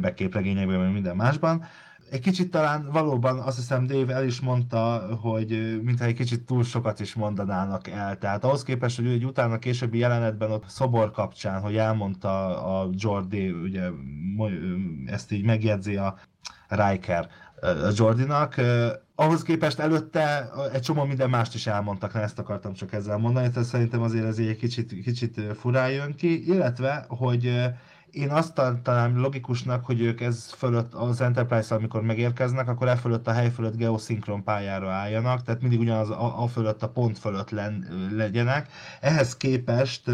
meg 0.02 0.14
képregényekben, 0.14 0.80
meg 0.80 0.92
minden 0.92 1.16
másban, 1.16 1.66
egy 2.12 2.20
kicsit 2.20 2.52
talán 2.52 2.90
valóban 2.92 3.40
azt 3.40 3.58
hiszem 3.58 3.88
Dave 3.88 4.14
el 4.14 4.26
is 4.26 4.40
mondta, 4.40 5.16
hogy 5.22 5.80
mintha 5.84 6.06
egy 6.06 6.14
kicsit 6.14 6.46
túl 6.46 6.64
sokat 6.64 7.00
is 7.00 7.14
mondanának 7.14 7.88
el. 7.88 8.18
Tehát 8.18 8.44
ahhoz 8.44 8.64
képest, 8.64 8.96
hogy 8.96 9.08
egy 9.08 9.26
utána 9.26 9.60
későbbi 9.60 9.98
jelenetben 9.98 10.52
ott 10.52 10.70
szobor 10.70 11.12
kapcsán, 11.12 11.62
hogy 11.62 11.78
elmondta 11.78 12.64
a 12.64 12.90
Jordi, 12.92 13.52
ugye 13.52 13.90
ezt 15.06 15.32
így 15.32 15.46
megjegyzi 15.46 15.96
a 15.96 16.18
Riker 16.68 17.30
Jordinak, 17.96 18.56
ahhoz 19.16 19.44
képest 19.44 19.80
előtte 19.80 20.50
egy 20.74 20.82
csomó 20.82 21.04
minden 21.04 21.30
mást 21.30 21.54
is 21.54 21.68
elmondtak, 21.68 22.14
ne 22.14 22.20
ezt 22.20 22.40
akartam 22.40 22.74
csak 22.74 22.94
ezzel 22.94 23.18
mondani, 23.18 23.50
tehát 23.50 23.68
szerintem 23.68 24.02
azért 24.02 24.26
ez 24.26 24.38
egy 24.38 24.56
kicsit, 24.56 25.04
kicsit 25.04 25.42
furán 25.60 25.92
jön 25.92 26.16
ki, 26.16 26.48
illetve, 26.48 27.06
hogy 27.08 27.70
én 28.12 28.30
azt 28.30 28.62
talán 28.84 29.20
logikusnak, 29.20 29.86
hogy 29.86 30.02
ők 30.02 30.22
ez 30.22 30.52
fölött 30.58 30.94
az 30.94 31.22
Enterprise, 31.22 31.76
amikor 31.76 32.02
megérkeznek, 32.02 32.68
akkor 32.68 32.88
e 32.88 32.96
fölött 32.96 33.28
a 33.28 33.32
hely 33.32 33.50
fölött 33.50 33.76
geoszinkron 33.76 34.44
pályára 34.44 34.92
álljanak, 34.92 35.44
tehát 35.44 35.62
mindig 35.62 35.80
ugyanaz 35.80 36.10
a, 36.10 36.44
a 36.44 36.48
fölött, 36.48 36.84
a 36.84 36.90
pont 36.90 37.20
fölött 37.20 37.50
len, 37.50 37.88
legyenek. 38.16 38.70
Ehhez 39.02 39.38
képest 39.38 40.12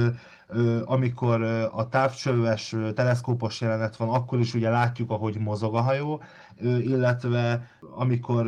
amikor 0.86 1.42
a 1.72 1.88
távcsöves 1.90 2.76
teleszkópos 2.96 3.62
jelenet 3.62 3.96
van, 3.96 4.10
akkor 4.10 4.40
is 4.40 4.54
ugye 4.54 4.70
látjuk, 4.70 5.12
ahogy 5.12 5.38
mozog 5.38 5.76
a 5.76 5.82
hajó, 5.82 6.22
illetve 6.62 7.68
amikor 7.96 8.48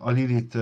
a 0.00 0.10
Lilit 0.10 0.58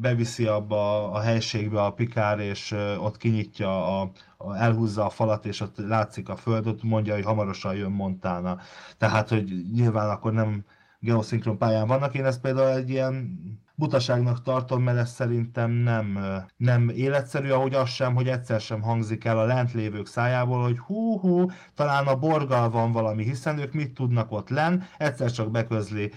beviszi 0.00 0.46
abba 0.46 1.10
a 1.10 1.20
helységbe 1.20 1.82
a 1.82 1.92
Pikár, 1.92 2.38
és 2.38 2.74
ott 2.98 3.16
kinyitja 3.16 4.00
a, 4.00 4.10
elhúzza 4.54 5.04
a 5.04 5.10
falat, 5.10 5.46
és 5.46 5.60
ott 5.60 5.78
látszik 5.78 6.28
a 6.28 6.36
föld, 6.36 6.82
mondja, 6.82 7.14
hogy 7.14 7.24
hamarosan 7.24 7.74
jön 7.74 7.90
Montana. 7.90 8.58
Tehát, 8.98 9.28
hogy 9.28 9.64
nyilván 9.72 10.10
akkor 10.10 10.32
nem 10.32 10.64
geoszinkron 11.00 11.58
pályán 11.58 11.86
vannak. 11.86 12.14
Én 12.14 12.24
ezt 12.24 12.40
például 12.40 12.76
egy 12.76 12.90
ilyen 12.90 13.40
butaságnak 13.80 14.42
tartom, 14.42 14.82
mert 14.82 14.98
ez 14.98 15.10
szerintem 15.10 15.70
nem, 15.70 16.18
nem 16.56 16.88
életszerű, 16.88 17.50
ahogy 17.50 17.74
az 17.74 17.88
sem, 17.88 18.14
hogy 18.14 18.28
egyszer 18.28 18.60
sem 18.60 18.82
hangzik 18.82 19.24
el 19.24 19.38
a 19.38 19.44
lent 19.44 19.72
lévők 19.72 20.06
szájából, 20.06 20.62
hogy 20.62 20.78
hú, 20.78 21.18
hú, 21.18 21.50
talán 21.74 22.06
a 22.06 22.16
borgal 22.16 22.70
van 22.70 22.92
valami, 22.92 23.24
hiszen 23.24 23.58
ők 23.58 23.72
mit 23.72 23.94
tudnak 23.94 24.32
ott 24.32 24.48
len, 24.48 24.84
egyszer 24.98 25.30
csak 25.30 25.50
beközli 25.50 26.12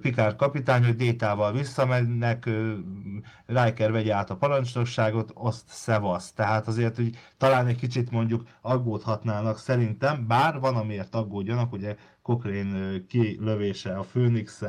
Pikár 0.00 0.36
kapitány, 0.36 0.84
hogy 0.84 0.96
Détával 0.96 1.52
visszamennek, 1.52 2.50
Riker 3.46 3.92
vegye 3.92 4.14
át 4.14 4.30
a 4.30 4.36
parancsnokságot, 4.36 5.30
azt 5.34 5.64
szevasz. 5.66 6.32
Tehát 6.32 6.66
azért, 6.66 6.96
hogy 6.96 7.16
talán 7.38 7.66
egy 7.66 7.76
kicsit 7.76 8.10
mondjuk 8.10 8.42
aggódhatnának 8.60 9.58
szerintem, 9.58 10.26
bár 10.26 10.60
van 10.60 10.76
amiért 10.76 11.14
aggódjanak, 11.14 11.72
ugye 11.72 11.96
Cochrane 12.22 13.06
kilövése 13.08 13.96
a 13.96 14.02
főnix 14.02 14.62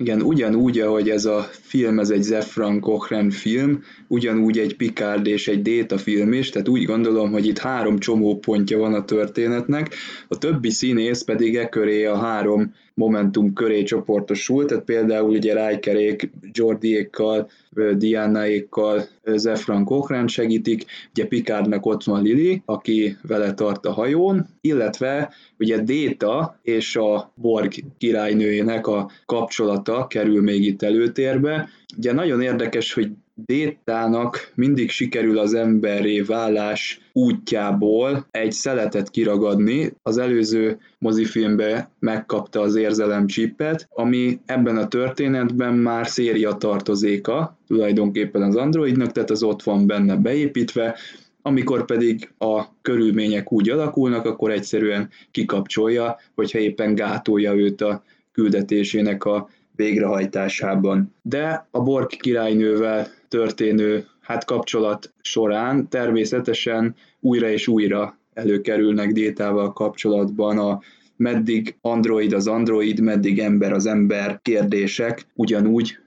igen, 0.00 0.22
ugyanúgy, 0.22 0.78
ahogy 0.78 1.10
ez 1.10 1.24
a 1.24 1.48
film, 1.52 1.98
ez 1.98 2.10
egy 2.10 2.22
Zefran 2.22 2.80
Cochrane 2.80 3.30
film, 3.30 3.82
ugyanúgy 4.06 4.58
egy 4.58 4.76
Picard 4.76 5.26
és 5.26 5.48
egy 5.48 5.62
Data 5.62 5.98
film 5.98 6.32
is, 6.32 6.50
tehát 6.50 6.68
úgy 6.68 6.84
gondolom, 6.84 7.30
hogy 7.32 7.46
itt 7.46 7.58
három 7.58 7.98
csomópontja 7.98 8.78
van 8.78 8.94
a 8.94 9.04
történetnek, 9.04 9.94
a 10.28 10.38
többi 10.38 10.70
színész 10.70 11.22
pedig 11.22 11.56
e 11.56 11.68
köré 11.68 12.04
a 12.04 12.16
három 12.16 12.74
Momentum 13.00 13.52
köré 13.52 13.82
csoportosul, 13.82 14.64
tehát 14.64 14.84
például 14.84 15.30
ugye 15.30 15.66
Rijkerék, 15.66 16.30
Jordiékkal, 16.52 17.50
Diana-ékkal 17.96 19.02
Zefran 19.24 19.84
Cochrane 19.84 20.26
segítik, 20.26 20.84
ugye 21.10 21.26
Picardnak 21.26 21.86
ott 21.86 22.04
van 22.04 22.22
Lili, 22.22 22.62
aki 22.64 23.16
vele 23.22 23.54
tart 23.54 23.86
a 23.86 23.92
hajón, 23.92 24.46
illetve 24.60 25.32
ugye 25.58 25.78
Déta 25.78 26.58
és 26.62 26.96
a 26.96 27.32
Borg 27.34 27.72
királynőjének 27.98 28.86
a 28.86 29.10
kapcsolata 29.26 30.06
kerül 30.06 30.42
még 30.42 30.64
itt 30.64 30.82
előtérbe. 30.82 31.68
Ugye 31.96 32.12
nagyon 32.12 32.40
érdekes, 32.42 32.92
hogy 32.92 33.10
Détának 33.34 34.52
mindig 34.54 34.90
sikerül 34.90 35.38
az 35.38 35.54
emberré 35.54 36.20
válás 36.20 37.00
útjából 37.12 38.26
egy 38.30 38.52
szeletet 38.52 39.10
kiragadni. 39.10 39.92
Az 40.02 40.18
előző 40.18 40.78
mozifilmbe 40.98 41.90
megkapta 41.98 42.60
az 42.60 42.74
érzelem 42.74 43.26
csipet, 43.26 43.88
ami 43.90 44.40
ebben 44.46 44.76
a 44.76 44.88
történetben 44.88 45.74
már 45.74 46.06
széria 46.06 46.52
tartozéka, 46.52 47.58
tulajdonképpen 47.66 48.42
az 48.42 48.56
androidnak, 48.56 49.12
tehát 49.12 49.30
az 49.30 49.42
ott 49.42 49.62
van 49.62 49.86
benne 49.86 50.16
beépítve, 50.16 50.96
amikor 51.42 51.84
pedig 51.84 52.30
a 52.38 52.80
körülmények 52.82 53.52
úgy 53.52 53.70
alakulnak, 53.70 54.24
akkor 54.24 54.50
egyszerűen 54.50 55.08
kikapcsolja, 55.30 56.16
hogyha 56.34 56.58
éppen 56.58 56.94
gátolja 56.94 57.54
őt 57.54 57.80
a 57.80 58.02
küldetésének 58.32 59.24
a 59.24 59.48
végrehajtásában. 59.76 61.14
De 61.22 61.68
a 61.70 61.80
Borg 61.80 62.06
királynővel 62.06 63.06
történő 63.30 64.06
hát 64.20 64.44
kapcsolat 64.44 65.12
során 65.20 65.88
természetesen 65.88 66.94
újra 67.20 67.48
és 67.48 67.68
újra 67.68 68.18
előkerülnek 68.34 69.12
Détával 69.12 69.72
kapcsolatban 69.72 70.58
a 70.58 70.80
meddig 71.16 71.76
android 71.80 72.32
az 72.32 72.46
android, 72.46 73.00
meddig 73.00 73.38
ember 73.38 73.72
az 73.72 73.86
ember 73.86 74.40
kérdések, 74.42 75.26
ugyanúgy, 75.34 75.98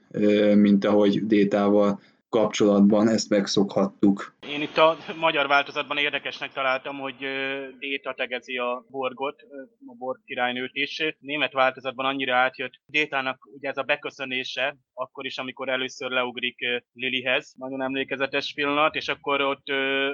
mint 0.54 0.84
ahogy 0.84 1.26
Détával 1.26 2.00
kapcsolatban 2.34 3.08
ezt 3.08 3.30
megszokhattuk. 3.30 4.34
Én 4.48 4.62
itt 4.62 4.76
a 4.76 4.96
magyar 5.18 5.46
változatban 5.46 5.96
érdekesnek 5.96 6.52
találtam, 6.52 6.98
hogy 6.98 7.16
Déta 7.78 8.14
tegezi 8.14 8.56
a 8.56 8.84
Borgot, 8.90 9.42
a 9.86 9.94
Borg 9.98 10.20
királynőt 10.24 10.74
is. 10.74 11.02
Német 11.18 11.52
változatban 11.52 12.06
annyira 12.06 12.36
átjött 12.36 12.80
Détának 12.86 13.48
ugye 13.56 13.68
ez 13.68 13.76
a 13.76 13.82
beköszönése, 13.82 14.76
akkor 14.94 15.24
is, 15.26 15.38
amikor 15.38 15.68
először 15.68 16.10
leugrik 16.10 16.58
Lilyhez. 16.92 17.54
Nagyon 17.56 17.82
emlékezetes 17.82 18.52
pillanat, 18.54 18.94
és 18.94 19.08
akkor 19.08 19.40
ott 19.40 19.66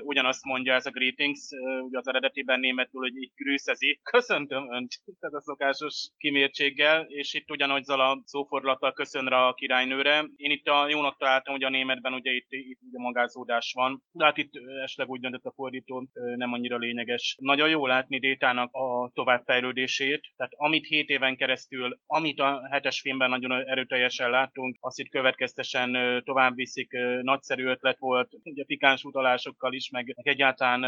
ugyanazt 0.03 0.45
mondja 0.45 0.75
ez 0.75 0.87
a 0.87 0.91
greetings, 0.91 1.41
ugye 1.87 1.99
az 1.99 2.09
eredetiben 2.09 2.61
németül, 2.61 3.01
hogy 3.01 3.17
így 3.17 3.33
grüszezi. 3.35 4.01
Köszöntöm 4.03 4.73
Önt! 4.73 4.93
Ez 5.21 5.35
a 5.35 5.41
szokásos 5.41 6.09
kimértséggel, 6.19 7.07
és 7.09 7.35
itt 7.35 7.51
ugyanazzal 7.51 8.01
a 8.01 8.23
szófordulattal 8.25 8.93
köszön 8.93 9.27
rá 9.27 9.47
a 9.47 9.55
királynőre. 9.55 10.25
Én 10.37 10.51
itt 10.51 10.67
a 10.67 10.89
jónak 10.89 11.17
találtam, 11.19 11.55
hogy 11.55 11.65
a 11.65 11.71
németben 11.71 12.10
ugye 12.15 12.33
itt, 12.33 12.47
itt 12.49 12.79
ugye 12.89 12.99
magázódás 12.99 13.73
van, 13.75 14.03
de 14.13 14.25
hát 14.25 14.37
itt 14.37 14.53
esetleg 14.83 15.09
úgy 15.09 15.21
döntött 15.21 15.45
a 15.45 15.53
fordító, 15.53 16.09
nem 16.37 16.53
annyira 16.53 16.77
lényeges. 16.77 17.37
Nagyon 17.41 17.69
jó 17.69 17.87
látni 17.87 18.19
Détának 18.19 18.73
a 18.73 19.11
továbbfejlődését, 19.15 20.33
tehát 20.37 20.53
amit 20.57 20.87
7 20.87 21.09
éven 21.09 21.37
keresztül, 21.37 21.99
amit 22.07 22.41
a 22.41 22.69
hetes 22.71 23.01
filmben 23.01 23.31
nagyon 23.31 23.53
erőteljesen 23.53 24.31
láttunk, 24.31 24.77
azt 24.81 24.99
itt 24.99 25.11
következtesen 25.11 26.23
tovább 26.25 26.55
viszik, 26.55 26.91
nagyszerű 27.23 27.65
ötlet 27.65 27.99
volt, 27.99 28.29
ugye 28.43 28.65
pikáns 28.65 29.05
utalásokkal 29.05 29.73
is, 29.73 29.91
meg 29.91 30.15
egyáltalán 30.23 30.81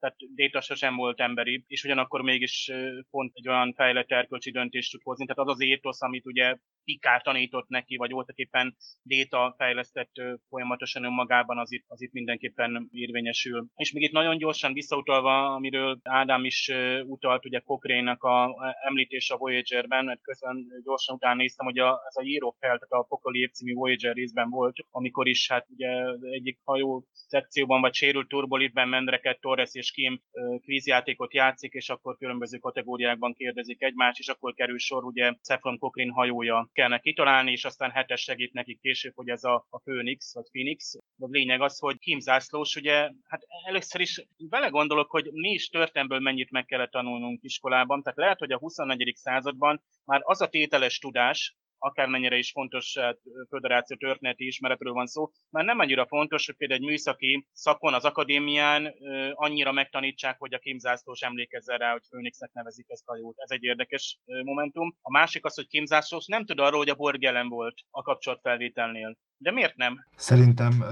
tehát 0.00 0.16
Déta 0.34 0.60
sosem 0.60 0.96
volt 0.96 1.20
emberi, 1.20 1.64
és 1.66 1.84
ugyanakkor 1.84 2.22
mégis 2.22 2.70
pont 3.10 3.32
egy 3.34 3.48
olyan 3.48 3.74
fejlett 3.74 4.10
erkölcsi 4.10 4.50
döntést 4.50 4.90
tud 4.90 5.02
hozni. 5.02 5.26
Tehát 5.26 5.48
az 5.48 5.54
az 5.54 5.60
étosz, 5.60 6.02
amit 6.02 6.26
ugye 6.26 6.56
Pikár 6.84 7.22
tanított 7.22 7.68
neki, 7.68 7.96
vagy 7.96 8.10
voltak 8.10 8.36
éppen 8.36 8.76
Déta 9.02 9.54
fejlesztett 9.58 10.12
folyamatosan 10.48 11.04
önmagában, 11.04 11.58
az 11.58 11.72
itt, 11.72 11.84
az 11.88 12.02
itt 12.02 12.12
mindenképpen 12.12 12.88
érvényesül. 12.92 13.66
És 13.76 13.92
még 13.92 14.02
itt 14.02 14.12
nagyon 14.12 14.38
gyorsan 14.38 14.72
visszautalva, 14.72 15.54
amiről 15.54 15.98
Ádám 16.02 16.44
is 16.44 16.70
utalt, 17.06 17.44
ugye 17.44 17.58
Cochrane-nak 17.58 18.22
a 18.22 18.56
említés 18.86 19.30
a 19.30 19.36
Voyager-ben, 19.36 20.04
mert 20.04 20.22
közben 20.22 20.66
gyorsan 20.84 21.14
utána 21.14 21.34
néztem, 21.34 21.66
hogy 21.66 21.78
a, 21.78 22.00
ez 22.08 22.16
a 22.16 22.22
író 22.22 22.56
fel, 22.58 22.78
tehát 22.78 23.04
a 23.04 23.06
Pokoli 23.08 23.48
című 23.48 23.74
Voyager 23.74 24.14
részben 24.14 24.50
volt, 24.50 24.76
amikor 24.90 25.28
is 25.28 25.48
hát 25.50 25.66
ugye 25.70 25.88
egyik 26.30 26.58
hajó 26.64 27.04
szekcióban, 27.12 27.80
vagy 27.80 27.94
sérült 27.94 28.28
turbolitben 28.28 28.88
Mendreket, 28.88 29.40
Torres 29.40 29.74
és 29.74 29.90
Kim 29.90 30.22
kvízjátékot 30.60 31.34
játszik, 31.34 31.72
és 31.72 31.88
akkor 31.88 32.16
különböző 32.16 32.58
kategóriákban 32.58 33.34
kérdezik 33.34 33.82
egymást, 33.82 34.18
és 34.18 34.28
akkor 34.28 34.54
kerül 34.54 34.78
sor, 34.78 35.04
ugye 35.04 35.32
Saffron 35.42 35.78
Cochrane 35.78 36.12
hajója 36.12 36.68
kellene 36.72 36.98
kitalálni, 36.98 37.50
és 37.50 37.64
aztán 37.64 37.90
hetes 37.90 38.20
segít 38.20 38.52
nekik 38.52 38.80
később, 38.80 39.12
hogy 39.14 39.28
ez 39.28 39.44
a, 39.44 39.66
a 39.70 39.80
Phoenix, 40.20 40.34
vagy 40.34 40.48
Phoenix. 40.50 40.94
A 41.18 41.26
lényeg 41.30 41.60
az, 41.60 41.78
hogy 41.78 41.98
Kim 41.98 42.20
Zászlós, 42.20 42.76
ugye, 42.76 43.10
hát 43.24 43.42
először 43.66 44.00
is 44.00 44.26
vele 44.36 44.68
gondolok, 44.68 45.10
hogy 45.10 45.32
mi 45.32 45.50
is 45.50 45.68
történelmből 45.68 46.20
mennyit 46.20 46.50
meg 46.50 46.64
kellett 46.64 46.90
tanulnunk 46.90 47.42
iskolában, 47.42 48.02
tehát 48.02 48.18
lehet, 48.18 48.38
hogy 48.38 48.52
a 48.52 48.58
24. 48.58 49.12
században 49.16 49.82
már 50.04 50.20
az 50.24 50.40
a 50.40 50.48
tételes 50.48 50.98
tudás, 50.98 51.56
akármennyire 51.80 52.36
is 52.36 52.50
fontos 52.50 52.98
hát, 52.98 53.18
föderáció 53.48 53.96
történeti 53.96 54.46
ismeretről 54.46 54.92
van 54.92 55.06
szó, 55.06 55.30
mert 55.50 55.66
nem 55.66 55.78
annyira 55.78 56.06
fontos, 56.06 56.46
hogy 56.46 56.56
például 56.56 56.80
egy 56.80 56.86
műszaki 56.86 57.46
szakon 57.52 57.94
az 57.94 58.04
akadémián 58.04 58.94
annyira 59.34 59.72
megtanítsák, 59.72 60.38
hogy 60.38 60.54
a 60.54 60.58
Kimzászlós 60.58 61.20
emlékezzen 61.20 61.78
rá, 61.78 61.92
hogy 61.92 62.02
Főnixnek 62.08 62.52
nevezik 62.52 62.86
ezt 62.88 63.08
a 63.08 63.16
jót. 63.16 63.38
Ez 63.38 63.50
egy 63.50 63.62
érdekes 63.62 64.18
momentum. 64.44 64.96
A 65.00 65.10
másik 65.10 65.44
az, 65.44 65.54
hogy 65.54 65.66
Kimzászlós 65.66 66.26
nem 66.26 66.44
tud 66.44 66.58
arról, 66.58 66.78
hogy 66.78 66.88
a 66.88 66.94
Borg 66.94 67.22
jelen 67.22 67.48
volt 67.48 67.74
a 67.90 68.02
kapcsolatfelvételnél. 68.02 69.16
De 69.36 69.50
miért 69.50 69.76
nem? 69.76 70.06
Szerintem 70.16 70.84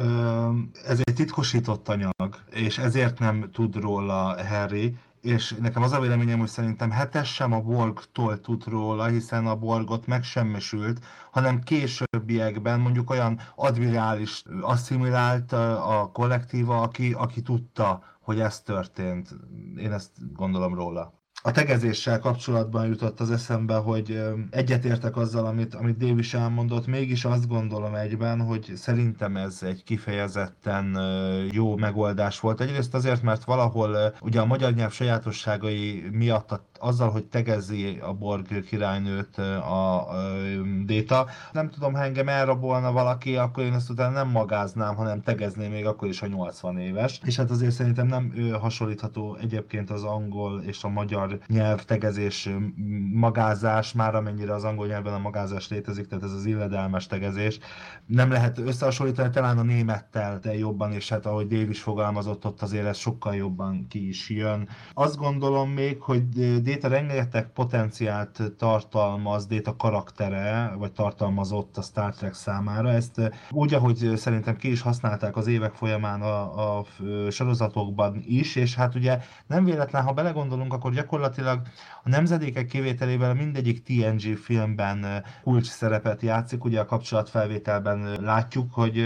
ez 0.84 1.00
egy 1.04 1.14
titkosított 1.14 1.88
anyag, 1.88 2.36
és 2.50 2.78
ezért 2.78 3.18
nem 3.18 3.50
tud 3.52 3.76
róla 3.76 4.46
Harry, 4.46 4.94
és 5.20 5.54
nekem 5.60 5.82
az 5.82 5.92
a 5.92 6.00
véleményem, 6.00 6.38
hogy 6.38 6.48
szerintem 6.48 6.90
hetes 6.90 7.34
sem 7.34 7.52
a 7.52 7.60
Borgtól 7.60 8.40
tud 8.40 8.66
róla, 8.66 9.06
hiszen 9.06 9.46
a 9.46 9.56
Borgot 9.56 10.06
megsemmisült, 10.06 11.04
hanem 11.30 11.62
későbbiekben 11.62 12.80
mondjuk 12.80 13.10
olyan 13.10 13.40
admirális 13.54 14.42
asszimilált 14.60 15.52
a 15.52 16.10
kollektíva, 16.12 16.80
aki, 16.80 17.12
aki 17.12 17.42
tudta, 17.42 18.02
hogy 18.20 18.40
ez 18.40 18.60
történt. 18.60 19.36
Én 19.76 19.92
ezt 19.92 20.34
gondolom 20.34 20.74
róla 20.74 21.17
a 21.42 21.50
tegezéssel 21.50 22.18
kapcsolatban 22.18 22.86
jutott 22.86 23.20
az 23.20 23.30
eszembe, 23.30 23.74
hogy 23.74 24.22
egyetértek 24.50 25.16
azzal, 25.16 25.46
amit, 25.46 25.74
amit 25.74 25.96
Dave 25.96 26.18
is 26.18 26.34
elmondott, 26.34 26.86
mégis 26.86 27.24
azt 27.24 27.48
gondolom 27.48 27.94
egyben, 27.94 28.40
hogy 28.40 28.72
szerintem 28.76 29.36
ez 29.36 29.62
egy 29.62 29.84
kifejezetten 29.84 30.98
jó 31.52 31.76
megoldás 31.76 32.40
volt. 32.40 32.60
Egyrészt 32.60 32.94
azért, 32.94 33.22
mert 33.22 33.44
valahol 33.44 34.14
ugye 34.20 34.40
a 34.40 34.46
magyar 34.46 34.72
nyelv 34.72 34.92
sajátosságai 34.92 36.08
miatt 36.12 36.60
azzal, 36.78 37.10
hogy 37.10 37.24
tegezi 37.24 37.98
a 38.00 38.12
Borg 38.12 38.64
királynőt 38.64 39.38
a, 39.38 40.10
a 40.10 40.16
Déta. 40.84 41.26
Nem 41.52 41.70
tudom, 41.70 41.94
ha 41.94 42.02
engem 42.02 42.28
elrabolna 42.28 42.92
valaki, 42.92 43.36
akkor 43.36 43.64
én 43.64 43.72
ezt 43.72 43.90
utána 43.90 44.12
nem 44.12 44.28
magáznám, 44.28 44.94
hanem 44.94 45.22
tegezném 45.22 45.70
még 45.70 45.86
akkor 45.86 46.08
is, 46.08 46.20
ha 46.20 46.26
80 46.26 46.78
éves. 46.78 47.20
És 47.24 47.36
hát 47.36 47.50
azért 47.50 47.72
szerintem 47.72 48.06
nem 48.06 48.32
hasonlítható 48.60 49.36
egyébként 49.40 49.90
az 49.90 50.04
angol 50.04 50.62
és 50.62 50.84
a 50.84 50.88
magyar 50.88 51.38
nyelv 51.46 51.84
tegezés 51.84 52.48
magázás, 53.12 53.92
már 53.92 54.14
amennyire 54.14 54.54
az 54.54 54.64
angol 54.64 54.86
nyelven 54.86 55.14
a 55.14 55.18
magázás 55.18 55.68
létezik, 55.68 56.06
tehát 56.06 56.24
ez 56.24 56.32
az 56.32 56.44
illedelmes 56.44 57.06
tegezés. 57.06 57.58
Nem 58.06 58.30
lehet 58.30 58.58
összehasonlítani 58.58 59.30
talán 59.30 59.58
a 59.58 59.62
némettel, 59.62 60.38
de 60.38 60.58
jobban, 60.58 60.92
és 60.92 61.08
hát 61.08 61.26
ahogy 61.26 61.46
Dave 61.46 61.68
is 61.68 61.80
fogalmazott, 61.80 62.46
ott 62.46 62.62
azért 62.62 62.86
ez 62.86 62.96
sokkal 62.96 63.34
jobban 63.34 63.86
ki 63.88 64.08
is 64.08 64.30
jön. 64.30 64.68
Azt 64.94 65.16
gondolom 65.16 65.70
még, 65.70 66.00
hogy 66.00 66.28
Déta 66.68 66.88
rengeteg 66.88 67.52
potenciált 67.52 68.42
tartalmaz, 68.58 69.46
Déta 69.46 69.76
karaktere, 69.76 70.74
vagy 70.78 70.92
tartalmazott 70.92 71.76
a 71.76 71.82
Star 71.82 72.14
Trek 72.14 72.34
számára. 72.34 72.90
Ezt 72.90 73.30
úgy, 73.50 73.74
ahogy 73.74 74.12
szerintem 74.16 74.56
ki 74.56 74.70
is 74.70 74.80
használták 74.80 75.36
az 75.36 75.46
évek 75.46 75.72
folyamán 75.72 76.22
a, 76.22 76.78
a 76.78 76.84
sorozatokban 77.30 78.22
is, 78.26 78.56
és 78.56 78.74
hát 78.74 78.94
ugye 78.94 79.18
nem 79.46 79.64
véletlen, 79.64 80.02
ha 80.02 80.12
belegondolunk, 80.12 80.72
akkor 80.72 80.92
gyakorlatilag 80.92 81.60
a 82.04 82.08
nemzedékek 82.08 82.66
kivételével 82.66 83.34
mindegyik 83.34 83.82
TNG 83.82 84.36
filmben 84.36 85.24
kulcs 85.42 85.66
szerepet 85.66 86.22
játszik, 86.22 86.64
ugye 86.64 86.80
a 86.80 86.84
kapcsolatfelvételben 86.84 88.16
látjuk, 88.20 88.72
hogy, 88.72 88.96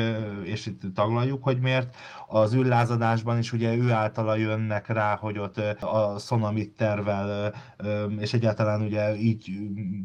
és 0.44 0.66
itt 0.66 0.94
taglaljuk, 0.94 1.42
hogy 1.42 1.60
miért. 1.60 1.96
Az 2.35 2.55
űrlázadásban 2.55 3.39
is 3.39 3.53
ugye 3.53 3.74
ő 3.76 3.91
általa 3.91 4.37
jönnek 4.37 4.87
rá, 4.87 5.16
hogy 5.16 5.39
ott 5.39 5.59
a 5.80 6.18
Sonamit 6.18 6.76
tervel, 6.76 7.55
és 8.18 8.33
egyáltalán 8.33 8.83
ugye 8.83 9.16
így 9.16 9.51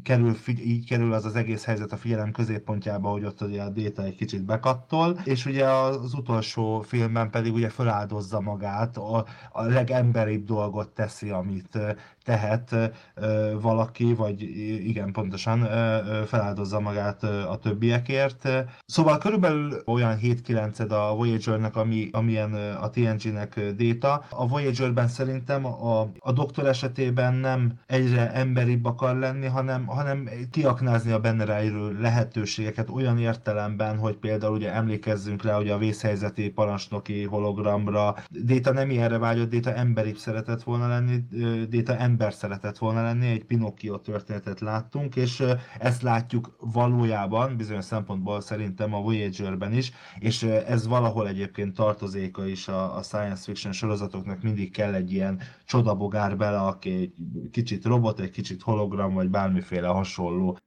kerül, 0.04 0.36
így 0.48 0.88
kerül 0.88 1.14
az 1.14 1.26
az 1.26 1.36
egész 1.36 1.66
helyzet 1.66 1.92
a 1.92 1.98
figyelem 1.98 2.32
középpontjába, 2.32 3.10
hogy 3.10 3.24
ott 3.24 3.42
ugye 3.42 3.62
a 3.62 3.70
Déta 3.70 4.04
egy 4.04 4.16
kicsit 4.16 4.44
bekattol, 4.44 5.20
és 5.24 5.46
ugye 5.46 5.66
az 5.66 6.14
utolsó 6.14 6.82
filmben 6.82 7.30
pedig 7.30 7.54
ugye 7.54 7.70
feláldozza 7.70 8.42
magát, 8.42 8.98
a, 8.98 9.26
a 9.52 9.64
legemberibb 9.64 10.46
dolgot 10.46 10.90
teszi, 10.90 11.30
amit 11.30 11.80
tehet 12.28 12.92
valaki, 13.62 14.14
vagy 14.14 14.42
igen, 14.88 15.12
pontosan 15.12 15.68
feláldozza 16.26 16.80
magát 16.80 17.24
a 17.24 17.58
többiekért. 17.62 18.50
Szóval 18.86 19.18
körülbelül 19.18 19.82
olyan 19.86 20.18
7-9 20.22 20.90
a 20.90 21.16
Voyager-nek, 21.16 21.76
ami, 21.76 22.10
amilyen 22.12 22.54
a 22.54 22.90
TNG-nek 22.90 23.60
déta. 23.76 24.26
A 24.30 24.48
Voyager-ben 24.48 25.08
szerintem 25.08 25.66
a, 25.66 26.10
a 26.20 26.32
doktor 26.32 26.68
esetében 26.68 27.34
nem 27.34 27.74
egyre 27.86 28.32
emberibb 28.32 28.86
akar 28.86 29.16
lenni, 29.16 29.46
hanem, 29.46 29.86
hanem 29.86 30.30
kiaknázni 30.52 31.12
a 31.12 31.20
benne 31.20 31.46
rejlő 31.46 32.00
lehetőségeket 32.00 32.90
olyan 32.90 33.20
értelemben, 33.20 33.98
hogy 33.98 34.16
például 34.16 34.56
ugye 34.56 34.74
emlékezzünk 34.74 35.44
rá, 35.44 35.56
hogy 35.56 35.70
a 35.70 35.78
vészhelyzeti 35.78 36.50
parancsnoki 36.50 37.24
hologramra 37.24 38.16
Déta 38.30 38.74
nem 38.74 38.90
ilyenre 38.90 39.18
vágyott, 39.18 39.50
Déta 39.50 39.74
emberibb 39.74 40.18
szeretett 40.18 40.64
volna 40.64 40.88
lenni, 40.88 41.24
Déta 41.70 41.96
ember 41.98 42.16
ember 42.18 42.34
szeretett 42.34 42.78
volna 42.78 43.04
lenni, 43.04 43.28
egy 43.28 43.44
Pinocchio 43.44 43.98
történetet 43.98 44.60
láttunk, 44.60 45.16
és 45.16 45.44
ezt 45.80 46.02
látjuk 46.02 46.56
valójában, 46.60 47.58
bizonyos 47.58 47.86
szempontból 47.86 48.42
szerintem 48.42 48.94
a 48.94 49.02
Voyager-ben 49.02 49.74
is, 49.74 49.92
és 50.20 50.44
ez 50.44 50.88
valahol 50.88 51.28
egyébként 51.28 51.76
tartozéka 51.76 52.46
is 52.48 52.68
a, 52.68 52.98
a 52.98 53.02
science 53.02 53.44
fiction 53.44 53.74
sorozatoknak, 53.74 54.42
mindig 54.42 54.72
kell 54.72 54.94
egy 54.94 55.12
ilyen 55.12 55.42
csodabogár 55.66 56.38
bele, 56.38 56.60
aki 56.60 56.90
egy 56.90 57.14
kicsit 57.52 57.86
robot, 57.86 58.20
egy 58.20 58.32
kicsit 58.32 58.62
hologram, 58.62 59.14
vagy 59.14 59.30
bármiféle 59.30 59.88
hasonló. 59.88 60.58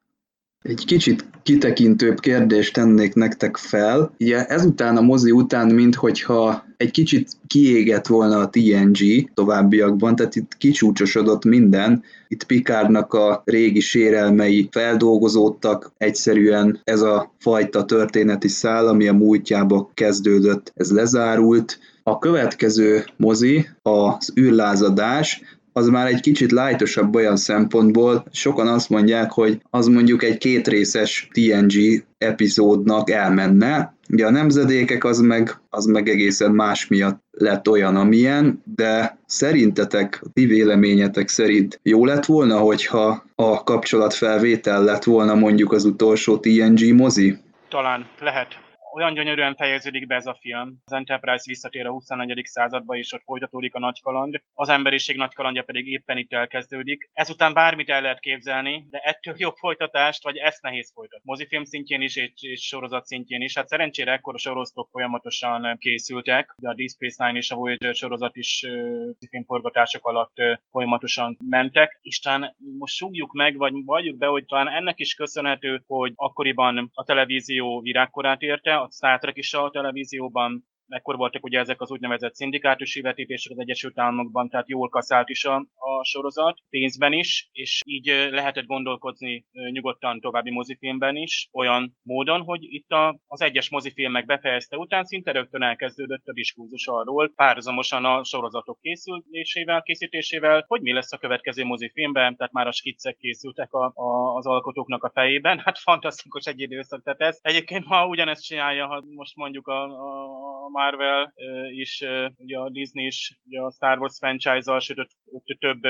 Egy 0.63 0.85
kicsit 0.85 1.25
kitekintőbb 1.43 2.21
kérdést 2.21 2.75
tennék 2.75 3.15
nektek 3.15 3.57
fel. 3.57 4.15
Ugye 4.19 4.47
ezután 4.47 4.97
a 4.97 5.01
mozi 5.01 5.31
után, 5.31 5.75
minthogyha 5.75 6.65
egy 6.77 6.91
kicsit 6.91 7.31
kiégett 7.47 8.07
volna 8.07 8.39
a 8.39 8.49
TNG 8.49 9.31
továbbiakban, 9.35 10.17
tehát 10.17 10.37
itt 10.37 10.57
kicsúcsosodott 10.59 11.45
minden. 11.45 12.03
Itt 12.29 12.45
Pikárnak 12.45 13.15
a 13.15 13.43
régi 13.45 13.81
sérelmei 13.81 14.69
feldolgozódtak, 14.73 15.93
egyszerűen 15.97 16.81
ez 16.85 17.01
a 17.01 17.35
fajta 17.39 17.85
történeti 17.85 18.49
szál, 18.49 18.87
ami 18.87 19.09
a 19.09 19.13
múltjába 19.13 19.91
kezdődött, 19.95 20.73
ez 20.75 20.91
lezárult. 20.91 21.79
A 22.03 22.19
következő 22.19 23.05
mozi, 23.17 23.69
az 23.83 24.33
űrlázadás, 24.41 25.43
az 25.73 25.89
már 25.89 26.07
egy 26.07 26.21
kicsit 26.21 26.53
lájtosabb 26.53 27.15
olyan 27.15 27.37
szempontból, 27.37 28.25
sokan 28.31 28.69
azt 28.69 28.89
mondják, 28.89 29.31
hogy 29.31 29.61
az 29.71 29.87
mondjuk 29.87 30.23
egy 30.23 30.39
kétrészes 30.39 31.29
TNG 31.33 32.05
epizódnak 32.19 33.11
elmenne, 33.11 33.99
Ugye 34.13 34.27
a 34.27 34.31
nemzedékek 34.31 35.05
az 35.05 35.21
meg, 35.21 35.61
az 35.69 35.85
meg 35.85 36.09
egészen 36.09 36.51
más 36.51 36.87
miatt 36.87 37.23
lett 37.31 37.69
olyan, 37.69 37.97
amilyen, 37.97 38.63
de 38.75 39.19
szerintetek, 39.27 40.23
ti 40.33 40.47
véleményetek 40.47 41.29
szerint 41.29 41.81
jó 41.83 42.05
lett 42.05 42.25
volna, 42.25 42.59
hogyha 42.59 43.25
a 43.35 43.63
kapcsolatfelvétel 43.63 44.85
lett 44.85 45.05
volna 45.05 45.35
mondjuk 45.35 45.73
az 45.73 45.85
utolsó 45.85 46.39
TNG 46.39 46.95
mozi? 46.95 47.39
Talán 47.69 48.07
lehet 48.21 48.70
olyan 48.93 49.15
gyönyörűen 49.15 49.57
fejeződik 49.57 50.07
be 50.07 50.15
ez 50.15 50.27
a 50.27 50.39
film. 50.41 50.77
Az 50.85 50.93
Enterprise 50.93 51.45
visszatér 51.47 51.87
a 51.87 51.91
21. 51.91 52.41
századba, 52.45 52.97
és 52.97 53.13
ott 53.13 53.23
folytatódik 53.25 53.75
a 53.75 53.79
nagy 53.79 54.01
kaland. 54.01 54.43
Az 54.55 54.69
emberiség 54.69 55.17
nagy 55.17 55.35
kalandja 55.35 55.63
pedig 55.63 55.87
éppen 55.87 56.19
itt 56.19 56.33
elkezdődik. 56.33 57.11
Ezután 57.13 57.53
bármit 57.53 57.89
el 57.89 58.03
lehet 58.03 58.21
képzelni, 58.21 58.87
de 58.91 58.99
ettől 58.99 59.35
jobb 59.37 59.57
folytatást, 59.57 60.23
vagy 60.23 60.37
ezt 60.37 60.63
nehéz 60.63 60.93
folytatni. 60.95 61.25
Mozifilm 61.25 61.65
szintjén 61.65 62.01
is, 62.01 62.17
és, 62.17 62.33
és 62.35 62.67
sorozat 62.67 63.07
szintjén 63.07 63.41
is. 63.41 63.57
Hát 63.57 63.69
szerencsére 63.69 64.13
ekkor 64.13 64.35
a 64.35 64.39
sorozatok 64.39 64.89
folyamatosan 64.91 65.79
készültek. 65.79 66.55
De 66.59 66.69
a 66.69 66.75
Deep 66.75 66.91
Space 66.91 67.27
Nine 67.27 67.39
és 67.39 67.51
a 67.51 67.57
Voyager 67.57 67.95
sorozat 67.95 68.37
is 68.37 68.65
uh, 68.69 69.45
forgatások 69.47 70.07
alatt 70.07 70.37
folyamatosan 70.71 71.37
mentek. 71.49 71.99
Isten 72.03 72.57
most 72.79 72.95
súgjuk 72.95 73.33
meg, 73.33 73.57
vagy 73.57 73.73
valljuk 73.85 74.17
be, 74.17 74.27
hogy 74.27 74.45
talán 74.45 74.69
ennek 74.69 74.99
is 74.99 75.15
köszönhető, 75.15 75.83
hogy 75.87 76.13
akkoriban 76.17 76.91
a 76.95 77.05
televízió 77.05 77.81
virágkorát 77.81 78.43
érte, 78.43 78.80
a 78.83 78.89
Star 78.91 79.19
Trek 79.19 79.37
is 79.37 79.55
a 79.55 79.71
televízióban 79.71 80.65
ekkor 80.91 81.17
voltak 81.17 81.45
ugye 81.45 81.59
ezek 81.59 81.81
az 81.81 81.91
úgynevezett 81.91 82.35
szindikátusi 82.35 83.01
vetítések 83.01 83.53
az 83.53 83.59
Egyesült 83.59 83.99
Államokban, 83.99 84.49
tehát 84.49 84.69
jól 84.69 84.89
kaszált 84.89 85.29
is 85.29 85.45
a, 85.45 85.57
a 85.75 86.05
sorozat, 86.05 86.59
pénzben 86.71 87.13
is, 87.13 87.49
és 87.53 87.81
így 87.85 88.07
lehetett 88.31 88.67
gondolkozni 88.67 89.45
nyugodtan 89.71 90.21
további 90.21 90.51
mozifilmben 90.51 91.17
is, 91.17 91.49
olyan 91.53 91.97
módon, 92.03 92.41
hogy 92.43 92.63
itt 92.63 92.91
a, 92.91 93.21
az 93.27 93.41
egyes 93.41 93.71
mozifilmek 93.71 94.27
befejezte 94.27 94.77
után 94.77 95.05
szinte 95.05 95.33
rögtön 95.33 95.63
elkezdődött 95.63 96.27
a 96.27 96.33
diskurzus 96.33 96.87
arról, 96.87 97.33
párhuzamosan 97.35 98.05
a 98.05 98.25
sorozatok 98.25 98.79
készülésével, 98.81 99.83
készítésével, 99.83 100.65
hogy 100.67 100.81
mi 100.81 100.93
lesz 100.93 101.13
a 101.13 101.19
következő 101.19 101.65
mozifilmben, 101.65 102.37
tehát 102.37 102.53
már 102.53 102.67
a 102.67 102.73
skiccek 102.73 103.17
készültek 103.17 103.73
a, 103.73 103.93
a, 103.95 104.37
az 104.37 104.47
alkotóknak 104.47 105.05
a 105.05 105.11
fejében. 105.11 105.59
Hát 105.71 105.79
fantasztikus 105.79 106.45
egy 106.45 106.61
időszak, 106.61 107.03
tehát 107.03 107.21
ez 107.21 107.39
egyébként 107.43 107.87
ma 107.87 108.07
ugyanezt 108.07 108.45
csinálja, 108.45 108.87
ha 108.87 109.03
most 109.15 109.37
mondjuk 109.37 109.67
a, 109.67 109.83
a 109.83 110.69
Marvel 110.81 111.33
is, 111.71 112.05
ugye 112.37 112.59
a 112.59 112.71
Disney 112.71 113.07
is 113.07 113.39
ugye 113.45 113.61
a 113.61 113.71
Star 113.71 113.99
Wars 113.99 114.17
franchise-al, 114.19 114.81
sőt 114.81 115.17
több 115.59 115.81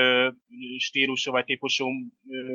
stílusú 0.77 1.31
vagy 1.31 1.45
típusú 1.45 1.87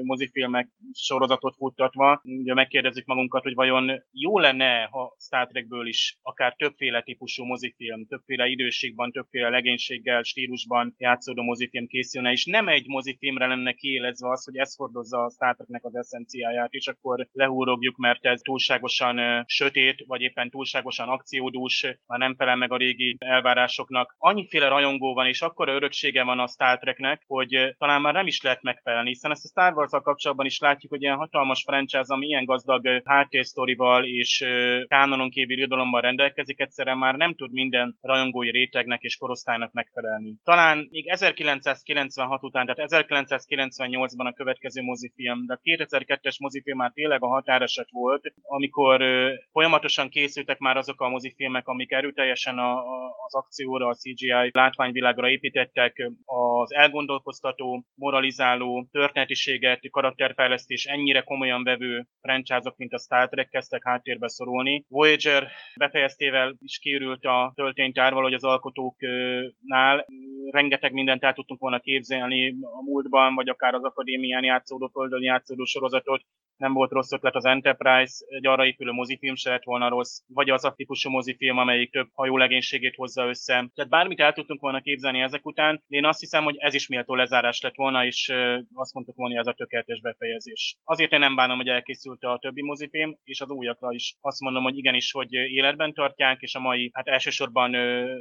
mozifilmek 0.02 0.68
sorozatot 0.92 1.54
futtatva. 1.56 2.20
Ugye 2.24 2.54
megkérdezzük 2.54 3.06
magunkat, 3.06 3.42
hogy 3.42 3.54
vajon 3.54 4.02
jó 4.10 4.38
lenne, 4.38 4.82
ha 4.90 5.16
Star 5.18 5.46
Trekből 5.46 5.86
is 5.86 6.18
akár 6.22 6.54
többféle 6.54 7.02
típusú 7.02 7.44
mozifilm, 7.44 8.06
többféle 8.06 8.46
időségben, 8.46 9.10
többféle 9.10 9.48
legénységgel, 9.48 10.22
stílusban 10.22 10.94
játszódó 10.98 11.42
mozifilm 11.42 11.86
készülne, 11.86 12.30
és 12.30 12.44
nem 12.44 12.68
egy 12.68 12.86
mozifilmre 12.86 13.46
lenne 13.46 13.72
kiélezve 13.72 14.30
az, 14.30 14.44
hogy 14.44 14.56
ez 14.56 14.76
hordozza 14.76 15.24
a 15.24 15.30
Star 15.30 15.54
Treknek 15.54 15.84
az 15.84 15.96
eszenciáját, 15.96 16.72
és 16.72 16.86
akkor 16.86 17.28
lehúrogjuk, 17.32 17.96
mert 17.96 18.24
ez 18.24 18.40
túlságosan 18.40 19.44
sötét, 19.46 20.04
vagy 20.06 20.20
éppen 20.20 20.50
túlságosan 20.50 21.08
akciódús, 21.08 21.86
már 22.06 22.18
nem 22.18 22.25
felel 22.34 22.56
meg 22.56 22.72
a 22.72 22.76
régi 22.76 23.16
elvárásoknak. 23.18 24.14
Annyiféle 24.18 24.68
rajongó 24.68 25.14
van, 25.14 25.26
és 25.26 25.42
akkor 25.42 25.68
öröksége 25.68 26.22
van 26.22 26.38
a 26.38 26.46
Star 26.46 26.78
Treknek, 26.78 27.22
hogy 27.26 27.74
talán 27.78 28.00
már 28.00 28.12
nem 28.12 28.26
is 28.26 28.42
lehet 28.42 28.62
megfelelni, 28.62 29.08
hiszen 29.08 29.30
ezt 29.30 29.44
a 29.44 29.48
Star 29.48 29.72
wars 29.72 29.90
kapcsolatban 29.90 30.46
is 30.46 30.58
látjuk, 30.58 30.92
hogy 30.92 31.02
ilyen 31.02 31.16
hatalmas 31.16 31.62
franchise, 31.62 32.14
ami 32.14 32.26
ilyen 32.26 32.44
gazdag 32.44 33.02
háttérsztorival 33.04 34.04
és 34.04 34.44
kánonon 34.88 35.30
kívül 35.30 35.58
irodalommal 35.58 36.00
rendelkezik, 36.00 36.60
egyszerűen 36.60 36.98
már 36.98 37.14
nem 37.14 37.34
tud 37.34 37.52
minden 37.52 37.98
rajongói 38.00 38.50
rétegnek 38.50 39.02
és 39.02 39.16
korosztálynak 39.16 39.72
megfelelni. 39.72 40.34
Talán 40.44 40.88
még 40.90 41.08
1996 41.08 42.42
után, 42.42 42.66
tehát 42.66 43.06
1998-ban 43.08 44.26
a 44.26 44.32
következő 44.32 44.82
mozifilm, 44.82 45.46
de 45.46 45.54
a 45.54 45.60
2002-es 45.62 46.40
mozifilm 46.40 46.76
már 46.76 46.90
tényleg 46.94 47.22
a 47.22 47.28
határeset 47.28 47.88
volt, 47.90 48.32
amikor 48.42 49.04
folyamatosan 49.52 50.08
készültek 50.08 50.58
már 50.58 50.76
azok 50.76 51.00
a 51.00 51.08
mozifilmek, 51.08 51.68
amik 51.68 51.92
erőteljesen 52.16 52.58
a, 52.58 52.72
a, 52.78 53.14
az 53.26 53.34
akcióra, 53.34 53.86
a 53.86 53.94
CGI 53.94 54.50
látványvilágra 54.52 55.28
építettek, 55.28 56.10
az 56.24 56.74
elgondolkoztató, 56.74 57.84
moralizáló, 57.94 58.88
történetiséget, 58.90 59.80
karakterfejlesztés 59.90 60.84
ennyire 60.84 61.20
komolyan 61.20 61.64
vevő 61.64 62.06
franchise 62.20 62.74
mint 62.76 62.92
a 62.92 62.98
Star 62.98 63.28
Trek 63.28 63.48
kezdtek 63.48 63.84
háttérbe 63.84 64.28
szorulni. 64.28 64.84
Voyager 64.88 65.48
befejeztével 65.76 66.56
is 66.58 66.78
kiürült 66.78 67.24
a 67.24 67.52
tölténytárval, 67.54 68.22
hogy 68.22 68.34
az 68.34 68.44
alkotóknál 68.44 70.06
rengeteg 70.50 70.92
mindent 70.92 71.24
el 71.24 71.32
tudtunk 71.32 71.60
volna 71.60 71.80
képzelni 71.80 72.48
a 72.48 72.82
múltban, 72.82 73.34
vagy 73.34 73.48
akár 73.48 73.74
az 73.74 73.84
akadémián 73.84 74.44
játszódó, 74.44 74.90
földön 74.92 75.22
játszódó 75.22 75.64
sorozatot, 75.64 76.22
nem 76.56 76.72
volt 76.72 76.90
rossz 76.90 77.12
ötlet 77.12 77.34
az 77.34 77.44
Enterprise, 77.44 78.24
egy 78.28 78.46
arra 78.46 78.66
épülő 78.66 78.90
mozifilm 78.90 79.34
se 79.34 79.50
lett 79.50 79.64
volna 79.64 79.88
rossz, 79.88 80.20
vagy 80.26 80.50
az 80.50 80.64
a 80.64 80.72
típusú 80.72 81.10
mozifilm, 81.10 81.58
amelyik 81.58 81.90
több 81.90 82.08
hajólegénységét 82.12 82.94
hozza 82.94 83.26
össze. 83.26 83.52
Tehát 83.52 83.90
bármit 83.90 84.20
el 84.20 84.32
tudtunk 84.32 84.60
volna 84.60 84.80
képzelni 84.80 85.20
ezek 85.20 85.46
után, 85.46 85.82
de 85.86 85.96
én 85.96 86.04
azt 86.04 86.20
hiszem, 86.20 86.44
hogy 86.44 86.56
ez 86.58 86.74
is 86.74 86.88
méltó 86.88 87.14
lezárás 87.14 87.60
lett 87.60 87.74
volna, 87.74 88.04
és 88.04 88.32
azt 88.74 88.94
mondtuk 88.94 89.16
volna, 89.16 89.34
hogy 89.34 89.46
ez 89.46 89.52
a 89.52 89.56
tökéletes 89.56 90.00
befejezés. 90.00 90.76
Azért 90.84 91.12
én 91.12 91.18
nem 91.18 91.34
bánom, 91.34 91.56
hogy 91.56 91.68
elkészült 91.68 92.22
a 92.22 92.38
többi 92.40 92.62
mozifilm, 92.62 93.18
és 93.24 93.40
az 93.40 93.50
újakra 93.50 93.92
is 93.92 94.16
azt 94.20 94.40
mondom, 94.40 94.62
hogy 94.62 94.76
igenis, 94.76 95.12
hogy 95.12 95.32
életben 95.32 95.92
tartják, 95.92 96.40
és 96.40 96.54
a 96.54 96.60
mai, 96.60 96.90
hát 96.92 97.08
elsősorban 97.08 97.74
ö, 97.74 98.02
ö, 98.02 98.16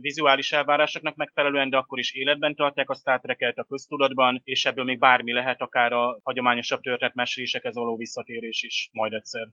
vizuális 0.00 0.52
elvárásoknak 0.52 1.16
megfelelően, 1.16 1.70
de 1.70 1.76
akkor 1.76 1.98
is 1.98 2.14
életben 2.14 2.54
tartják 2.54 2.90
a 2.90 2.94
Star 2.94 3.20
Trek-et 3.20 3.58
a 3.58 3.64
köztudatban, 3.64 4.40
és 4.44 4.64
ebből 4.64 4.84
még 4.84 4.98
bármi 4.98 5.32
lehet, 5.32 5.60
akár 5.60 5.92
a 5.92 6.18
hagyományosabb 6.22 6.80
történetmesélésekhez 7.70 7.74
való 7.74 7.96
visszatérés 7.96 8.62
is 8.62 8.90
majd 8.92 9.12
egyszer 9.12 9.48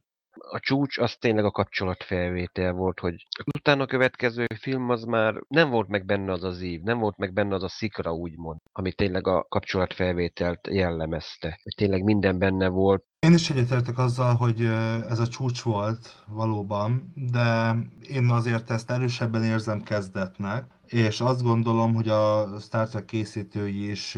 a 0.49 0.59
csúcs 0.59 0.97
az 0.97 1.15
tényleg 1.15 1.45
a 1.45 1.51
kapcsolatfelvétel 1.51 2.71
volt, 2.73 2.99
hogy 2.99 3.27
utána 3.55 3.83
a 3.83 3.85
következő 3.85 4.45
film 4.59 4.89
az 4.89 5.03
már 5.03 5.33
nem 5.47 5.69
volt 5.69 5.87
meg 5.87 6.05
benne 6.05 6.31
az 6.31 6.43
az 6.43 6.61
ív, 6.61 6.81
nem 6.81 6.99
volt 6.99 7.17
meg 7.17 7.33
benne 7.33 7.55
az 7.55 7.63
a 7.63 7.67
szikra 7.67 8.11
úgymond, 8.11 8.59
ami 8.71 8.93
tényleg 8.93 9.27
a 9.27 9.45
kapcsolatfelvételt 9.49 10.67
jellemezte. 10.71 11.59
Tényleg 11.75 12.03
minden 12.03 12.39
benne 12.39 12.67
volt. 12.67 13.03
Én 13.19 13.33
is 13.33 13.49
egyetértek 13.49 13.97
azzal, 13.97 14.35
hogy 14.35 14.61
ez 15.09 15.19
a 15.19 15.27
csúcs 15.27 15.61
volt 15.61 16.23
valóban, 16.27 17.13
de 17.31 17.75
én 18.09 18.29
azért 18.29 18.69
ezt 18.69 18.91
erősebben 18.91 19.43
érzem 19.43 19.81
kezdetnek, 19.81 20.65
és 20.85 21.21
azt 21.21 21.43
gondolom, 21.43 21.93
hogy 21.93 22.09
a 22.09 22.47
Star 22.59 22.87
Trek 22.87 23.05
készítői 23.05 23.89
is 23.89 24.17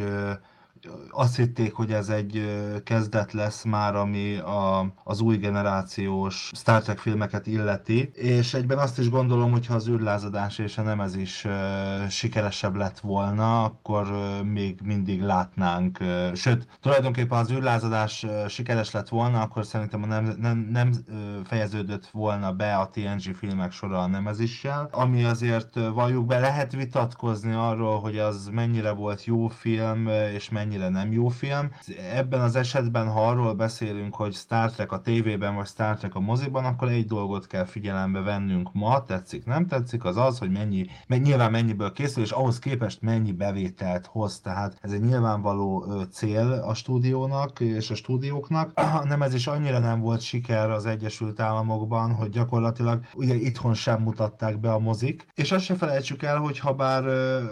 azt 1.10 1.36
hitték, 1.36 1.74
hogy 1.74 1.92
ez 1.92 2.10
egy 2.10 2.62
kezdet 2.84 3.32
lesz 3.32 3.64
már, 3.64 3.96
ami 3.96 4.38
a, 4.38 4.94
az 5.04 5.22
új 5.22 5.38
generációs 5.38 6.52
Star 6.56 6.82
Trek 6.82 6.98
filmeket 6.98 7.48
illeti, 7.48 8.12
és 8.14 8.54
egyben 8.54 8.78
azt 8.78 9.00
is 9.00 9.10
gondolom, 9.10 9.52
hogy 9.52 9.66
ha 9.66 9.74
az 9.74 9.88
űrlázadás 9.90 10.58
és 10.58 10.78
a 10.78 10.82
nem 10.82 11.02
ez 11.02 11.16
is 11.16 11.48
sikeresebb 12.10 12.76
lett 12.76 13.00
volna, 13.00 13.64
akkor 13.64 14.08
még 14.44 14.80
mindig 14.84 15.22
látnánk, 15.22 15.98
sőt, 16.34 16.68
tulajdonképpen 16.82 17.38
az 17.38 17.52
űrlázadás 17.52 18.26
sikeres 18.48 18.92
lett 18.92 19.10
volna, 19.10 19.42
akkor 19.42 19.66
szerintem 19.66 20.00
nem, 20.00 20.36
nem, 20.40 20.68
nem 20.72 20.92
fejeződött 21.44 22.08
volna 22.12 22.52
be 22.52 22.76
a 22.76 22.90
TNG 22.90 23.36
filmek 23.36 23.72
sora 23.72 24.00
a 24.00 24.08
Nemezissel, 24.08 24.90
ami 24.92 25.24
azért 25.24 25.80
valljuk 25.94 26.26
be, 26.26 26.40
lehet 26.40 26.72
vitatkozni 26.72 27.54
arról, 27.54 28.00
hogy 28.00 28.18
az 28.18 28.50
mennyire 28.52 28.92
volt 28.92 29.26
jó 29.26 29.48
film, 29.48 30.08
és 30.34 30.50
mennyire 30.50 30.69
nem 30.78 31.12
jó 31.12 31.28
film. 31.28 31.72
Ebben 32.14 32.42
az 32.42 32.56
esetben, 32.56 33.08
ha 33.08 33.28
arról 33.28 33.54
beszélünk, 33.54 34.16
hogy 34.16 34.34
Star 34.34 34.72
Trek 34.72 34.92
a 34.92 35.02
tévében, 35.02 35.56
vagy 35.56 35.68
Star 35.68 35.98
Trek 35.98 36.16
a 36.16 36.20
moziban, 36.20 36.66
akkor 36.66 36.90
egy 36.90 37.06
dolgot 37.06 37.48
kell 37.48 37.66
figyelembe 37.66 38.20
vennünk 38.20 38.70
ma, 38.74 39.06
tetszik, 39.06 39.46
nem 39.46 39.68
tetszik, 39.68 40.04
az 40.04 40.18
az, 40.18 40.40
hogy 40.40 40.52
mennyi 40.52 40.86
nyilván 41.08 41.52
mennyiből 41.52 41.92
készül, 41.92 42.24
és 42.24 42.32
ahhoz 42.32 42.60
képest 42.60 43.02
mennyi 43.02 43.32
bevételt 43.32 44.06
hoz. 44.06 44.40
Tehát 44.40 44.78
ez 44.82 44.92
egy 44.92 45.02
nyilvánvaló 45.02 45.86
cél 46.12 46.52
a 46.52 46.74
stúdiónak 46.74 47.60
és 47.60 47.90
a 47.90 47.96
stúdióknak. 47.96 48.72
Nem 49.04 49.22
ez 49.22 49.34
is 49.34 49.48
annyira 49.48 49.80
nem 49.80 50.00
volt 50.00 50.22
siker 50.22 50.70
az 50.70 50.86
Egyesült 50.86 51.40
Államokban, 51.40 52.14
hogy 52.14 52.30
gyakorlatilag 52.30 53.06
ugye 53.16 53.36
itthon 53.36 53.74
sem 53.74 54.02
mutatták 54.02 54.60
be 54.60 54.72
a 54.72 54.80
mozik. 54.80 55.26
És 55.36 55.52
azt 55.52 55.64
se 55.64 55.76
felejtsük 55.76 56.24
el, 56.24 56.38
hogy 56.38 56.60
ha 56.60 56.74
bár 56.74 57.08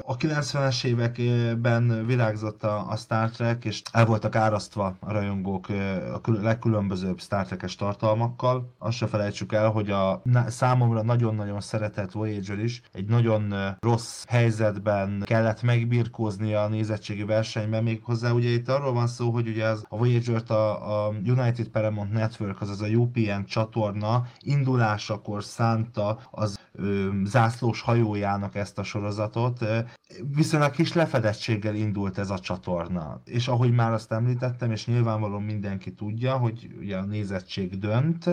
a 0.05 0.17
90-es 0.17 0.83
években 0.83 2.05
virágzott 2.05 2.63
a, 2.63 2.89
a 2.89 2.95
Star 3.07 3.29
Trek, 3.29 3.65
és 3.65 3.81
el 3.91 4.05
voltak 4.05 4.35
árasztva 4.35 4.95
a 4.99 5.11
rajongók 5.11 5.69
a 6.23 6.31
legkülönbözőbb 6.41 7.19
Star 7.19 7.45
Trek-es 7.45 7.75
tartalmakkal, 7.75 8.73
azt 8.77 8.97
se 8.97 9.07
felejtsük 9.07 9.53
el, 9.53 9.69
hogy 9.69 9.91
a 9.91 10.21
számomra 10.47 11.01
nagyon-nagyon 11.01 11.61
szeretett 11.61 12.11
Voyager 12.11 12.59
is 12.59 12.81
egy 12.93 13.05
nagyon 13.05 13.53
rossz 13.79 14.23
helyzetben 14.27 15.21
kellett 15.25 15.61
megbirkózni 15.61 16.53
a 16.53 16.67
nézettségi 16.67 17.23
versenyben, 17.23 17.83
még 17.83 18.03
hozzá 18.03 18.31
ugye 18.31 18.49
itt 18.49 18.69
arról 18.69 18.93
van 18.93 19.07
szó, 19.07 19.29
hogy 19.29 19.47
ugye 19.47 19.65
az, 19.65 19.85
a 19.89 19.97
Voyager-t 19.97 20.49
a, 20.49 21.05
a 21.05 21.13
United 21.25 21.67
Paramount 21.67 22.11
Network, 22.11 22.61
azaz 22.61 22.81
a 22.81 22.87
UPN 22.87 23.43
csatorna 23.45 24.27
indulásakor 24.39 25.43
szánta 25.43 26.19
az 26.31 26.59
ö, 26.71 27.09
zászlós 27.23 27.81
hajójának 27.81 28.55
ezt 28.55 28.77
a 28.77 28.83
sorozatot. 28.83 29.65
Viszonylag 30.35 30.71
kis 30.71 30.93
lefedettséggel 30.93 31.75
indult 31.75 32.17
ez 32.17 32.29
a 32.29 32.39
csatorna. 32.39 33.21
És 33.25 33.47
ahogy 33.47 33.71
már 33.71 33.93
azt 33.93 34.11
említettem, 34.11 34.71
és 34.71 34.85
nyilvánvalóan 34.85 35.43
mindenki 35.43 35.93
tudja, 35.93 36.37
hogy 36.37 36.75
ugye 36.79 36.97
a 36.97 37.05
nézettség 37.05 37.79
dönt, 37.79 38.29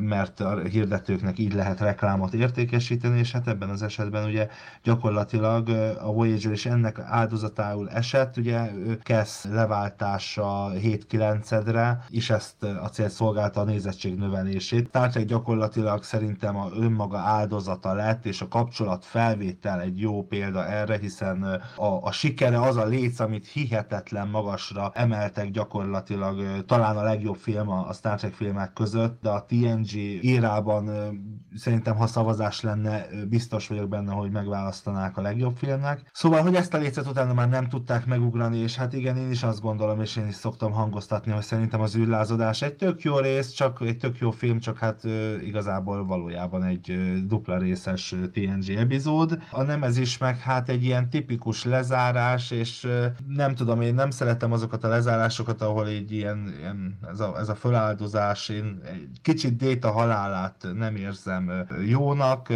mert 0.00 0.40
a 0.40 0.58
hirdetőknek 0.58 1.38
így 1.38 1.54
lehet 1.54 1.80
reklámot 1.80 2.34
értékesíteni, 2.34 3.18
és 3.18 3.32
hát 3.32 3.48
ebben 3.48 3.68
az 3.68 3.82
esetben 3.82 4.24
ugye 4.24 4.48
gyakorlatilag 4.82 5.68
a 6.00 6.12
Voyager 6.12 6.52
is 6.52 6.66
ennek 6.66 6.98
áldozatául 6.98 7.90
esett, 7.90 8.36
ugye 8.36 8.70
Kesz 9.02 9.44
leváltása 9.50 10.70
7-9-re, 10.74 12.04
és 12.08 12.30
ezt 12.30 12.62
a 12.62 12.88
célt 12.88 13.10
szolgálta 13.10 13.60
a 13.60 13.64
nézettség 13.64 14.16
növelését. 14.16 14.90
Tehát 14.90 15.24
gyakorlatilag 15.24 16.02
szerintem 16.02 16.56
a 16.56 16.68
önmaga 16.76 17.18
áldozata 17.18 17.94
lett, 17.94 18.26
és 18.26 18.40
a 18.40 18.48
kapcsolat 18.48 19.04
felvétel 19.04 19.80
egy 19.80 20.00
jó 20.00 20.26
példa 20.26 20.66
erre, 20.66 20.98
hiszen 20.98 21.42
a, 21.76 21.86
a 21.86 22.12
sikere 22.12 22.60
az 22.60 22.76
a 22.76 22.84
léc, 22.84 23.20
amit 23.20 23.46
hihetetlen 23.46 24.28
magasra 24.28 24.90
emeltek 24.94 25.50
gyakorlatilag, 25.50 26.64
talán 26.66 26.96
a 26.96 27.02
legjobb 27.02 27.36
film 27.36 27.68
a 27.68 27.92
Star 27.92 28.18
Trek 28.18 28.34
filmek 28.34 28.72
között, 28.72 29.22
de 29.22 29.28
a 29.28 29.44
TNG 29.48 29.87
írában 29.94 30.90
szerintem, 31.54 31.96
ha 31.96 32.06
szavazás 32.06 32.60
lenne, 32.60 33.06
biztos 33.28 33.68
vagyok 33.68 33.88
benne, 33.88 34.12
hogy 34.12 34.30
megválasztanák 34.30 35.16
a 35.16 35.20
legjobb 35.20 35.56
filmnek. 35.56 36.10
Szóval, 36.12 36.42
hogy 36.42 36.54
ezt 36.54 36.74
a 36.74 36.78
lécet 36.78 37.06
utána 37.06 37.34
már 37.34 37.48
nem 37.48 37.68
tudták 37.68 38.06
megugrani, 38.06 38.58
és 38.58 38.76
hát 38.76 38.92
igen, 38.92 39.16
én 39.16 39.30
is 39.30 39.42
azt 39.42 39.60
gondolom, 39.60 40.00
és 40.00 40.16
én 40.16 40.26
is 40.26 40.34
szoktam 40.34 40.72
hangoztatni, 40.72 41.32
hogy 41.32 41.42
szerintem 41.42 41.80
az 41.80 41.96
űrlázadás 41.96 42.62
egy 42.62 42.74
tök 42.74 43.02
jó 43.02 43.18
rész, 43.18 43.50
csak 43.50 43.80
egy 43.80 43.96
tök 43.96 44.18
jó 44.18 44.30
film, 44.30 44.58
csak 44.58 44.78
hát 44.78 45.04
igazából 45.44 46.06
valójában 46.06 46.64
egy 46.64 46.98
dupla 47.26 47.58
részes 47.58 48.14
TNG 48.32 48.68
epizód. 48.76 49.38
A 49.50 49.62
nem 49.62 49.82
ez 49.82 49.98
is 49.98 50.18
meg 50.18 50.38
hát 50.38 50.68
egy 50.68 50.84
ilyen 50.84 51.10
tipikus 51.10 51.64
lezárás, 51.64 52.50
és 52.50 52.88
nem 53.26 53.54
tudom, 53.54 53.80
én 53.80 53.94
nem 53.94 54.10
szeretem 54.10 54.52
azokat 54.52 54.84
a 54.84 54.88
lezárásokat, 54.88 55.62
ahol 55.62 55.88
így 55.88 56.12
ilyen, 56.12 56.54
ilyen 56.58 56.98
ez, 57.10 57.20
a, 57.20 57.38
ez 57.38 57.48
a 57.48 57.54
föláldozás, 57.54 58.48
én 58.48 58.80
egy 58.84 59.08
kicsit 59.22 59.56
Déta 59.78 59.92
halálát 59.92 60.66
nem 60.74 60.96
érzem 60.96 61.66
jónak 61.86 62.48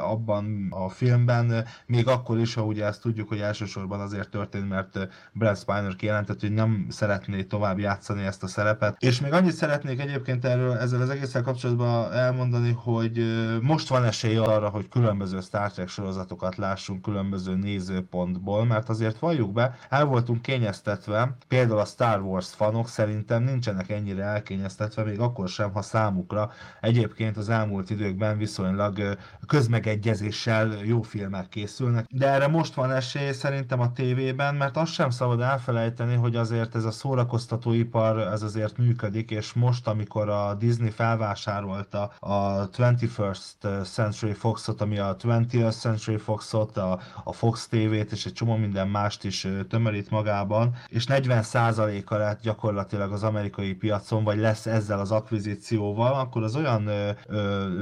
abban 0.00 0.66
a 0.70 0.88
filmben, 0.88 1.64
még 1.86 2.08
akkor 2.08 2.38
is, 2.38 2.54
ha 2.54 2.62
ugye 2.62 2.84
ezt 2.84 3.00
tudjuk, 3.00 3.28
hogy 3.28 3.40
elsősorban 3.40 4.00
azért 4.00 4.30
történt, 4.30 4.68
mert 4.68 5.08
Brad 5.32 5.58
Spiner 5.58 5.96
kijelentett, 5.96 6.40
hogy 6.40 6.52
nem 6.52 6.86
szeretné 6.90 7.42
tovább 7.42 7.78
játszani 7.78 8.24
ezt 8.24 8.42
a 8.42 8.46
szerepet. 8.46 8.96
És 8.98 9.20
még 9.20 9.32
annyit 9.32 9.52
szeretnék 9.52 10.00
egyébként 10.00 10.44
erről 10.44 10.76
ezzel 10.76 11.00
az 11.00 11.10
egészen 11.10 11.42
kapcsolatban 11.42 12.12
elmondani, 12.12 12.72
hogy 12.72 13.22
most 13.62 13.88
van 13.88 14.04
esély 14.04 14.36
arra, 14.36 14.68
hogy 14.68 14.88
különböző 14.88 15.40
Star 15.40 15.70
Trek 15.70 15.88
sorozatokat 15.88 16.56
lássunk 16.56 17.02
különböző 17.02 17.54
nézőpontból, 17.56 18.64
mert 18.64 18.88
azért 18.88 19.18
valljuk 19.18 19.52
be, 19.52 19.78
el 19.88 20.04
voltunk 20.04 20.42
kényeztetve, 20.42 21.36
például 21.48 21.80
a 21.80 21.84
Star 21.84 22.20
Wars 22.20 22.48
fanok 22.48 22.88
szerintem 22.88 23.42
nincsenek 23.42 23.90
ennyire 23.90 24.22
elkényeztetve, 24.22 25.04
még 25.04 25.20
akkor 25.20 25.48
sem, 25.48 25.72
ha 25.72 25.82
számukra 25.82 26.50
egyébként 26.80 27.36
az 27.36 27.48
elmúlt 27.48 27.90
időkben 27.90 28.38
viszonylag 28.38 29.18
közmegegyezéssel 29.46 30.72
jó 30.84 31.02
filmek 31.02 31.48
készülnek. 31.48 32.06
De 32.10 32.28
erre 32.28 32.46
most 32.46 32.74
van 32.74 32.92
esély 32.92 33.32
szerintem 33.32 33.80
a 33.80 33.92
tévében, 33.92 34.54
mert 34.54 34.76
azt 34.76 34.92
sem 34.92 35.10
szabad 35.10 35.40
elfelejteni, 35.40 36.14
hogy 36.14 36.36
azért 36.36 36.74
ez 36.74 36.84
a 36.84 36.90
szórakoztatóipar 36.90 38.18
ez 38.18 38.42
azért 38.42 38.76
működik, 38.76 39.30
és 39.30 39.52
most, 39.52 39.86
amikor 39.86 40.28
a 40.28 40.54
Disney 40.54 40.90
felvásárolta 40.90 42.12
a 42.18 42.68
21st 42.70 43.84
Century 43.84 44.32
Fox-ot, 44.32 44.80
ami 44.80 44.98
a 44.98 45.16
20th 45.16 45.78
Century 45.78 46.16
Fox-ot, 46.16 46.76
a, 46.76 47.00
a 47.24 47.32
Fox 47.32 47.68
TV-t 47.68 48.12
és 48.12 48.26
egy 48.26 48.32
csomó 48.32 48.56
minden 48.56 48.88
mást 48.88 49.24
is 49.24 49.46
tömörít 49.68 50.10
magában, 50.10 50.74
és 50.88 51.04
40%-a 51.08 52.14
lett 52.14 52.40
gyakorlatilag 52.40 53.12
az 53.12 53.22
amerikai 53.22 53.74
piacon, 53.74 54.24
vagy 54.24 54.38
lesz 54.38 54.66
ezzel 54.66 55.00
az 55.00 55.10
akvizícióval, 55.10 56.14
akkor 56.14 56.42
az 56.48 56.56
olyan 56.56 56.86
ö, 56.86 57.10
ö, 57.26 57.76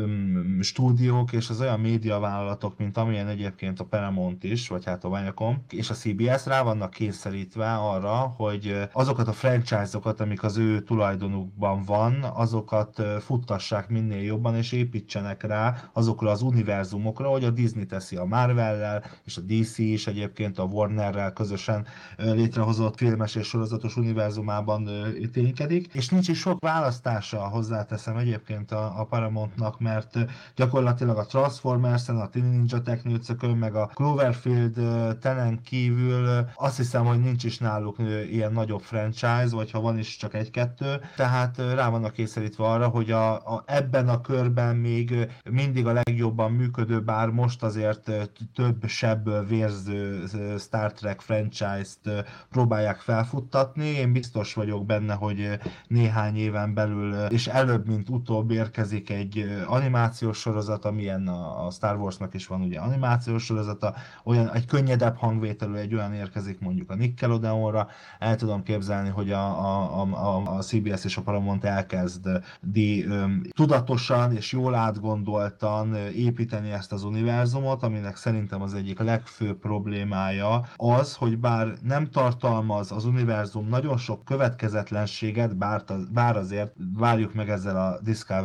stúdiók 0.60 1.32
és 1.32 1.50
az 1.50 1.60
olyan 1.60 1.80
médiavállalatok, 1.80 2.78
mint 2.78 2.96
amilyen 2.96 3.28
egyébként 3.28 3.80
a 3.80 3.84
Paramount 3.84 4.44
is, 4.44 4.68
vagy 4.68 4.84
hát 4.84 5.04
a 5.04 5.08
Viacom, 5.08 5.64
és 5.70 5.90
a 5.90 5.94
CBS 5.94 6.46
rá 6.46 6.62
vannak 6.62 6.90
kényszerítve 6.90 7.74
arra, 7.74 8.34
hogy 8.36 8.88
azokat 8.92 9.28
a 9.28 9.32
franchise-okat, 9.32 10.20
amik 10.20 10.42
az 10.42 10.56
ő 10.56 10.80
tulajdonukban 10.80 11.82
van, 11.82 12.22
azokat 12.22 13.02
futtassák 13.20 13.88
minél 13.88 14.22
jobban, 14.22 14.56
és 14.56 14.72
építsenek 14.72 15.42
rá 15.42 15.90
azokra 15.92 16.30
az 16.30 16.42
univerzumokra, 16.42 17.28
hogy 17.28 17.44
a 17.44 17.50
Disney 17.50 17.86
teszi 17.86 18.16
a 18.16 18.24
Marvel-lel, 18.24 19.04
és 19.24 19.36
a 19.36 19.40
DC 19.40 19.78
is 19.78 20.06
egyébként 20.06 20.58
a 20.58 20.62
Warner-rel 20.62 21.32
közösen 21.32 21.86
létrehozott 22.16 22.96
filmes 22.96 23.34
és 23.34 23.46
sorozatos 23.46 23.96
univerzumában 23.96 24.88
ténykedik, 25.32 25.94
és 25.94 26.08
nincs 26.08 26.28
is 26.28 26.38
sok 26.38 26.60
választása, 26.60 27.48
hozzáteszem 27.48 28.16
egyébként 28.16 28.55
a, 28.72 29.00
a 29.00 29.04
Paramountnak, 29.04 29.80
mert 29.80 30.18
gyakorlatilag 30.56 31.18
a 31.18 31.26
Transformers-en, 31.26 32.16
a 32.16 32.28
Teen 32.28 32.44
Ninja 32.44 32.80
Technőcökön, 32.80 33.56
meg 33.56 33.74
a 33.74 33.90
Cloverfield 33.94 34.74
tenen 35.20 35.62
kívül 35.62 36.46
azt 36.54 36.76
hiszem, 36.76 37.04
hogy 37.04 37.20
nincs 37.20 37.44
is 37.44 37.58
náluk 37.58 37.96
ilyen 38.30 38.52
nagyobb 38.52 38.80
franchise, 38.80 39.48
vagy 39.50 39.70
ha 39.70 39.80
van 39.80 39.98
is 39.98 40.16
csak 40.16 40.34
egy-kettő, 40.34 41.00
tehát 41.16 41.56
rá 41.74 41.88
vannak 41.88 42.12
kényszerítve 42.12 42.64
arra, 42.64 42.88
hogy 42.88 43.10
a, 43.10 43.32
a, 43.32 43.62
ebben 43.66 44.08
a 44.08 44.20
körben 44.20 44.76
még 44.76 45.28
mindig 45.50 45.86
a 45.86 45.92
legjobban 45.92 46.52
működő, 46.52 47.00
bár 47.00 47.28
most 47.28 47.62
azért 47.62 48.10
több 48.54 48.86
sebből 48.86 49.46
vérző 49.46 50.24
Star 50.58 50.92
Trek 50.92 51.20
franchise-t 51.20 52.24
próbálják 52.50 52.98
felfuttatni. 52.98 53.86
Én 53.86 54.12
biztos 54.12 54.54
vagyok 54.54 54.86
benne, 54.86 55.14
hogy 55.14 55.58
néhány 55.88 56.36
éven 56.36 56.74
belül, 56.74 57.14
és 57.14 57.46
előbb, 57.46 57.86
mint 57.86 58.08
utóbb 58.08 58.45
érkezik 58.50 59.10
egy 59.10 59.64
animációs 59.66 60.38
sorozat, 60.38 60.84
amilyen 60.84 61.28
a 61.28 61.70
Star 61.70 61.96
Warsnak 61.96 62.34
is 62.34 62.46
van 62.46 62.60
ugye 62.60 62.78
animációs 62.78 63.44
sorozata, 63.44 63.94
olyan 64.24 64.52
egy 64.52 64.66
könnyedebb 64.66 65.16
hangvételű, 65.16 65.74
egy 65.74 65.94
olyan 65.94 66.14
érkezik 66.14 66.60
mondjuk 66.60 66.90
a 66.90 66.94
Nickelodeonra. 66.94 67.88
El 68.18 68.36
tudom 68.36 68.62
képzelni, 68.62 69.08
hogy 69.08 69.32
a, 69.32 69.44
a, 69.44 70.00
a, 70.00 70.56
a 70.56 70.62
CBS 70.62 71.04
és 71.04 71.16
a 71.16 71.22
Paramount 71.22 71.64
elkezd 71.64 72.28
di, 72.60 73.06
tudatosan 73.50 74.36
és 74.36 74.52
jól 74.52 74.74
átgondoltan 74.74 75.94
építeni 75.96 76.70
ezt 76.70 76.92
az 76.92 77.04
univerzumot, 77.04 77.82
aminek 77.82 78.16
szerintem 78.16 78.62
az 78.62 78.74
egyik 78.74 78.98
legfőbb 78.98 79.58
problémája 79.58 80.62
az, 80.76 81.14
hogy 81.14 81.38
bár 81.38 81.72
nem 81.82 82.10
tartalmaz 82.10 82.92
az 82.92 83.04
univerzum 83.04 83.68
nagyon 83.68 83.96
sok 83.96 84.24
következetlenséget, 84.24 85.56
bár, 85.56 85.84
bár 86.12 86.36
azért 86.36 86.72
várjuk 86.96 87.34
meg 87.34 87.48
ezzel 87.48 87.76
a 87.76 87.98
Discovery 88.02 88.35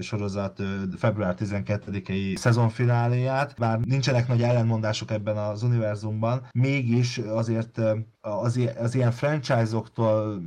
sorozat 0.00 0.62
február 0.96 1.34
12-i 1.38 2.36
szezonfináléját, 2.36 3.54
bár 3.58 3.78
nincsenek 3.78 4.28
nagy 4.28 4.42
ellenmondások 4.42 5.10
ebben 5.10 5.36
az 5.36 5.62
univerzumban, 5.62 6.48
mégis 6.52 7.18
azért 7.18 7.80
az, 8.20 8.60
az 8.78 8.94
ilyen 8.94 9.12
franchise-októl 9.12 10.42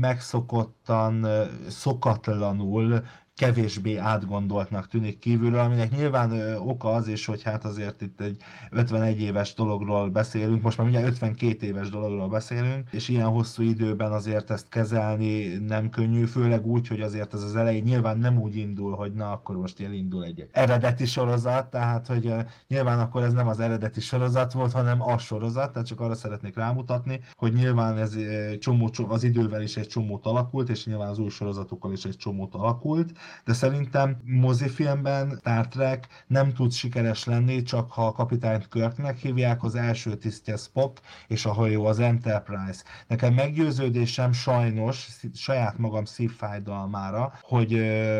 megszokottan, 0.00 1.26
szokatlanul 1.68 3.02
kevésbé 3.36 3.96
átgondoltnak 3.96 4.88
tűnik 4.88 5.18
kívülről, 5.18 5.58
aminek 5.58 5.90
nyilván 5.96 6.30
ö, 6.30 6.56
oka 6.56 6.88
az 6.88 7.08
is, 7.08 7.26
hogy 7.26 7.42
hát 7.42 7.64
azért 7.64 8.02
itt 8.02 8.20
egy 8.20 8.36
51 8.70 9.20
éves 9.20 9.54
dologról 9.54 10.08
beszélünk, 10.08 10.62
most 10.62 10.78
már 10.78 10.86
mindjárt 10.86 11.12
52 11.12 11.66
éves 11.66 11.90
dologról 11.90 12.28
beszélünk, 12.28 12.88
és 12.90 13.08
ilyen 13.08 13.26
hosszú 13.26 13.62
időben 13.62 14.12
azért 14.12 14.50
ezt 14.50 14.68
kezelni 14.68 15.56
nem 15.56 15.90
könnyű, 15.90 16.24
főleg 16.24 16.66
úgy, 16.66 16.88
hogy 16.88 17.00
azért 17.00 17.34
ez 17.34 17.42
az 17.42 17.56
elején 17.56 17.82
nyilván 17.82 18.18
nem 18.18 18.38
úgy 18.38 18.56
indul, 18.56 18.94
hogy 18.94 19.12
na 19.12 19.32
akkor 19.32 19.56
most 19.56 19.80
elindul 19.80 20.24
egy 20.24 20.48
eredeti 20.52 21.06
sorozat, 21.06 21.70
tehát 21.70 22.06
hogy 22.06 22.26
ö, 22.26 22.40
nyilván 22.68 22.98
akkor 22.98 23.22
ez 23.22 23.32
nem 23.32 23.48
az 23.48 23.60
eredeti 23.60 24.00
sorozat 24.00 24.52
volt, 24.52 24.72
hanem 24.72 25.02
a 25.02 25.18
sorozat, 25.18 25.72
tehát 25.72 25.88
csak 25.88 26.00
arra 26.00 26.14
szeretnék 26.14 26.56
rámutatni, 26.56 27.20
hogy 27.34 27.52
nyilván 27.52 27.98
ez 27.98 28.16
csomó, 28.58 28.90
az 29.08 29.24
idővel 29.24 29.62
is 29.62 29.76
egy 29.76 29.88
csomót 29.88 30.26
alakult, 30.26 30.68
és 30.68 30.86
nyilván 30.86 31.08
az 31.08 31.18
új 31.18 31.28
sorozatokkal 31.28 31.92
is 31.92 32.04
egy 32.04 32.16
csomót 32.16 32.54
alakult, 32.54 33.12
de 33.44 33.52
szerintem 33.52 34.16
mozifilmben 34.24 35.36
Star 35.40 35.68
Trek 35.68 36.06
nem 36.26 36.52
tud 36.52 36.72
sikeres 36.72 37.24
lenni, 37.24 37.62
csak 37.62 37.92
ha 37.92 38.06
a 38.06 38.12
kapitányt 38.12 38.68
Kirknek 38.68 39.18
hívják, 39.18 39.62
az 39.62 39.74
első 39.74 40.14
tisztje 40.16 40.56
Spock, 40.56 41.00
és 41.26 41.46
a 41.46 41.52
hajó 41.52 41.86
az 41.86 41.98
Enterprise. 41.98 42.82
Nekem 43.06 43.34
meggyőződésem 43.34 44.32
sajnos, 44.32 45.08
saját 45.34 45.78
magam 45.78 46.04
szívfájdalmára, 46.04 47.32
hogy 47.42 47.74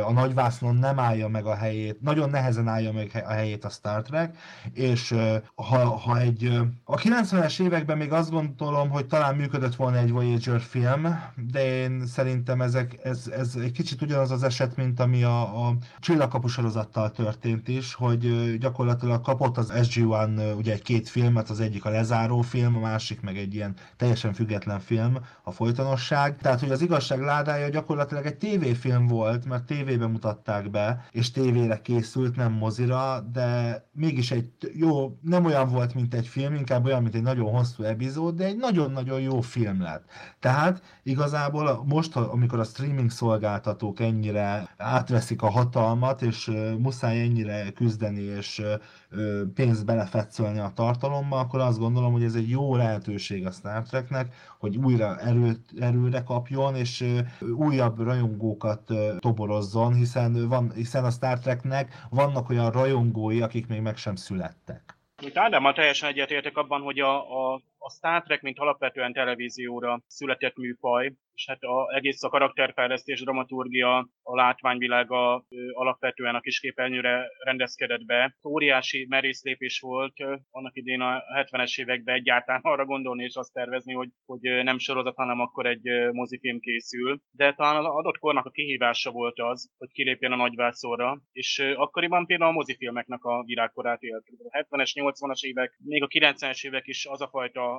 a 0.05 0.13
nagyvásznon 0.13 0.75
nem 0.77 0.99
állja 0.99 1.29
meg 1.29 1.47
a 1.47 1.55
helyét, 1.55 2.01
nagyon 2.01 2.31
nehezen 2.31 2.69
állja 2.69 2.93
meg 2.93 3.23
a 3.27 3.33
helyét 3.33 3.65
a 3.65 3.69
Star 3.69 4.03
Trek, 4.03 4.37
és 4.73 5.15
ha, 5.55 5.79
ha 5.79 6.19
egy 6.19 6.61
a 6.85 6.97
90-es 6.97 7.61
években 7.61 7.97
még 7.97 8.13
azt 8.13 8.31
gondolom, 8.31 8.89
hogy 8.89 9.07
talán 9.07 9.35
működött 9.35 9.75
volna 9.75 9.99
egy 9.99 10.11
Voyager 10.11 10.61
film, 10.61 11.07
de 11.35 11.65
én 11.65 12.07
szerintem 12.07 12.61
ezek, 12.61 12.99
ez, 13.03 13.29
ez 13.37 13.55
egy 13.63 13.73
kicsit 13.73 14.03
ugyanaz 14.03 14.31
az 14.31 14.43
eset, 14.43 14.77
mint 14.77 14.96
mint 14.97 15.09
ami 15.09 15.23
a, 15.23 15.67
a 15.67 15.77
csillagkapu 16.01 16.49
sorozattal 16.49 17.11
történt 17.11 17.69
is, 17.69 17.95
hogy 17.95 18.55
gyakorlatilag 18.59 19.21
kapott 19.21 19.57
az 19.57 19.73
SG-1 19.75 20.57
ugye 20.57 20.73
egy 20.73 20.83
két 20.83 21.09
filmet, 21.09 21.51
az 21.51 21.61
egyik 21.61 21.85
a 21.85 21.91
lezáró 21.91 22.41
film, 22.41 22.77
a 22.77 22.81
másik 22.81 23.21
meg 23.21 23.37
egy 23.37 23.55
ilyen 23.55 23.75
teljesen 23.97 24.33
független 24.33 24.81
film, 24.81 25.19
a 25.43 25.51
folytonosság. 25.51 26.37
Tehát, 26.37 26.61
hogy 26.61 26.71
az 26.71 26.83
igazság 26.83 27.21
ládája 27.21 27.69
gyakorlatilag 27.69 28.27
egy 28.27 28.37
tévéfilm 28.37 29.07
volt, 29.07 29.45
mert 29.45 29.65
tévébe 29.65 30.07
mutatták 30.07 30.71
be, 30.71 31.07
és 31.11 31.31
tévére 31.31 31.81
készült, 31.81 32.37
nem 32.37 32.53
mozira, 32.53 33.21
de 33.33 33.81
mégis 33.93 34.31
egy 34.31 34.49
jó, 34.75 35.19
nem 35.23 35.45
olyan 35.45 35.69
volt, 35.69 35.95
mint 35.95 36.15
egy 36.15 36.27
film, 36.27 36.55
inkább 36.55 36.85
olyan, 36.85 37.03
mint 37.03 37.15
egy 37.15 37.23
nagyon 37.23 37.51
hosszú 37.51 37.83
epizód, 37.83 38.35
de 38.35 38.45
egy 38.45 38.57
nagyon-nagyon 38.57 39.21
jó 39.21 39.41
film 39.41 39.83
lett. 39.83 40.05
Tehát 40.41 40.83
igazából 41.03 41.85
most, 41.87 42.17
amikor 42.17 42.59
a 42.59 42.65
streaming 42.65 43.11
szolgáltatók 43.11 44.01
ennyire 44.01 44.69
átveszik 44.87 45.43
a 45.43 45.51
hatalmat, 45.51 46.23
és 46.23 46.51
muszáj 46.79 47.21
ennyire 47.21 47.71
küzdeni, 47.71 48.23
és 48.23 48.63
pénzt 49.55 49.85
belefetszölni 49.85 50.59
a 50.59 50.73
tartalomba, 50.75 51.39
akkor 51.39 51.61
azt 51.61 51.79
gondolom, 51.79 52.13
hogy 52.13 52.23
ez 52.23 52.35
egy 52.35 52.51
jó 52.51 52.77
lehetőség 52.77 53.47
a 53.47 53.51
Star 53.51 53.83
Treknek, 53.83 54.35
hogy 54.59 54.77
újra 54.77 55.19
erőt, 55.19 55.61
erőre 55.81 56.23
kapjon, 56.23 56.75
és 56.75 57.05
újabb 57.57 58.01
rajongókat 58.01 58.93
toborozzon, 59.19 59.95
hiszen, 59.95 60.49
van, 60.49 60.73
hiszen 60.75 61.05
a 61.05 61.11
Star 61.11 61.39
Treknek 61.39 62.07
vannak 62.11 62.51
olyan 62.51 62.71
rajongói, 62.71 63.41
akik 63.41 63.67
még 63.67 63.81
meg 63.81 63.97
sem 63.97 64.15
születtek. 64.17 64.97
Itt 65.23 65.37
Ádámmal 65.37 65.73
teljesen 65.73 66.09
egyetértek 66.09 66.57
abban, 66.57 66.81
hogy 66.81 66.99
a, 66.99 67.17
a, 67.17 67.61
a 67.87 67.91
Star 67.91 68.23
Trek, 68.23 68.43
mint 68.43 68.59
alapvetően 68.59 69.13
televízióra 69.13 70.03
született 70.07 70.57
műfaj, 70.57 71.13
és 71.37 71.47
hát 71.47 71.63
a, 71.63 71.95
egész 71.95 72.23
a 72.23 72.29
karakterfejlesztés, 72.29 73.21
dramaturgia, 73.21 74.09
a 74.23 74.35
látványvilága 74.35 75.45
alapvetően 75.73 76.35
a 76.35 76.41
kisképernyőre 76.41 77.29
rendezkedett 77.45 78.05
be. 78.05 78.37
Óriási 78.45 79.07
merész 79.09 79.43
lépés 79.43 79.81
volt 79.81 80.15
annak 80.51 80.77
idén 80.77 81.01
a 81.01 81.23
70-es 81.35 81.81
években 81.81 82.15
egyáltalán 82.15 82.61
arra 82.65 82.85
gondolni 82.85 83.23
és 83.23 83.35
azt 83.35 83.53
tervezni, 83.53 83.93
hogy, 83.93 84.09
hogy 84.27 84.41
nem 84.41 84.79
sorozat, 84.79 85.17
hanem 85.17 85.41
akkor 85.41 85.67
egy 85.67 85.89
mozifilm 86.13 86.61
készül. 86.61 87.21
De 87.31 87.53
talán 87.53 87.77
az 87.77 87.85
adott 87.85 88.19
kornak 88.19 88.47
a 88.47 88.51
kihívása 88.51 89.11
volt 89.11 89.39
az, 89.39 89.71
hogy 89.79 89.91
kilépjen 89.93 90.33
a 90.33 90.37
nagyvászorra, 90.37 91.21
és 91.33 91.59
akkoriban 91.75 92.27
például 92.27 92.51
a 92.51 92.55
mozifilmeknek 92.55 93.25
a 93.25 93.43
virágkorát 93.43 94.03
élt. 94.03 94.25
A 94.49 94.59
70-es, 94.59 94.91
80-as 94.95 95.41
évek, 95.41 95.79
még 95.85 96.03
a 96.03 96.07
90-es 96.07 96.67
évek 96.67 96.87
is 96.87 97.07
az 97.07 97.21
a 97.21 97.29
fajta 97.29 97.76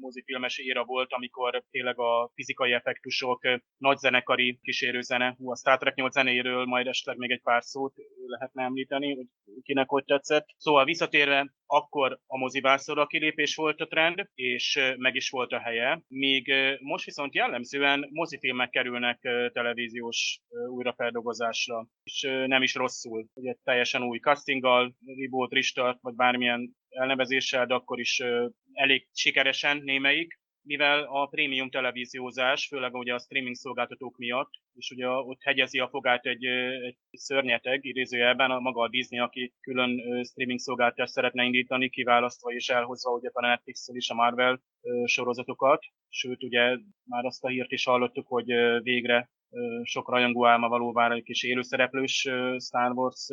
mozifilmes 0.00 0.58
éra 0.58 0.84
volt, 0.84 1.12
amikor 1.12 1.62
tényleg 1.70 1.98
a 1.98 2.30
fizikai 2.34 2.72
effektusok, 2.72 3.40
nagy 3.76 3.98
zenekari 3.98 4.58
kísérőzene. 4.62 5.34
Hú, 5.38 5.50
a 5.50 5.56
Star 5.56 5.78
Trek 5.78 5.94
8 5.94 6.12
zenéről 6.12 6.64
majd 6.64 6.86
esetleg 6.86 7.16
még 7.16 7.30
egy 7.30 7.42
pár 7.42 7.62
szót 7.62 7.94
lehetne 8.26 8.62
említeni, 8.62 9.14
hogy 9.14 9.26
kinek 9.62 9.88
hogy 9.88 10.04
tetszett. 10.04 10.46
Szóval 10.56 10.84
visszatérve, 10.84 11.54
akkor 11.66 12.18
a 12.26 12.38
mozivászorra 12.38 13.06
kilépés 13.06 13.54
volt 13.54 13.80
a 13.80 13.86
trend, 13.86 14.30
és 14.34 14.94
meg 14.96 15.14
is 15.14 15.30
volt 15.30 15.52
a 15.52 15.58
helye, 15.58 16.02
míg 16.08 16.52
most 16.80 17.04
viszont 17.04 17.34
jellemzően 17.34 18.08
mozifilmek 18.10 18.70
kerülnek 18.70 19.20
televíziós 19.52 20.40
újrafeldolgozásra, 20.68 21.86
és 22.02 22.22
nem 22.46 22.62
is 22.62 22.74
rosszul. 22.74 23.26
Ugye 23.34 23.54
teljesen 23.62 24.02
új 24.02 24.18
castinggal, 24.18 24.94
reboot, 25.16 25.52
restart, 25.52 25.98
vagy 26.00 26.14
bármilyen 26.14 26.76
elnevezéssel, 26.92 27.66
de 27.66 27.74
akkor 27.74 28.00
is 28.00 28.22
elég 28.72 29.08
sikeresen 29.12 29.76
némelyik, 29.84 30.40
mivel 30.64 31.02
a 31.02 31.26
prémium 31.26 31.70
televíziózás, 31.70 32.66
főleg 32.66 32.94
ugye 32.94 33.14
a 33.14 33.18
streaming 33.18 33.54
szolgáltatók 33.54 34.16
miatt, 34.16 34.50
és 34.74 34.90
ugye 34.90 35.08
ott 35.08 35.42
hegyezi 35.42 35.78
a 35.78 35.88
fogát 35.88 36.26
egy, 36.26 36.44
egy 36.44 36.96
szörnyeteg, 37.10 37.84
idézőjelben 37.84 38.50
a 38.50 38.58
maga 38.58 38.82
a 38.82 38.88
Disney, 38.88 39.18
aki 39.18 39.52
külön 39.60 40.24
streaming 40.24 40.58
szolgáltatást 40.58 41.12
szeretne 41.12 41.44
indítani, 41.44 41.90
kiválasztva 41.90 42.50
és 42.50 42.68
elhozva 42.68 43.10
ugye 43.10 43.30
a 43.32 43.46
netflix 43.46 43.88
is 43.88 44.08
a 44.08 44.14
Marvel 44.14 44.62
sorozatokat. 45.04 45.84
Sőt, 46.08 46.42
ugye 46.42 46.78
már 47.04 47.24
azt 47.24 47.44
a 47.44 47.48
hírt 47.48 47.72
is 47.72 47.84
hallottuk, 47.84 48.26
hogy 48.26 48.52
végre 48.82 49.30
sok 49.82 50.10
rajongó 50.10 50.46
álma 50.46 50.68
valóban 50.68 51.12
egy 51.12 51.22
kis 51.22 51.42
élőszereplős 51.42 52.28
Star 52.58 52.92
Wars 52.92 53.26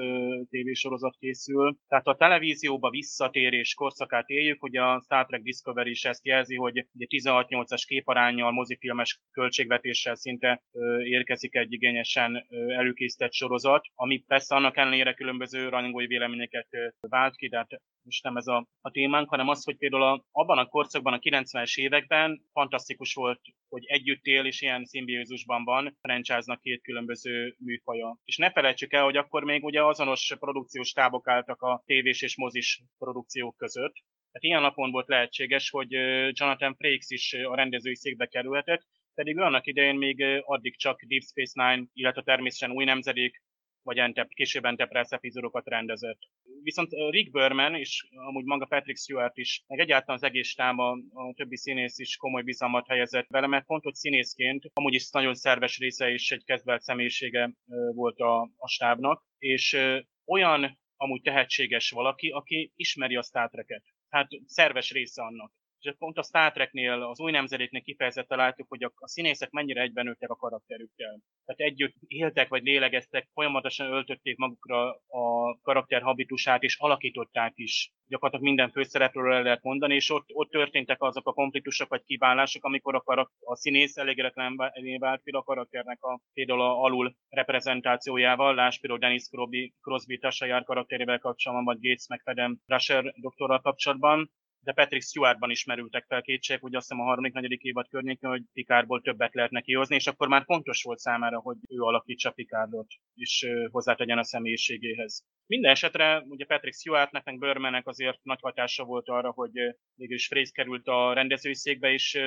tévésorozat 0.50 1.16
készül. 1.20 1.78
Tehát 1.88 2.08
a 2.08 2.16
televízióba 2.16 2.90
visszatérés 2.90 3.74
korszakát 3.74 4.30
éljük, 4.30 4.60
hogy 4.60 4.76
a 4.78 5.02
Star 5.04 5.26
Trek 5.26 5.42
Discovery 5.42 5.90
is 5.90 6.06
ezt 6.06 6.26
jelzi, 6.26 6.56
hogy 6.56 6.88
16-8-as 6.98 7.84
képarányjal, 7.88 8.52
mozifilmes 8.52 9.20
költségvetéssel 9.32 10.16
szinte 10.16 10.64
érkezik 11.04 11.56
egy 11.56 11.74
igényesen 11.74 12.46
előkészített 12.68 13.34
sorozat, 13.34 13.86
ami 13.96 14.24
persze 14.28 14.56
annak 14.56 14.78
ellenére 14.78 15.14
különböző 15.14 15.70
rajongói 15.70 16.08
véleményeket 16.08 16.68
vált 17.00 17.36
ki, 17.36 17.48
de 17.48 17.58
hát 17.58 17.82
most 18.04 18.24
nem 18.24 18.38
ez 18.38 18.48
a, 18.48 18.68
a 18.82 18.92
témánk, 18.92 19.30
hanem 19.30 19.48
az, 19.48 19.64
hogy 19.64 19.78
például 19.78 20.04
a, 20.04 20.24
abban 20.32 20.58
a 20.58 20.66
korszakban, 20.66 21.14
a 21.14 21.20
90-es 21.20 21.78
években 21.78 22.42
fantasztikus 22.52 23.14
volt, 23.14 23.42
hogy 23.70 23.86
együtt 23.86 24.26
él 24.26 24.46
és 24.46 24.62
ilyen 24.62 24.86
szimbiózusban 24.86 25.64
van 25.64 25.98
franchise-nak 26.10 26.62
két 26.62 26.82
különböző 26.82 27.56
műfaja. 27.60 28.20
És 28.26 28.38
ne 28.38 28.52
felejtsük 28.52 28.94
el, 28.94 29.04
hogy 29.04 29.18
akkor 29.18 29.44
még 29.44 29.64
ugye 29.64 29.84
azonos 29.84 30.36
produkciós 30.40 30.92
tábok 30.92 31.28
álltak 31.28 31.62
a 31.62 31.84
tévés 31.86 32.22
és 32.22 32.38
mozis 32.38 32.82
produkciók 32.98 33.58
között. 33.58 33.94
Tehát 34.32 34.48
ilyen 34.48 34.62
napon 34.62 34.92
volt 34.92 35.08
lehetséges, 35.08 35.70
hogy 35.70 35.92
Jonathan 36.32 36.76
Frakes 36.76 37.06
is 37.08 37.34
a 37.34 37.56
rendezői 37.56 37.96
székbe 37.96 38.26
kerülhetett, 38.26 38.88
pedig 39.14 39.38
annak 39.38 39.68
idején 39.68 39.96
még 39.96 40.24
addig 40.46 40.78
csak 40.78 41.04
Deep 41.04 41.24
Space 41.24 41.64
Nine, 41.64 41.88
illetve 41.94 42.22
természetesen 42.22 42.76
új 42.76 42.86
nemzedék, 42.86 43.42
vagy 43.84 43.98
Entep, 43.98 44.30
később 44.30 44.66
Enterprise 44.66 45.16
epizódokat 45.16 45.68
rendezett. 45.68 46.20
Viszont 46.64 46.90
Rick 47.10 47.32
Berman 47.32 47.76
és 47.76 48.08
amúgy 48.12 48.46
maga 48.46 48.66
Patrick 48.66 49.00
Stewart 49.00 49.38
is, 49.38 49.64
meg 49.68 49.80
egyáltalán 49.80 50.18
az 50.22 50.24
egész 50.24 50.48
stáma, 50.48 50.92
a 51.14 51.34
többi 51.36 51.58
színész 51.58 52.00
is 52.00 52.16
komoly 52.16 52.42
bizalmat 52.42 52.88
helyezett 52.88 53.28
vele, 53.28 53.48
mert 53.48 53.66
pont, 53.66 53.84
hogy 53.84 53.94
színészként 53.94 54.70
amúgy 54.74 54.94
is 54.94 55.10
nagyon 55.10 55.34
szerves 55.34 55.78
része 55.78 56.10
és 56.10 56.32
egy 56.32 56.44
kedvelt 56.44 56.82
személyisége 56.82 57.52
volt 57.94 58.20
a, 58.20 58.42
a 58.42 58.68
stábnak, 58.68 59.24
és 59.38 59.78
olyan 60.26 60.80
amúgy 60.96 61.22
tehetséges 61.22 61.90
valaki, 61.90 62.30
aki 62.30 62.72
ismeri 62.76 63.16
a 63.16 63.22
Star 63.22 63.50
Trek-et. 63.50 63.84
Hát 64.10 64.28
szerves 64.46 64.92
része 64.92 65.24
annak. 65.24 65.52
És 65.80 65.96
pont 65.98 66.18
a 66.18 66.24
Star 66.24 66.52
Treknél, 66.52 66.92
az 66.92 67.20
új 67.20 67.32
nemzedéknél 67.32 67.82
kifejezetten 67.82 68.38
látjuk, 68.38 68.68
hogy 68.68 68.84
a, 68.84 68.92
a 68.96 69.08
színészek 69.08 69.50
mennyire 69.50 69.82
egyben 69.82 70.06
nőttek 70.06 70.30
a 70.30 70.36
karakterükkel. 70.36 71.20
Tehát 71.46 71.72
együtt 71.72 71.96
éltek 72.08 72.48
vagy 72.48 72.64
lélegeztek, 72.64 73.30
folyamatosan 73.34 73.92
öltötték 73.92 74.38
magukra 74.38 74.90
a 75.08 75.58
karakter 75.62 76.02
habitusát, 76.02 76.64
és 76.64 76.80
alakították 76.80 77.54
is. 77.56 77.92
Gyakorlatilag 78.08 78.52
minden 78.52 78.72
főszereplőről 78.72 79.34
el 79.34 79.44
lehet 79.44 79.64
mondani, 79.64 79.96
és 79.96 80.10
ott, 80.10 80.30
ott 80.34 80.50
történtek 80.50 81.02
azok 81.02 81.28
a 81.28 81.34
konfliktusok 81.34 81.90
vagy 81.90 82.04
kívánások, 82.04 82.64
amikor 82.64 82.96
a, 82.96 83.02
karak, 83.02 83.32
a 83.40 83.56
színész 83.56 83.98
elégedetlenné 83.98 84.98
vált 84.98 85.22
a 85.32 85.44
karakternek 85.44 86.04
a 86.04 86.20
például 86.34 86.62
a 86.62 86.82
alul 86.82 87.16
reprezentációjával, 87.30 88.56
láss 88.56 88.80
például 88.80 89.00
Dennis 89.00 89.28
Crosby, 89.28 89.74
Crosby 89.82 90.18
Tasajár 90.18 90.64
karakterével 90.64 91.20
kapcsolatban, 91.20 91.66
vagy 91.66 91.88
Gates 91.88 92.08
McFadden 92.10 92.62
Rusher 92.66 93.14
doktorral 93.16 93.60
kapcsolatban 93.60 94.32
de 94.62 94.72
Patrick 94.72 95.04
Stewartban 95.04 95.50
is 95.50 95.66
merültek 95.66 96.06
fel 96.08 96.22
kétségek, 96.22 96.62
hogy 96.62 96.76
azt 96.76 96.88
hiszem 96.88 97.04
a 97.04 97.08
harmadik, 97.08 97.34
negyedik 97.34 97.62
évad 97.62 97.88
környékén, 97.88 98.30
hogy 98.30 98.42
Picardból 98.54 99.02
többet 99.02 99.34
lehet 99.34 99.52
neki 99.52 99.74
hozni, 99.74 99.96
és 99.96 100.08
akkor 100.08 100.28
már 100.28 100.44
fontos 100.44 100.84
volt 100.84 101.00
számára, 101.00 101.40
hogy 101.40 101.58
ő 101.70 101.80
alakítsa 101.80 102.32
Picardot, 102.32 102.88
és 103.16 103.48
hozzátegyen 103.72 104.18
a 104.18 104.24
személyiségéhez. 104.24 105.26
Minden 105.46 105.72
esetre 105.72 106.24
ugye 106.28 106.46
Patrick 106.46 106.76
Stewartnek, 106.76 107.24
meg 107.24 107.38
Burmannek 107.38 107.88
azért 107.88 108.20
nagy 108.24 108.40
hatása 108.42 108.84
volt 108.84 109.08
arra, 109.08 109.32
hogy 109.32 109.52
végül 109.96 110.18
Fraser 110.18 110.52
került 110.52 110.88
a 110.88 111.14
rendezői 111.14 111.56
székbe, 111.56 111.92
és 111.92 112.20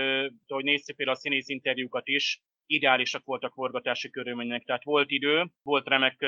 hogy 0.47 0.65
néztük 0.65 0.97
például 0.97 1.17
a 1.17 1.21
színész 1.21 1.49
interjúkat 1.49 2.09
is, 2.09 2.41
ideálisak 2.67 3.25
voltak 3.25 3.53
forgatási 3.53 4.11
körülmények. 4.11 4.65
Tehát 4.65 4.85
volt 4.85 5.11
idő, 5.11 5.51
volt 5.63 5.89
remek 5.89 6.27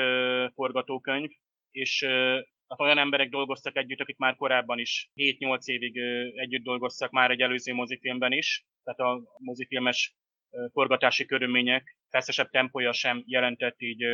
forgatókönyv, 0.53 1.29
és 1.71 2.05
tehát 2.67 2.83
olyan 2.93 2.97
emberek 2.97 3.29
dolgoztak 3.29 3.75
együtt, 3.75 3.99
akik 3.99 4.17
már 4.17 4.35
korábban 4.35 4.79
is 4.79 5.11
7-8 5.15 5.65
évig 5.65 5.97
együtt 6.35 6.63
dolgoztak 6.63 7.11
már 7.11 7.31
egy 7.31 7.41
előző 7.41 7.73
mozifilmben 7.73 8.31
is, 8.31 8.65
tehát 8.83 8.99
a 8.99 9.21
mozifilmes 9.37 10.15
forgatási 10.71 11.25
körülmények 11.25 11.97
feszesebb 12.09 12.49
tempója 12.49 12.93
sem 12.93 13.23
jelentett 13.25 13.81
így 13.81 14.05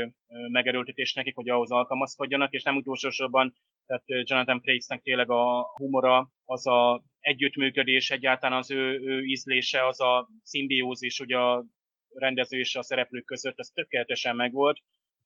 megerőltetést 0.52 1.16
nekik, 1.16 1.36
hogy 1.36 1.50
ahhoz 1.50 1.72
alkalmazkodjanak, 1.72 2.54
és 2.54 2.64
nem 2.64 2.76
utolsó 2.76 3.10
sorban, 3.10 3.56
tehát 3.86 4.04
Jonathan 4.30 4.62
Frakesnek 4.62 5.02
tényleg 5.02 5.30
a 5.30 5.72
humora, 5.74 6.32
az 6.46 6.68
a 6.68 7.04
együttműködés, 7.20 8.12
egyáltalán 8.12 8.58
az 8.58 8.72
ő, 8.72 9.00
ő 9.00 9.24
ízlése, 9.24 9.88
az 9.88 10.02
a 10.02 10.30
szimbiózis 10.44 11.20
ugye 11.20 11.38
a 11.38 11.66
rendező 12.14 12.60
és 12.60 12.76
a 12.76 12.84
szereplők 12.84 13.26
között, 13.26 13.60
ez 13.60 13.68
tökéletesen 13.68 14.36
megvolt, 14.36 14.78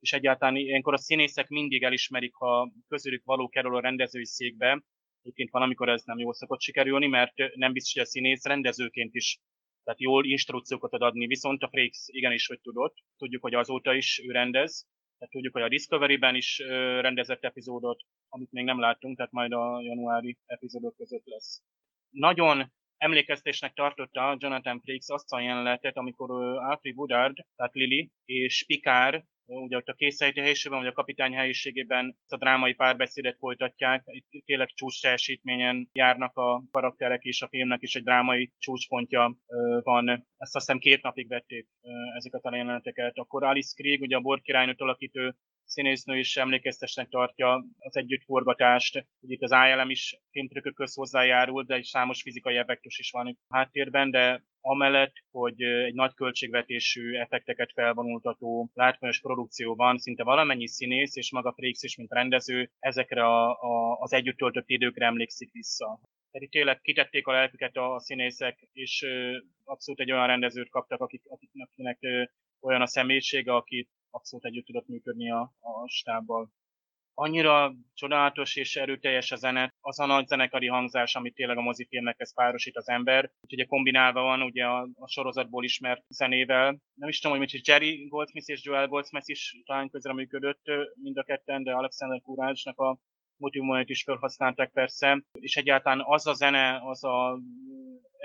és 0.06 0.14
egyáltalán 0.14 0.56
ilyenkor 0.56 0.94
a 0.94 0.98
színészek 0.98 1.48
mindig 1.48 1.84
elismerik, 1.84 2.36
ha 2.36 2.72
közülük 2.88 3.24
való 3.24 3.48
kerül 3.48 3.76
a 3.76 3.82
rendezői 3.82 4.26
székbe. 4.26 4.84
Egyébként 5.22 5.50
van, 5.52 5.62
amikor 5.62 5.90
ez 5.90 6.04
nem 6.04 6.18
jól 6.18 6.34
szokott 6.34 6.62
sikerülni, 6.62 7.08
mert 7.08 7.34
nem 7.56 7.74
biztos, 7.74 7.94
hogy 7.94 8.02
a 8.02 8.06
színész 8.06 8.46
rendezőként 8.46 9.16
is 9.16 9.40
tehát 9.84 10.02
jól 10.02 10.26
instrukciókat 10.26 10.94
ad 10.94 11.02
adni, 11.02 11.28
viszont 11.28 11.64
a 11.64 11.70
Frakes 11.70 12.04
igenis, 12.06 12.48
hogy 12.48 12.60
tudott. 12.62 12.96
Tudjuk, 13.18 13.42
hogy 13.42 13.54
azóta 13.54 13.94
is 13.94 14.22
ő 14.28 14.32
rendez, 14.32 14.88
tehát 15.18 15.34
tudjuk, 15.34 15.54
hogy 15.54 15.62
a 15.62 15.68
Discovery-ben 15.68 16.36
is 16.36 16.58
rendezett 17.00 17.44
epizódot, 17.44 18.02
amit 18.30 18.52
még 18.52 18.66
nem 18.66 18.80
láttunk, 18.80 19.18
tehát 19.18 19.32
majd 19.32 19.52
a 19.52 19.82
januári 19.82 20.38
epizódok 20.46 20.96
között 20.96 21.26
lesz. 21.26 21.64
Nagyon 22.10 22.72
emlékeztésnek 22.98 23.74
tartotta 23.74 24.36
Jonathan 24.40 24.82
Frakes 24.82 25.08
azt 25.08 25.34
a 25.34 25.40
jelenetet, 25.40 25.98
amikor 25.98 26.32
Alfred 26.58 26.96
Woodard, 26.96 27.36
tehát 27.56 27.74
Lily 27.74 28.12
és 28.26 28.64
Picard 28.68 29.24
ugye 29.46 29.78
ott 29.78 29.88
a 29.88 29.94
készhelyeti 29.94 30.40
helyiségben, 30.40 30.80
vagy 30.80 30.90
a 30.90 30.94
kapitány 30.94 31.34
helyiségében 31.34 32.18
a 32.28 32.38
drámai 32.38 32.74
párbeszédet 32.74 33.38
folytatják. 33.38 34.04
Itt 34.06 34.46
tényleg 34.46 34.68
csúcs 34.68 35.02
teljesítményen 35.02 35.90
járnak 35.94 36.38
a 36.38 36.64
karakterek 36.72 37.24
és 37.24 37.42
a 37.42 37.48
filmnek 37.48 37.82
is 37.82 37.96
egy 37.96 38.04
drámai 38.04 38.52
csúcspontja 38.58 39.38
van. 39.84 40.10
Ezt 40.10 40.56
azt 40.56 40.66
hiszem 40.66 40.80
két 40.80 41.02
napig 41.02 41.28
vették 41.28 41.68
ezeket 42.16 42.44
a 42.44 42.56
jeleneteket. 42.56 43.18
Akkor 43.18 43.44
Alice 43.44 43.74
Krieg, 43.76 44.02
ugye 44.02 44.16
a 44.16 44.22
Bor 44.22 44.42
királynőt 44.42 44.82
alakító 44.82 45.36
színésznő 45.66 46.18
is 46.18 46.38
emlékeztesnek 46.38 47.10
tartja 47.10 47.66
az 47.78 47.98
együttforgatást. 47.98 48.94
hogy 48.94 49.32
itt 49.32 49.42
az 49.42 49.52
ILM 49.52 49.90
is 49.90 50.20
filmtrükkökhöz 50.32 50.94
hozzájárult, 50.94 51.68
de 51.68 51.76
egy 51.76 51.84
számos 51.84 52.22
fizikai 52.22 52.58
effektus 52.58 53.00
is 53.00 53.12
van 53.12 53.28
a 53.48 53.56
háttérben, 53.56 54.12
de 54.12 54.44
amellett, 54.66 55.14
hogy 55.32 55.62
egy 55.62 55.94
nagy 55.94 56.14
költségvetésű 56.14 57.14
effekteket 57.14 57.72
felvonultató 57.72 58.70
látványos 58.74 59.22
produkcióban 59.22 59.98
szinte 59.98 60.24
valamennyi 60.24 60.68
színész 60.68 61.16
és 61.16 61.32
maga 61.32 61.54
Frakes 61.54 61.84
is, 61.84 61.98
mint 61.98 62.12
rendező, 62.12 62.72
ezekre 62.80 63.26
a, 63.26 63.50
a, 63.50 63.98
az 64.00 64.14
együtt 64.14 64.38
töltött 64.38 64.70
időkre 64.70 65.06
emlékszik 65.06 65.52
vissza. 65.52 66.00
Tehát 66.32 66.48
itt 66.48 66.52
tényleg 66.52 66.82
kitették 66.82 67.28
a 67.28 67.32
lelküket 67.32 67.76
a 67.76 68.00
színészek, 68.00 68.68
és 68.72 69.06
abszolút 69.64 70.00
egy 70.00 70.12
olyan 70.12 70.28
rendezőt 70.28 70.70
kaptak, 70.70 71.02
akik, 71.02 71.22
akiknek 71.28 72.00
olyan 72.60 72.82
a 72.82 72.88
személyisége, 72.88 73.54
akit 73.54 73.90
abszolút 74.10 74.46
együtt 74.46 74.66
tudott 74.66 74.88
működni 74.88 75.32
a, 75.32 75.42
a 75.60 75.88
stábbal. 75.88 76.50
Annyira 77.18 77.74
csodálatos 77.94 78.56
és 78.56 78.76
erőteljes 78.76 79.32
a 79.32 79.36
zene, 79.36 79.74
az 79.82 80.00
a 80.00 80.06
nagy 80.06 80.28
zenekari 80.28 80.68
hangzás, 80.68 81.16
amit 81.16 81.34
tényleg 81.34 81.58
a 81.58 81.62
mozifilmekhez 81.62 82.34
párosít 82.34 82.78
az 82.78 82.90
ember. 82.90 83.32
Úgyhogy 83.42 83.68
kombinálva 83.68 84.22
van 84.22 84.42
ugye 84.42 84.66
a, 84.66 84.88
a 84.94 85.08
sorozatból 85.08 85.64
ismert 85.64 86.04
zenével. 86.08 86.78
Nem 86.94 87.10
is 87.10 87.20
tudom, 87.20 87.38
hogy 87.38 87.48
mit 87.52 87.68
Jerry 87.68 88.08
Goldsmith 88.08 88.50
és 88.50 88.64
Joel 88.64 88.88
Goldsmith 88.88 89.30
is 89.30 89.62
talán 89.66 89.90
közreműködött 89.90 90.62
mind 90.96 91.18
a 91.18 91.24
ketten, 91.24 91.64
de 91.64 91.72
Alexander 91.72 92.22
Courage-nak 92.22 92.80
a 92.80 92.98
motivumait 93.38 93.90
is 93.90 94.04
felhasználták 94.04 94.72
persze, 94.72 95.24
és 95.40 95.56
egyáltalán 95.56 96.04
az 96.06 96.28
a 96.28 96.34
zene, 96.34 96.82
az 96.84 97.04
a 97.04 97.40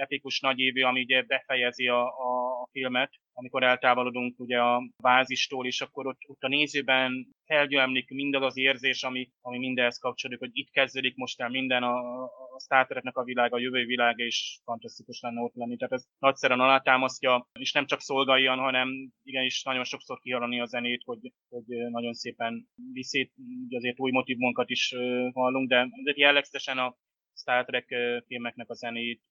epikus 0.00 0.40
nagyévű, 0.40 0.82
ami 0.82 1.00
ugye 1.00 1.22
befejezi 1.22 1.86
a, 1.86 2.02
a, 2.06 2.50
filmet, 2.70 3.10
amikor 3.32 3.62
eltávolodunk 3.62 4.38
ugye 4.38 4.58
a 4.58 4.82
bázistól, 5.02 5.66
és 5.66 5.80
akkor 5.80 6.06
ott, 6.06 6.18
ott 6.26 6.42
a 6.42 6.48
nézőben 6.48 7.26
felgyülemlik 7.44 8.10
mindaz 8.10 8.42
az 8.42 8.56
érzés, 8.56 9.02
ami, 9.02 9.30
ami 9.40 9.58
mindenhez 9.58 9.98
kapcsolódik, 9.98 10.40
hogy 10.40 10.50
itt 10.52 10.70
kezdődik 10.70 11.16
most 11.16 11.40
el 11.40 11.48
minden, 11.48 11.82
a, 11.82 12.22
a 12.24 12.60
Star 12.60 12.86
Treknek 12.86 13.16
a 13.16 13.24
világa, 13.24 13.56
a 13.56 13.60
jövő 13.60 13.84
világa, 13.84 14.24
és 14.24 14.58
fantasztikus 14.64 15.20
lenne 15.20 15.40
ott 15.40 15.54
lenni. 15.54 15.76
Tehát 15.76 15.92
ez 15.92 16.04
nagyszerűen 16.18 16.60
alátámasztja, 16.60 17.48
és 17.58 17.72
nem 17.72 17.86
csak 17.86 18.00
szolgáljon, 18.00 18.58
hanem 18.58 19.12
igenis 19.22 19.62
nagyon 19.62 19.84
sokszor 19.84 20.18
kihallani 20.20 20.60
a 20.60 20.66
zenét, 20.66 21.02
hogy, 21.04 21.32
hogy 21.48 21.66
nagyon 21.90 22.12
szépen 22.12 22.68
viszét, 22.92 23.32
azért 23.70 24.00
új 24.00 24.10
motivumokat 24.10 24.70
is 24.70 24.94
hallunk, 25.32 25.68
de 25.68 25.88
azért 26.00 26.18
jellegzetesen 26.18 26.78
a 26.78 26.96
Star 27.34 27.64
Trek 27.64 27.94
filmeknek 28.26 28.68
a 28.70 28.74
zenét 28.74 29.22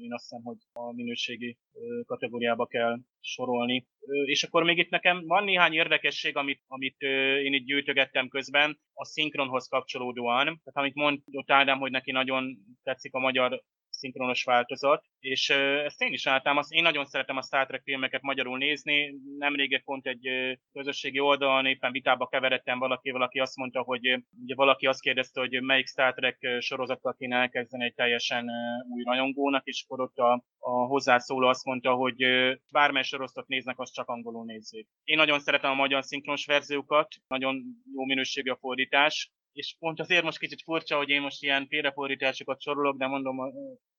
én 0.00 0.12
azt 0.12 0.22
hiszem, 0.28 0.42
hogy 0.42 0.56
a 0.72 0.92
minőségi 0.92 1.58
kategóriába 2.06 2.66
kell 2.66 2.98
sorolni. 3.20 3.86
És 4.24 4.42
akkor 4.42 4.62
még 4.64 4.78
itt 4.78 4.90
nekem 4.90 5.26
van 5.26 5.44
néhány 5.44 5.72
érdekesség, 5.72 6.36
amit, 6.36 6.62
amit 6.66 7.00
én 7.42 7.52
itt 7.52 7.66
gyűjtögettem 7.66 8.28
közben, 8.28 8.80
a 8.92 9.04
szinkronhoz 9.04 9.68
kapcsolódóan. 9.68 10.44
Tehát 10.44 10.60
amit 10.74 10.94
mondott 10.94 11.50
Ádám, 11.50 11.78
hogy 11.78 11.90
neki 11.90 12.10
nagyon 12.10 12.56
tetszik 12.82 13.14
a 13.14 13.18
magyar 13.18 13.62
szinkronos 14.00 14.44
változat, 14.44 15.04
és 15.20 15.48
ezt 15.84 16.02
én 16.02 16.12
is 16.12 16.26
álltam, 16.26 16.56
azt 16.56 16.72
én 16.72 16.82
nagyon 16.82 17.04
szeretem 17.04 17.36
a 17.36 17.42
Star 17.42 17.66
Trek 17.66 17.82
filmeket 17.82 18.22
magyarul 18.22 18.58
nézni, 18.58 19.14
nemrég 19.38 19.82
pont 19.84 20.06
egy 20.06 20.28
közösségi 20.72 21.20
oldalon 21.20 21.66
éppen 21.66 21.92
vitába 21.92 22.26
keveredtem 22.26 22.78
valakivel, 22.78 23.22
aki 23.22 23.38
azt 23.38 23.56
mondta, 23.56 23.82
hogy 23.82 24.06
ugye 24.42 24.54
valaki 24.54 24.86
azt 24.86 25.00
kérdezte, 25.00 25.40
hogy 25.40 25.62
melyik 25.62 25.86
Star 25.86 26.14
Trek 26.14 26.38
sorozattal 26.58 27.14
kéne 27.18 27.36
elkezdeni 27.36 27.84
egy 27.84 27.94
teljesen 27.94 28.50
új 28.94 29.02
rajongónak, 29.02 29.66
és 29.66 29.84
akkor 29.84 30.00
ott 30.00 30.16
a, 30.16 30.44
a 30.58 30.70
hozzászóló 30.70 31.48
azt 31.48 31.64
mondta, 31.64 31.94
hogy 31.94 32.24
bármely 32.72 33.02
sorozatot 33.02 33.48
néznek, 33.48 33.78
azt 33.78 33.94
csak 33.94 34.08
angolul 34.08 34.44
nézzék. 34.44 34.86
Én 35.04 35.16
nagyon 35.16 35.40
szeretem 35.40 35.70
a 35.70 35.74
magyar 35.74 36.04
szinkronos 36.04 36.46
verziókat, 36.46 37.08
nagyon 37.28 37.62
jó 37.94 38.04
minőségű 38.04 38.50
a 38.50 38.56
fordítás, 38.56 39.30
és 39.52 39.76
pont 39.78 40.00
azért 40.00 40.24
most 40.24 40.38
kicsit 40.38 40.62
furcsa, 40.62 40.96
hogy 40.96 41.08
én 41.08 41.20
most 41.20 41.42
ilyen 41.42 41.66
félrefordításokat 41.66 42.60
sorolok, 42.60 42.96
de 42.96 43.06
mondom, 43.06 43.36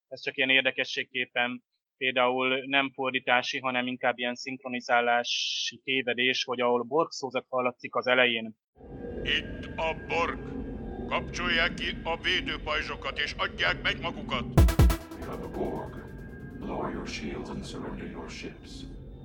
ez 0.07 0.21
csak 0.21 0.37
ilyen 0.37 0.49
érdekességképpen 0.49 1.63
például 1.97 2.63
nem 2.65 2.91
fordítási, 2.91 3.59
hanem 3.59 3.87
inkább 3.87 4.17
ilyen 4.17 4.35
szinkronizálási 4.35 5.81
tévedés, 5.83 6.43
hogy 6.43 6.61
ahol 6.61 6.83
Borg 6.83 7.11
szózat 7.11 7.45
hallatszik 7.49 7.95
az 7.95 8.07
elején. 8.07 8.55
Itt 9.23 9.65
a 9.75 9.95
Borg. 10.07 10.39
Kapcsolják 11.07 11.73
ki 11.73 11.85
a 12.03 12.17
védőpajzsokat 12.17 13.19
és 13.19 13.33
adják 13.37 13.81
meg 13.81 14.01
magukat. 14.01 14.43
We 15.19 15.27
are 15.27 15.37
the 15.37 15.47
Borg. 15.47 15.93
Lower 16.59 16.91
your 16.91 17.07
shields 17.07 17.49
and 17.49 17.65
surrender 17.65 18.09
your 18.09 18.29
ships. 18.29 18.83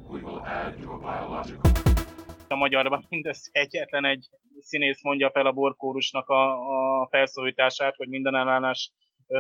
We 0.09 0.21
will 0.21 0.39
add 0.39 0.81
your 0.81 0.99
biological... 0.99 1.86
A 2.49 2.55
magyarban 2.55 3.07
mindössze 3.09 3.51
egyetlen 3.53 4.05
egy 4.05 4.29
színész 4.61 5.03
mondja 5.03 5.31
fel 5.31 5.47
a 5.47 5.53
borkórusnak 5.53 6.29
a, 6.29 7.01
a 7.01 7.07
felszólítását, 7.07 7.97
hogy 7.97 8.09
minden 8.09 8.35
ellenállás 8.35 8.91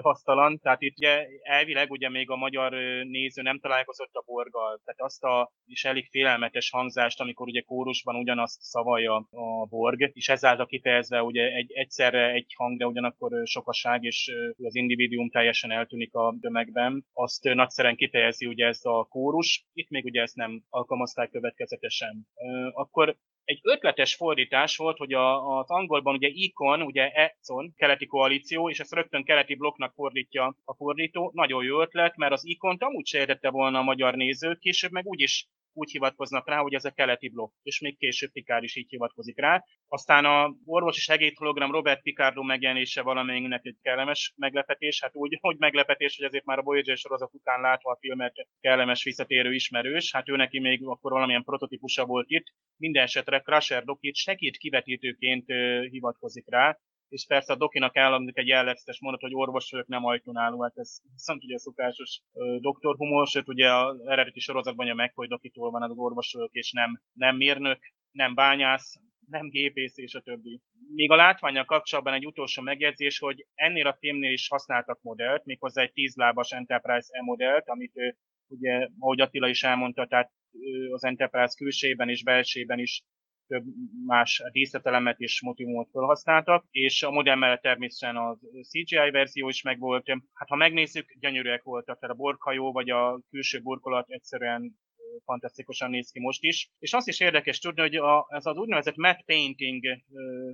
hasztalan. 0.02 0.58
Tehát 0.58 0.82
itt 0.82 0.96
ugye 0.96 1.26
elvileg 1.42 1.90
ugye 1.90 2.08
még 2.08 2.30
a 2.30 2.36
magyar 2.36 2.72
néző 3.04 3.42
nem 3.42 3.60
találkozott 3.60 4.14
a 4.14 4.22
borgal. 4.26 4.80
Tehát 4.84 5.00
azt 5.00 5.24
a 5.24 5.52
is 5.66 5.84
elég 5.84 6.08
félelmetes 6.10 6.70
hangzást, 6.70 7.20
amikor 7.20 7.46
ugye 7.46 7.60
kórusban 7.60 8.16
ugyanazt 8.16 8.60
szavalja 8.60 9.14
a 9.30 9.66
borg, 9.68 10.10
és 10.12 10.28
ezáltal 10.28 10.66
kifejezve 10.66 11.22
ugye 11.22 11.52
egy, 11.52 11.72
egyszerre 11.72 12.30
egy 12.30 12.52
hang, 12.56 12.78
de 12.78 12.86
ugyanakkor 12.86 13.46
sokaság, 13.46 14.02
és 14.04 14.32
az 14.62 14.74
individuum 14.74 15.30
teljesen 15.30 15.70
eltűnik 15.70 16.14
a 16.14 16.36
tömegben. 16.40 17.06
Azt 17.12 17.42
nagyszeren 17.42 17.96
kifejezi 17.96 18.46
ugye 18.46 18.66
ez 18.66 18.80
a 18.82 19.04
kórus. 19.04 19.66
Itt 19.72 19.88
még 19.88 20.04
ugye 20.04 20.22
ezt 20.22 20.36
nem 20.36 20.62
alkalmazták 20.68 21.30
következetesen. 21.30 22.26
Akkor 22.72 23.16
egy 23.46 23.60
ötletes 23.62 24.14
fordítás 24.14 24.76
volt, 24.76 24.98
hogy 24.98 25.12
a, 25.12 25.58
az 25.58 25.70
angolban 25.70 26.14
ugye 26.14 26.28
Icon, 26.28 26.82
ugye 26.82 27.10
Econ, 27.10 27.74
keleti 27.76 28.06
koalíció, 28.06 28.70
és 28.70 28.80
ezt 28.80 28.94
rögtön 28.94 29.24
keleti 29.24 29.54
blokknak 29.54 29.92
fordítja 29.94 30.56
a 30.64 30.74
fordító. 30.74 31.30
Nagyon 31.34 31.64
jó 31.64 31.80
ötlet, 31.80 32.16
mert 32.16 32.32
az 32.32 32.44
Icon-t 32.44 32.82
amúgy 32.82 33.06
se 33.06 33.18
értette 33.18 33.50
volna 33.50 33.78
a 33.78 33.82
magyar 33.82 34.14
nézők, 34.14 34.58
később 34.58 34.90
meg 34.90 35.06
úgyis 35.06 35.48
úgy 35.76 35.90
hivatkoznak 35.90 36.48
rá, 36.48 36.58
hogy 36.58 36.74
ez 36.74 36.84
a 36.84 36.90
keleti 36.90 37.28
blokk, 37.28 37.52
és 37.62 37.80
még 37.80 37.98
később 37.98 38.32
Picard 38.32 38.62
is 38.62 38.76
így 38.76 38.88
hivatkozik 38.88 39.40
rá. 39.40 39.64
Aztán 39.88 40.24
a 40.24 40.54
orvosi 40.64 41.00
segédhologram 41.00 41.70
Robert 41.70 42.02
Picardo 42.02 42.42
megjelenése 42.42 43.02
valamelyiknek 43.02 43.64
egy 43.64 43.76
kellemes 43.82 44.32
meglepetés, 44.36 45.02
hát 45.02 45.16
úgy, 45.16 45.38
hogy 45.40 45.56
meglepetés, 45.58 46.16
hogy 46.16 46.26
azért 46.26 46.44
már 46.44 46.58
a 46.58 46.62
Voyager 46.62 46.96
sorozat 46.96 47.34
után 47.34 47.60
látva 47.60 47.90
a 47.90 47.98
filmet 48.00 48.48
kellemes 48.60 49.04
visszatérő 49.04 49.52
ismerős, 49.54 50.12
hát 50.12 50.28
ő 50.28 50.36
neki 50.36 50.58
még 50.60 50.86
akkor 50.86 51.12
valamilyen 51.12 51.44
prototípusa 51.44 52.06
volt 52.06 52.26
itt. 52.28 52.46
Minden 52.76 53.02
esetre 53.02 53.40
Crusher 53.40 53.84
Dokit 53.84 54.14
segít 54.14 54.56
kivetítőként 54.56 55.46
hivatkozik 55.90 56.50
rá, 56.50 56.78
és 57.08 57.26
persze 57.26 57.52
a 57.52 57.56
dokinak 57.56 57.96
elhangzik 57.96 58.36
egy 58.36 58.46
jellegzetes 58.46 59.00
mondat, 59.00 59.20
hogy 59.20 59.34
orvos 59.34 59.70
vagyok, 59.70 59.86
nem 59.86 60.04
ajtónáló, 60.04 60.62
hát 60.62 60.76
ez 60.76 60.98
viszont 61.12 61.44
ugye 61.44 61.58
szokásos 61.58 62.20
doktorhumor, 62.60 63.26
sőt 63.26 63.48
ugye 63.48 63.74
az 63.74 64.06
eredeti 64.06 64.40
sorozatban 64.40 64.88
a 64.88 64.94
McCoy 64.94 65.26
dokitól 65.26 65.70
van 65.70 65.82
az 65.82 65.90
orvos 65.94 66.32
vagyok, 66.32 66.52
és 66.52 66.72
nem, 66.72 67.00
nem 67.12 67.36
mérnök, 67.36 67.78
nem 68.10 68.34
bányász, 68.34 68.94
nem 69.28 69.48
gépész 69.48 69.96
és 69.96 70.14
a 70.14 70.20
többi. 70.20 70.60
Még 70.94 71.10
a 71.10 71.16
látványal 71.16 71.64
kapcsolatban 71.64 72.14
egy 72.14 72.26
utolsó 72.26 72.62
megjegyzés, 72.62 73.18
hogy 73.18 73.46
ennél 73.54 73.86
a 73.86 73.96
filmnél 73.98 74.32
is 74.32 74.48
használtak 74.48 75.02
modellt, 75.02 75.44
méghozzá 75.44 75.82
egy 75.82 75.92
tízlábas 75.92 76.52
Enterprise 76.52 77.08
E 77.10 77.22
modellt, 77.22 77.68
amit 77.68 77.92
ugye, 78.46 78.88
ahogy 78.98 79.20
Attila 79.20 79.48
is 79.48 79.62
elmondta, 79.62 80.06
tehát 80.06 80.30
az 80.92 81.04
Enterprise 81.04 81.54
külsében 81.56 82.08
és 82.08 82.22
belsében 82.22 82.78
is 82.78 83.02
több 83.46 83.64
más 84.06 84.42
díszletelemet 84.52 85.20
és 85.20 85.42
motivumot 85.42 85.88
felhasználtak, 85.92 86.64
és 86.70 87.02
a 87.02 87.10
modell 87.10 87.36
mellett 87.36 87.62
természetesen 87.62 88.16
a 88.16 88.38
CGI 88.62 89.10
verzió 89.10 89.48
is 89.48 89.62
megvolt. 89.62 90.08
Hát 90.32 90.48
ha 90.48 90.56
megnézzük, 90.56 91.14
gyönyörűek 91.20 91.62
voltak, 91.62 91.98
tehát 91.98 92.14
a 92.14 92.18
borkhajó 92.18 92.72
vagy 92.72 92.90
a 92.90 93.20
külső 93.30 93.60
burkolat 93.60 94.10
egyszerűen 94.10 94.76
fantasztikusan 95.24 95.90
néz 95.90 96.10
ki 96.10 96.20
most 96.20 96.42
is. 96.42 96.70
És 96.78 96.92
azt 96.92 97.08
is 97.08 97.20
érdekes 97.20 97.58
tudni, 97.58 97.80
hogy 97.80 97.96
a, 97.96 98.26
ez 98.28 98.46
az 98.46 98.56
úgynevezett 98.56 98.96
matte 98.96 99.22
painting 99.26 99.84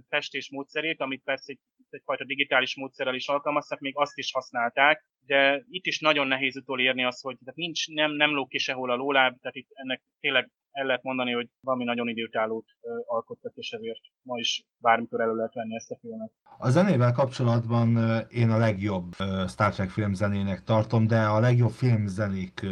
festés 0.08 0.50
módszerét, 0.50 1.00
amit 1.00 1.22
persze 1.24 1.52
egy, 1.52 1.58
egyfajta 1.90 2.24
digitális 2.24 2.76
módszerrel 2.76 3.14
is 3.14 3.28
alkalmaztak, 3.28 3.80
még 3.80 3.96
azt 3.96 4.18
is 4.18 4.32
használták, 4.32 5.04
de 5.26 5.64
itt 5.70 5.86
is 5.86 6.00
nagyon 6.00 6.26
nehéz 6.26 6.56
utolérni 6.56 7.04
azt, 7.04 7.22
hogy 7.22 7.36
tehát 7.44 7.56
nincs, 7.56 7.88
nem, 7.88 8.12
nem 8.12 8.34
lók 8.34 8.48
ki 8.48 8.58
sehol 8.58 8.90
a 8.90 8.94
lóláb, 8.94 9.40
tehát 9.40 9.56
itt 9.56 9.68
ennek 9.72 10.02
tényleg 10.20 10.50
el 10.72 10.86
lehet 10.86 11.02
mondani, 11.02 11.32
hogy 11.32 11.48
valami 11.60 11.84
nagyon 11.84 12.08
időtállót 12.08 12.66
alkottak, 13.06 13.52
és 13.54 13.70
ezért 13.70 14.00
ma 14.22 14.38
is 14.38 14.64
bármikor 14.78 15.20
elő 15.20 15.34
lehet 15.34 15.54
venni 15.54 15.74
ezt 15.74 15.90
a 15.90 15.98
filmet. 16.00 16.32
A 16.58 16.70
zenével 16.70 17.12
kapcsolatban 17.12 17.96
én 18.28 18.50
a 18.50 18.58
legjobb 18.58 19.12
Star 19.48 19.72
Trek 19.72 19.90
filmzenének 19.90 20.62
tartom, 20.62 21.06
de 21.06 21.20
a 21.20 21.40
legjobb 21.40 21.70
filmzenék, 21.70 22.66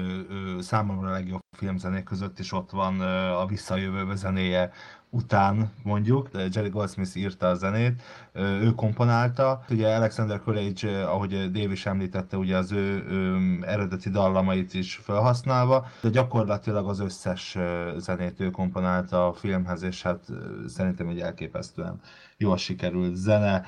számomra 0.58 1.08
a 1.08 1.12
legjobb 1.12 1.40
filmzenék 1.56 2.04
között 2.04 2.38
is 2.38 2.52
ott 2.52 2.70
van 2.70 3.00
a 3.30 3.46
Visszajövő 3.46 4.14
zenéje 4.14 4.70
után 5.10 5.70
mondjuk, 5.82 6.28
Jerry 6.52 6.68
Goldsmith 6.68 7.16
írta 7.16 7.48
a 7.48 7.54
zenét, 7.54 8.02
ő 8.34 8.72
komponálta. 8.74 9.64
Ugye 9.70 9.94
Alexander 9.94 10.40
Courage, 10.40 11.04
ahogy 11.04 11.50
Dave 11.50 11.72
is 11.72 11.86
említette, 11.86 12.36
ugye 12.36 12.56
az 12.56 12.72
ő, 12.72 13.04
ő 13.08 13.38
eredeti 13.62 14.10
dallamait 14.10 14.74
is 14.74 14.94
felhasználva, 14.94 15.86
de 16.00 16.08
gyakorlatilag 16.08 16.88
az 16.88 17.00
összes 17.00 17.58
zenét 17.96 18.40
ő 18.40 18.50
komponálta 18.50 19.26
a 19.26 19.32
filmhez, 19.32 19.82
és 19.82 20.02
hát 20.02 20.24
szerintem 20.66 21.08
egy 21.08 21.20
elképesztően 21.20 22.00
jól 22.36 22.56
sikerült 22.56 23.14
zene 23.14 23.66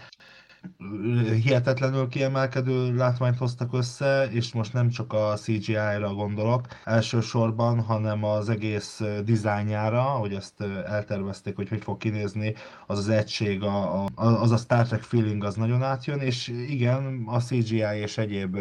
hihetetlenül 1.42 2.08
kiemelkedő 2.08 2.94
látványt 2.94 3.38
hoztak 3.38 3.72
össze, 3.72 4.24
és 4.30 4.52
most 4.52 4.72
nem 4.72 4.88
csak 4.88 5.12
a 5.12 5.34
CGI-ra 5.36 6.14
gondolok 6.14 6.66
elsősorban, 6.84 7.80
hanem 7.80 8.24
az 8.24 8.48
egész 8.48 9.02
dizájnjára, 9.24 10.02
hogy 10.02 10.34
ezt 10.34 10.60
eltervezték, 10.86 11.56
hogy 11.56 11.68
hogy 11.68 11.82
fog 11.82 11.98
kinézni, 11.98 12.54
az 12.86 12.98
az 12.98 13.08
egység, 13.08 13.62
a, 13.62 14.04
a, 14.04 14.08
az 14.14 14.50
a 14.50 14.56
Star 14.56 14.86
Trek 14.86 15.02
feeling 15.02 15.44
az 15.44 15.54
nagyon 15.54 15.82
átjön, 15.82 16.18
és 16.18 16.48
igen, 16.48 17.22
a 17.26 17.40
CGI 17.40 17.96
és 18.00 18.18
egyéb 18.18 18.58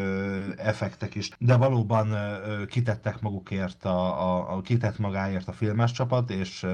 effektek 0.58 1.16
is, 1.16 1.30
de 1.40 1.56
valóban 1.56 2.16
kitettek 2.68 3.22
magukért, 3.22 3.86
a, 3.86 4.30
a, 4.30 4.56
a 4.56 4.62
kitett 4.62 5.00
magáért 5.00 5.48
a 5.48 5.52
filmes 5.52 5.92
csapat, 5.92 6.30
és 6.30 6.66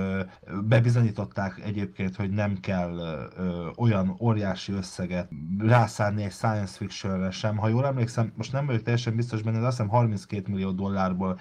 bebizonyították 0.64 1.62
egyébként, 1.66 2.16
hogy 2.16 2.30
nem 2.30 2.58
kell 2.60 3.00
olyan 3.76 4.16
óriási 4.20 4.74
összeget 4.74 5.17
pénzeket 5.24 5.30
rászánni 5.58 6.24
egy 6.24 6.32
science 6.32 6.78
fictionre 6.78 7.32
sem. 7.32 7.58
Ha 7.58 7.68
jól 7.68 7.86
emlékszem, 7.86 8.32
most 8.36 8.52
nem 8.52 8.66
vagyok 8.66 8.82
teljesen 8.82 9.16
biztos 9.16 9.42
benne, 9.42 9.60
de 9.60 9.66
azt 9.66 9.78
hiszem 9.78 9.92
32 9.92 10.52
millió 10.52 10.72
dollárból 10.72 11.40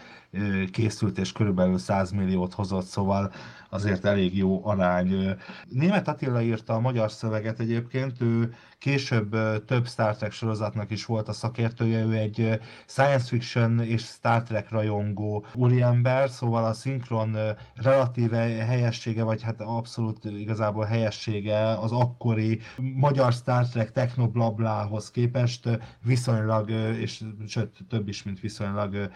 készült, 0.70 1.18
és 1.18 1.32
körülbelül 1.32 1.78
100 1.78 2.10
milliót 2.10 2.54
hozott, 2.54 2.86
szóval 2.86 3.32
azért 3.70 4.04
elég 4.04 4.36
jó 4.36 4.66
arány. 4.66 5.36
Német 5.68 6.08
Attila 6.08 6.42
írta 6.42 6.74
a 6.74 6.80
magyar 6.80 7.10
szöveget 7.10 7.60
egyébként, 7.60 8.20
ő 8.20 8.54
később 8.78 9.36
több 9.64 9.86
Star 9.86 10.16
Trek 10.16 10.32
sorozatnak 10.32 10.90
is 10.90 11.04
volt 11.04 11.28
a 11.28 11.32
szakértője, 11.32 12.04
ő 12.04 12.12
egy 12.12 12.60
science 12.86 13.26
fiction 13.26 13.80
és 13.80 14.02
Star 14.02 14.42
Trek 14.42 14.70
rajongó 14.70 15.44
úriember, 15.54 16.30
szóval 16.30 16.64
a 16.64 16.72
szinkron 16.72 17.36
relatíve 17.74 18.38
helyessége, 18.38 19.22
vagy 19.22 19.42
hát 19.42 19.60
abszolút 19.60 20.24
igazából 20.24 20.84
helyessége 20.84 21.78
az 21.78 21.92
akkori 21.92 22.60
magyar 22.76 23.32
Star 23.32 23.68
Trek 23.68 23.92
technoblablához 23.92 25.10
képest 25.10 25.68
viszonylag, 26.02 26.70
és 27.00 27.24
sőt 27.46 27.78
több 27.88 28.08
is, 28.08 28.22
mint 28.22 28.40
viszonylag 28.40 29.10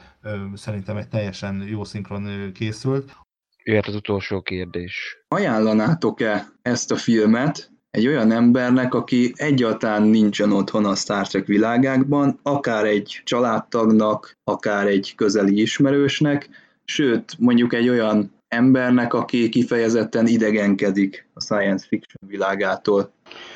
szerintem 0.54 0.96
egy 0.96 1.08
teljesen 1.10 1.64
jó 1.68 1.84
szinkron 1.84 2.52
készült. 2.52 3.16
Jöhet 3.64 3.86
az 3.86 3.94
utolsó 3.94 4.40
kérdés. 4.40 5.24
Ajánlanátok-e 5.28 6.46
ezt 6.62 6.90
a 6.90 6.96
filmet 6.96 7.70
egy 7.90 8.06
olyan 8.06 8.30
embernek, 8.30 8.94
aki 8.94 9.32
egyáltalán 9.36 10.02
nincsen 10.02 10.52
otthon 10.52 10.84
a 10.84 10.94
Star 10.94 11.26
Trek 11.28 11.46
világákban, 11.46 12.38
akár 12.42 12.84
egy 12.84 13.20
családtagnak, 13.24 14.38
akár 14.44 14.86
egy 14.86 15.12
közeli 15.16 15.60
ismerősnek, 15.60 16.48
sőt, 16.84 17.38
mondjuk 17.38 17.74
egy 17.74 17.88
olyan 17.88 18.39
embernek, 18.50 19.12
aki 19.14 19.48
kifejezetten 19.48 20.26
idegenkedik 20.26 21.28
a 21.34 21.40
science 21.40 21.86
fiction 21.86 22.30
világától. 22.30 23.12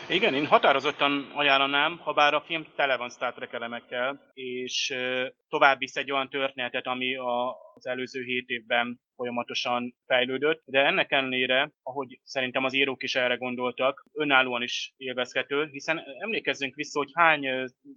Igen, 0.09 0.35
én 0.35 0.47
határozottan 0.47 1.31
ajánlanám, 1.35 1.99
ha 1.99 2.13
bár 2.13 2.35
a 2.35 2.45
film 2.47 2.67
tele 2.77 2.97
van 2.97 3.11
Star 3.11 3.33
Trek 3.33 3.53
elemekkel, 3.53 4.31
és 4.35 4.95
tovább 5.49 5.79
visz 5.79 5.97
egy 5.97 6.13
olyan 6.13 6.29
történetet, 6.29 6.87
ami 6.87 7.17
az 7.75 7.87
előző 7.87 8.23
hét 8.23 8.49
évben 8.49 9.01
folyamatosan 9.17 9.95
fejlődött, 10.07 10.63
de 10.65 10.85
ennek 10.85 11.13
ellenére, 11.13 11.71
ahogy 11.83 12.21
szerintem 12.23 12.65
az 12.65 12.75
írók 12.75 13.03
is 13.03 13.15
erre 13.15 13.35
gondoltak, 13.35 14.05
önállóan 14.13 14.63
is 14.63 14.93
élvezhető, 14.97 15.69
hiszen 15.71 16.03
emlékezzünk 16.19 16.75
vissza, 16.75 16.99
hogy 16.99 17.11
hány 17.13 17.47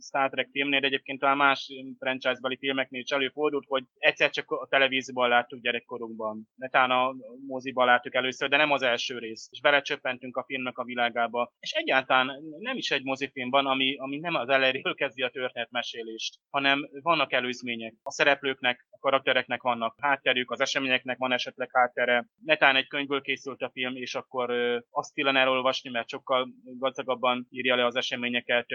Star 0.01 0.29
Trek 0.29 0.49
filmnél, 0.51 0.83
egyébként 0.83 1.19
talán 1.19 1.37
más 1.37 1.71
franchise-beli 1.99 2.57
filmeknél 2.57 3.01
is 3.01 3.09
előfordult, 3.09 3.65
hogy 3.67 3.83
egyszer 3.97 4.29
csak 4.29 4.51
a 4.51 4.67
televízióban 4.69 5.29
láttuk 5.29 5.61
gyerekkorunkban, 5.61 6.47
netán 6.55 6.91
a 6.91 7.15
moziban 7.47 7.85
láttuk 7.85 8.15
először, 8.15 8.49
de 8.49 8.57
nem 8.57 8.71
az 8.71 8.81
első 8.81 9.17
rész, 9.17 9.47
és 9.51 9.61
belecsöppentünk 9.61 10.37
a 10.37 10.43
filmnek 10.43 10.77
a 10.77 10.83
világába. 10.83 11.53
És 11.59 11.71
egyáltalán 11.71 12.31
nem 12.59 12.77
is 12.77 12.91
egy 12.91 13.03
mozifilm 13.03 13.49
van, 13.49 13.65
ami, 13.65 13.95
ami 13.97 14.17
nem 14.17 14.35
az 14.35 14.49
elejéről 14.49 14.95
kezdi 14.95 15.21
a 15.21 15.29
történetmesélést, 15.29 16.39
hanem 16.49 16.89
vannak 17.01 17.33
előzmények. 17.33 17.93
A 18.03 18.11
szereplőknek, 18.11 18.87
a 18.89 18.97
karaktereknek 18.99 19.61
vannak 19.61 19.95
hátterük, 20.01 20.51
az 20.51 20.61
események 20.61 21.03
filmeknek 21.07 21.17
van 21.17 21.31
esetleg 21.31 21.69
háttere. 21.71 22.27
Netán 22.45 22.75
egy 22.75 22.87
könyvből 22.87 23.21
készült 23.21 23.61
a 23.61 23.69
film, 23.69 23.95
és 23.95 24.15
akkor 24.15 24.51
azt 24.89 25.17
illene 25.17 25.39
elolvasni, 25.39 25.89
mert 25.89 26.09
sokkal 26.09 26.49
gazdagabban 26.63 27.47
írja 27.49 27.75
le 27.75 27.85
az 27.85 27.95
eseményeket. 27.95 28.65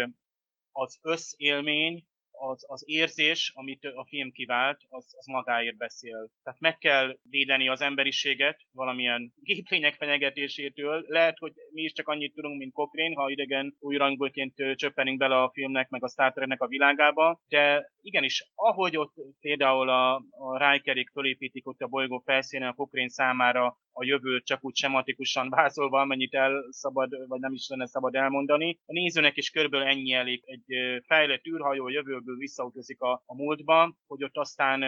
Az 0.73 0.99
összélmény 1.03 2.05
az, 2.43 2.65
az 2.67 2.83
érzés, 2.87 3.53
amit 3.55 3.85
a 3.85 4.05
film 4.09 4.33
kivált, 4.33 4.81
az, 4.89 5.15
az 5.19 5.27
magáért 5.27 5.77
beszél. 5.77 6.31
Tehát 6.43 6.61
meg 6.61 6.79
kell 6.79 7.19
védeni 7.23 7.69
az 7.69 7.81
emberiséget 7.81 8.61
valamilyen 8.73 9.33
géplények 9.51 9.95
fenyegetésétől. 9.95 11.05
Lehet, 11.09 11.39
hogy 11.39 11.53
mi 11.71 11.83
is 11.83 11.93
csak 11.93 12.09
annyit 12.09 12.35
tudunk, 12.35 12.59
mint 12.59 12.73
Cochrane, 12.73 13.15
ha 13.15 13.31
idegen 13.31 13.77
újrangolként 13.79 14.55
csöppenünk 14.75 15.19
bele 15.19 15.43
a 15.43 15.51
filmnek, 15.53 15.89
meg 15.89 16.05
a 16.05 16.09
Star 16.09 16.33
Treknek 16.33 16.63
a 16.63 16.67
világába, 16.67 17.41
de 17.49 17.93
igenis, 18.01 18.51
ahogy 18.55 18.97
ott 18.97 19.15
például 19.41 19.89
a, 19.89 20.15
a 20.31 20.71
Rikerik 20.71 21.11
fölépítik 21.11 21.67
ott 21.67 21.81
a 21.81 21.87
bolygó 21.87 22.23
felszínen 22.25 22.69
a 22.69 22.75
Cochrane 22.75 23.09
számára 23.09 23.77
a 23.93 24.05
jövőt 24.05 24.45
csak 24.45 24.65
úgy 24.65 24.77
sematikusan 24.77 25.49
vázolva, 25.49 26.01
amennyit 26.01 26.35
el 26.35 26.67
szabad, 26.71 27.27
vagy 27.29 27.41
nem 27.41 27.53
is 27.53 27.69
lenne 27.69 27.87
szabad 27.87 28.15
elmondani. 28.15 28.79
A 28.87 28.93
nézőnek 28.93 29.37
is 29.37 29.51
körülbelül 29.51 29.87
ennyi 29.87 30.13
elég. 30.13 30.43
Egy 30.45 30.65
fejlett 31.07 31.47
űrhajó 31.47 31.89
jövőből 31.89 32.37
visszautazik 32.37 33.01
a, 33.01 33.23
a 33.27 33.35
múltba, 33.35 33.97
hogy 34.07 34.25
ott 34.25 34.37
aztán 34.37 34.81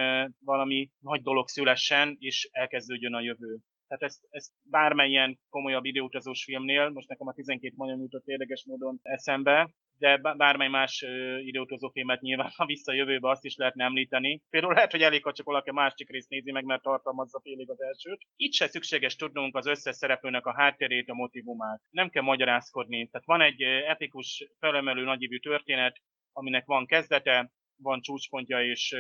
valami 0.44 0.90
nagy 1.00 1.22
dolog 1.22 1.48
szülessen, 1.48 2.16
és 2.18 2.48
elkezdődjön 2.52 3.14
a 3.14 3.20
jövő. 3.20 3.58
Tehát 3.86 4.02
ezt, 4.02 4.26
ezt 4.30 4.52
bármilyen 4.62 5.38
komolyabb 5.48 5.84
időutazós 5.84 6.44
filmnél, 6.44 6.88
most 6.88 7.08
nekem 7.08 7.26
a 7.26 7.32
12 7.32 7.74
magyar 7.76 7.98
jutott 7.98 8.26
érdekes 8.26 8.64
módon 8.66 8.98
eszembe, 9.02 9.70
de 9.98 10.16
bármely 10.16 10.68
más 10.68 11.04
időutazó 11.38 11.88
filmet 11.88 12.20
nyilván 12.20 12.52
a 12.56 12.66
visszajövőbe 12.66 13.30
azt 13.30 13.44
is 13.44 13.56
lehetne 13.56 13.84
említeni. 13.84 14.42
Például 14.50 14.74
lehet, 14.74 14.90
hogy 14.90 15.02
elég, 15.02 15.22
ha 15.22 15.32
csak 15.32 15.46
valaki 15.46 15.70
másik 15.70 16.10
részt 16.10 16.28
nézi 16.28 16.52
meg, 16.52 16.64
mert 16.64 16.82
tartalmazza 16.82 17.40
félig 17.40 17.70
az 17.70 17.82
elsőt. 17.82 18.20
Itt 18.36 18.52
se 18.52 18.66
szükséges 18.66 19.16
tudnunk 19.16 19.56
az 19.56 19.66
összes 19.66 19.96
szereplőnek 19.96 20.46
a 20.46 20.54
háttérét, 20.54 21.08
a 21.08 21.14
motivumát. 21.14 21.80
Nem 21.90 22.08
kell 22.08 22.22
magyarázkodni. 22.22 23.08
Tehát 23.08 23.26
van 23.26 23.40
egy 23.40 23.62
epikus, 23.62 24.48
felemelő 24.58 25.04
nagyívű 25.04 25.38
történet, 25.38 25.96
aminek 26.32 26.66
van 26.66 26.86
kezdete, 26.86 27.52
van 27.76 28.00
csúcspontja 28.00 28.64
és 28.64 28.96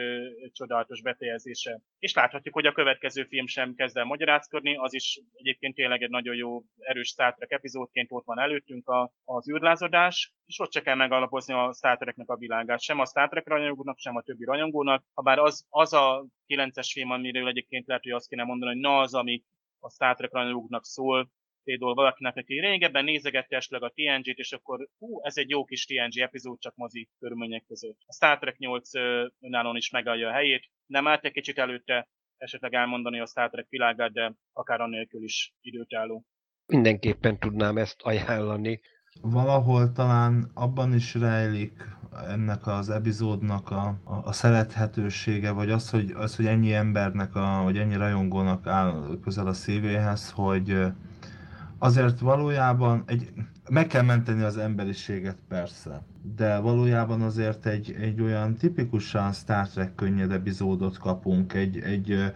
csodálatos 0.52 1.02
befejezése. 1.02 1.80
És 1.98 2.14
láthatjuk, 2.14 2.54
hogy 2.54 2.66
a 2.66 2.72
következő 2.72 3.24
film 3.24 3.46
sem 3.46 3.74
kezd 3.74 3.96
el 3.96 4.04
magyarázkodni, 4.04 4.76
az 4.76 4.94
is 4.94 5.20
egyébként 5.32 5.74
tényleg 5.74 6.02
egy 6.02 6.10
nagyon 6.10 6.34
jó, 6.34 6.62
erős 6.78 7.08
Star 7.08 7.34
Trek 7.34 7.50
epizódként 7.50 8.12
ott 8.12 8.24
van 8.24 8.38
előttünk 8.38 8.88
a, 8.88 9.12
az 9.24 9.50
űrlázadás, 9.50 10.34
és 10.46 10.58
ott 10.58 10.72
se 10.72 10.80
kell 10.80 10.94
megalapozni 10.94 11.54
a 11.54 11.72
Star 11.72 11.96
Treknek 11.96 12.28
a 12.28 12.36
világát, 12.36 12.80
sem 12.80 13.00
a 13.00 13.06
Star 13.06 13.28
Trek 13.28 13.48
rajongónak, 13.48 13.98
sem 13.98 14.16
a 14.16 14.22
többi 14.22 14.44
rajongónak, 14.44 15.04
ha 15.14 15.22
bár 15.22 15.38
az, 15.38 15.66
az 15.68 15.92
a 15.92 16.26
9-es 16.48 16.88
film, 16.92 17.10
amiről 17.10 17.48
egyébként 17.48 17.86
lehet, 17.86 18.02
hogy 18.02 18.12
azt 18.12 18.28
kéne 18.28 18.44
mondani, 18.44 18.72
hogy 18.72 18.80
na 18.80 18.98
az, 18.98 19.14
ami 19.14 19.42
a 19.78 19.90
Star 19.90 20.14
Trek 20.14 20.32
rajongóknak 20.32 20.84
szól, 20.84 21.30
például 21.64 21.94
valakinek, 21.94 22.36
aki 22.36 22.60
régebben 22.60 23.04
nézegette 23.04 23.56
esetleg 23.56 23.82
a 23.82 23.92
TNG-t, 23.94 24.38
és 24.38 24.52
akkor 24.52 24.88
hú, 24.98 25.20
ez 25.22 25.36
egy 25.36 25.50
jó 25.50 25.64
kis 25.64 25.84
TNG 25.84 26.18
epizód, 26.18 26.58
csak 26.58 26.74
mozi 26.76 27.08
körülmények 27.18 27.64
között. 27.66 27.98
A 28.06 28.12
Star 28.12 28.38
Trek 28.38 28.58
8 28.58 28.90
önállóan 29.40 29.76
is 29.76 29.90
megállja 29.90 30.28
a 30.28 30.32
helyét, 30.32 30.70
nem 30.86 31.06
állt 31.06 31.24
egy 31.24 31.32
kicsit 31.32 31.58
előtte, 31.58 32.08
esetleg 32.36 32.74
elmondani 32.74 33.20
a 33.20 33.26
Star 33.26 33.50
Trek 33.50 33.66
világát, 33.68 34.12
de 34.12 34.34
akár 34.52 34.80
annélkül 34.80 35.22
is 35.22 35.54
időtálló. 35.60 36.24
Mindenképpen 36.66 37.38
tudnám 37.38 37.76
ezt 37.76 38.00
ajánlani. 38.02 38.80
Valahol 39.20 39.92
talán 39.92 40.50
abban 40.54 40.94
is 40.94 41.14
rejlik 41.14 41.72
ennek 42.28 42.66
az 42.66 42.90
epizódnak 42.90 43.70
a, 43.70 43.86
a, 44.04 44.14
a 44.24 44.32
szerethetősége, 44.32 45.50
vagy 45.50 45.70
az 45.70 45.90
hogy, 45.90 46.10
az, 46.10 46.36
hogy 46.36 46.46
ennyi 46.46 46.72
embernek, 46.72 47.34
a, 47.34 47.60
vagy 47.62 47.78
ennyi 47.78 47.96
rajongónak 47.96 48.66
áll 48.66 49.18
közel 49.22 49.46
a 49.46 49.52
szívéhez, 49.52 50.30
hogy 50.30 50.76
azért 51.84 52.18
valójában 52.18 53.02
egy, 53.06 53.32
meg 53.68 53.86
kell 53.86 54.02
menteni 54.02 54.42
az 54.42 54.56
emberiséget 54.56 55.36
persze, 55.48 56.02
de 56.36 56.58
valójában 56.58 57.20
azért 57.22 57.66
egy, 57.66 57.96
egy 58.00 58.20
olyan 58.20 58.54
tipikusan 58.54 59.32
Star 59.32 59.68
Trek 59.68 59.94
könnyed 59.94 60.32
epizódot 60.32 60.98
kapunk, 60.98 61.52
egy, 61.52 61.78
egy, 61.78 62.32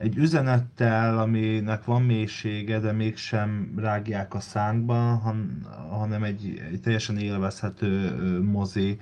egy 0.00 0.16
üzenettel, 0.16 1.18
aminek 1.18 1.84
van 1.84 2.02
mélysége, 2.02 2.78
de 2.78 2.92
mégsem 2.92 3.72
rágják 3.76 4.34
a 4.34 4.40
szánkba, 4.40 4.94
han, 4.94 5.66
hanem 5.90 6.22
egy, 6.22 6.62
egy 6.72 6.80
teljesen 6.80 7.18
élvezhető 7.18 8.16
mozi, 8.42 8.98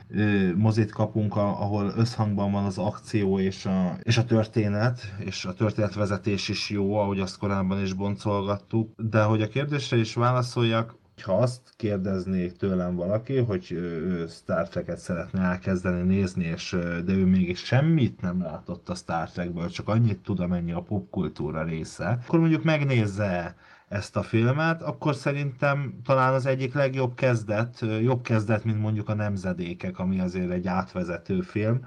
mozit 0.56 0.92
kapunk, 0.92 1.36
ahol 1.36 1.92
összhangban 1.96 2.52
van 2.52 2.64
az 2.64 2.78
akció 2.78 3.38
és 3.38 3.66
a, 3.66 3.98
és 4.02 4.18
a 4.18 4.24
történet, 4.24 5.14
és 5.18 5.44
a 5.44 5.52
történetvezetés 5.52 6.48
is 6.48 6.70
jó, 6.70 6.94
ahogy 6.94 7.20
azt 7.20 7.38
korábban 7.38 7.82
is 7.82 7.92
boncolgattuk. 7.92 8.90
De 8.96 9.22
hogy 9.22 9.42
a 9.42 9.48
kérdésre 9.48 9.96
is 9.96 10.14
válaszoljak, 10.14 10.96
ha 11.22 11.32
azt 11.32 11.60
kérdeznék 11.76 12.56
tőlem 12.56 12.94
valaki, 12.94 13.36
hogy 13.36 13.72
ő 13.72 14.26
Star 14.26 14.68
Trek-et 14.68 14.98
szeretne 14.98 15.40
elkezdeni 15.40 16.02
nézni, 16.02 16.44
és, 16.44 16.76
de 17.04 17.12
ő 17.12 17.24
mégis 17.24 17.58
semmit 17.58 18.20
nem 18.20 18.42
látott 18.42 18.88
a 18.88 18.94
Star 18.94 19.30
Trekből, 19.30 19.68
csak 19.68 19.88
annyit 19.88 20.18
tud, 20.18 20.40
amennyi 20.40 20.72
a 20.72 20.80
popkultúra 20.82 21.62
része, 21.62 22.18
akkor 22.24 22.38
mondjuk 22.38 22.64
megnézze 22.64 23.56
ezt 23.88 24.16
a 24.16 24.22
filmet, 24.22 24.82
akkor 24.82 25.14
szerintem 25.14 26.00
talán 26.04 26.34
az 26.34 26.46
egyik 26.46 26.74
legjobb 26.74 27.14
kezdet, 27.14 27.84
jobb 28.02 28.22
kezdet, 28.22 28.64
mint 28.64 28.80
mondjuk 28.80 29.08
a 29.08 29.14
Nemzedékek, 29.14 29.98
ami 29.98 30.20
azért 30.20 30.50
egy 30.50 30.66
átvezető 30.66 31.40
film, 31.40 31.86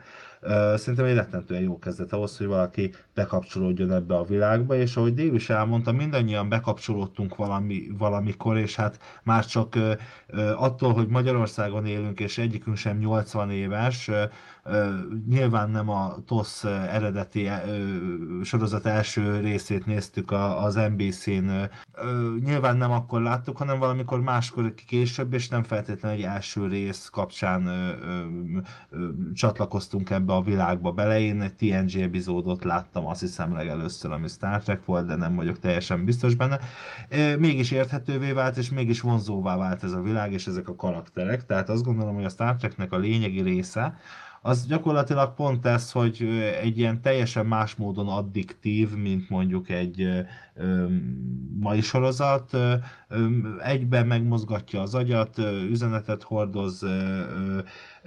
Szerintem 0.75 1.05
egy 1.05 1.15
rettentően 1.15 1.61
jó 1.61 1.79
kezdet 1.79 2.13
ahhoz, 2.13 2.37
hogy 2.37 2.47
valaki 2.47 2.93
bekapcsolódjon 3.13 3.91
ebbe 3.91 4.15
a 4.15 4.23
világba, 4.23 4.75
és 4.75 4.95
ahogy 4.95 5.13
Dév 5.13 5.33
is 5.33 5.49
elmondta, 5.49 5.91
mindannyian 5.91 6.49
bekapcsolódtunk 6.49 7.35
valami, 7.35 7.87
valamikor, 7.97 8.57
és 8.57 8.75
hát 8.75 8.99
már 9.23 9.45
csak 9.45 9.77
attól, 10.55 10.93
hogy 10.93 11.07
Magyarországon 11.07 11.85
élünk, 11.85 12.19
és 12.19 12.37
egyikünk 12.37 12.77
sem 12.77 12.97
80 12.97 13.51
éves, 13.51 14.09
Nyilván 15.27 15.69
nem 15.69 15.89
a 15.89 16.15
TOSZ 16.25 16.63
eredeti 16.63 17.49
sorozat 18.43 18.85
első 18.85 19.39
részét 19.39 19.85
néztük 19.85 20.31
az 20.31 20.75
NBC-n. 20.75 21.49
Nyilván 22.43 22.77
nem 22.77 22.91
akkor 22.91 23.21
láttuk, 23.21 23.57
hanem 23.57 23.79
valamikor 23.79 24.21
máskor 24.21 24.73
később, 24.73 25.33
és 25.33 25.47
nem 25.47 25.63
feltétlenül 25.63 26.17
egy 26.17 26.23
első 26.23 26.67
rész 26.67 27.09
kapcsán 27.11 27.69
csatlakoztunk 29.33 30.09
ebbe 30.09 30.33
a 30.33 30.41
világba 30.41 30.91
bele. 30.91 31.19
Én 31.19 31.41
egy 31.41 31.53
TNG 31.53 32.01
epizódot 32.01 32.63
láttam, 32.63 33.07
azt 33.07 33.21
hiszem 33.21 33.53
legelőször, 33.53 34.11
ami 34.11 34.27
Star 34.27 34.61
Trek 34.61 34.85
volt, 34.85 35.05
de 35.05 35.15
nem 35.15 35.35
vagyok 35.35 35.59
teljesen 35.59 36.05
biztos 36.05 36.35
benne. 36.35 36.59
Mégis 37.37 37.71
érthetővé 37.71 38.31
vált, 38.31 38.57
és 38.57 38.69
mégis 38.69 39.01
vonzóvá 39.01 39.57
vált 39.57 39.83
ez 39.83 39.91
a 39.91 40.01
világ, 40.01 40.33
és 40.33 40.47
ezek 40.47 40.67
a 40.67 40.75
karakterek. 40.75 41.45
Tehát 41.45 41.69
azt 41.69 41.83
gondolom, 41.83 42.15
hogy 42.15 42.25
a 42.25 42.29
Star 42.29 42.55
Treknek 42.55 42.91
a 42.91 42.97
lényegi 42.97 43.41
része, 43.41 43.97
az 44.43 44.65
gyakorlatilag 44.65 45.33
pont 45.33 45.65
ez, 45.65 45.91
hogy 45.91 46.21
egy 46.61 46.77
ilyen 46.77 47.01
teljesen 47.01 47.45
más 47.45 47.75
módon 47.75 48.07
addiktív, 48.07 48.95
mint 48.95 49.29
mondjuk 49.29 49.69
egy 49.69 50.09
mai 51.59 51.81
sorozat, 51.81 52.57
egyben 53.63 54.07
megmozgatja 54.07 54.81
az 54.81 54.95
agyat, 54.95 55.37
üzenetet 55.69 56.23
hordoz, 56.23 56.85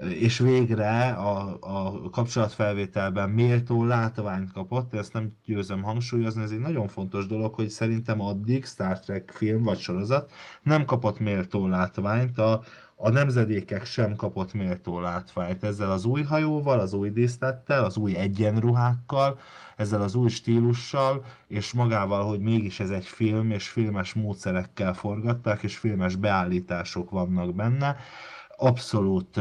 és 0.09 0.39
végre 0.39 1.09
a, 1.09 1.57
a 1.61 2.11
kapcsolatfelvételben 2.11 3.31
méltó 3.31 3.85
látványt 3.85 4.53
kapott, 4.53 4.95
ezt 4.95 5.13
nem 5.13 5.33
győzöm 5.45 5.83
hangsúlyozni, 5.83 6.43
ez 6.43 6.51
egy 6.51 6.59
nagyon 6.59 6.89
fontos 6.89 7.27
dolog, 7.27 7.55
hogy 7.55 7.69
szerintem 7.69 8.21
addig 8.21 8.65
Star 8.65 9.01
Trek 9.01 9.31
film 9.35 9.63
vagy 9.63 9.79
sorozat 9.79 10.33
nem 10.63 10.85
kapott 10.85 11.19
méltó 11.19 11.67
látványt, 11.67 12.39
a, 12.39 12.63
a 12.97 13.11
nemzedékek 13.11 13.85
sem 13.85 14.17
kapott 14.17 14.53
méltó 14.53 15.01
látványt. 15.01 15.65
Ezzel 15.65 15.91
az 15.91 16.05
új 16.05 16.23
hajóval, 16.23 16.81
az 16.81 16.93
új 16.93 17.11
díszlettel, 17.11 17.85
az 17.85 17.97
új 17.97 18.17
egyenruhákkal, 18.17 19.39
ezzel 19.77 20.03
az 20.03 20.15
új 20.15 20.29
stílussal, 20.29 21.25
és 21.47 21.73
magával, 21.73 22.25
hogy 22.25 22.41
mégis 22.41 22.81
ez 22.81 22.91
egy 22.91 23.07
film, 23.07 23.51
és 23.51 23.69
filmes 23.69 24.15
módszerekkel 24.15 24.95
forgatták, 24.95 25.63
és 25.63 25.77
filmes 25.77 26.17
beállítások 26.17 27.11
vannak 27.11 27.55
benne, 27.55 27.97
abszolút 28.57 29.41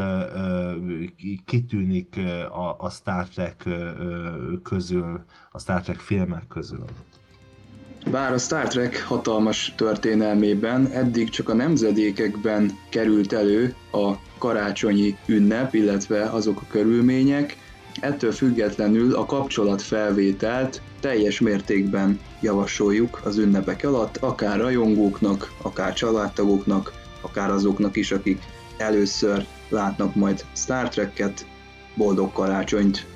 kitűnik 1.45 2.17
a, 2.51 2.75
a 2.79 2.89
Star 2.89 3.27
Trek 3.27 3.69
közül, 4.63 5.25
a 5.51 5.59
Star 5.59 5.81
Trek 5.81 5.99
filmek 5.99 6.47
közül. 6.47 6.85
Bár 8.11 8.33
a 8.33 8.37
Star 8.37 8.67
Trek 8.67 9.03
hatalmas 9.03 9.73
történelmében 9.77 10.87
eddig 10.87 11.29
csak 11.29 11.49
a 11.49 11.53
nemzedékekben 11.53 12.71
került 12.89 13.33
elő 13.33 13.75
a 13.91 14.11
karácsonyi 14.37 15.17
ünnep, 15.25 15.73
illetve 15.73 16.23
azok 16.23 16.61
a 16.61 16.67
körülmények, 16.69 17.57
ettől 17.99 18.31
függetlenül 18.31 19.15
a 19.15 19.25
kapcsolatfelvételt 19.25 20.81
teljes 20.99 21.39
mértékben 21.39 22.19
javasoljuk 22.41 23.21
az 23.23 23.37
ünnepek 23.37 23.83
alatt, 23.83 24.17
akár 24.17 24.59
rajongóknak, 24.59 25.51
akár 25.61 25.93
családtagoknak, 25.93 26.93
akár 27.21 27.51
azoknak 27.51 27.95
is, 27.95 28.11
akik 28.11 28.41
először 28.77 29.45
látnak 29.69 30.15
majd 30.15 30.45
Star 30.55 30.89
Trek-et. 30.89 31.45
Boldog 31.95 32.31
karácsonyt! 32.31 33.12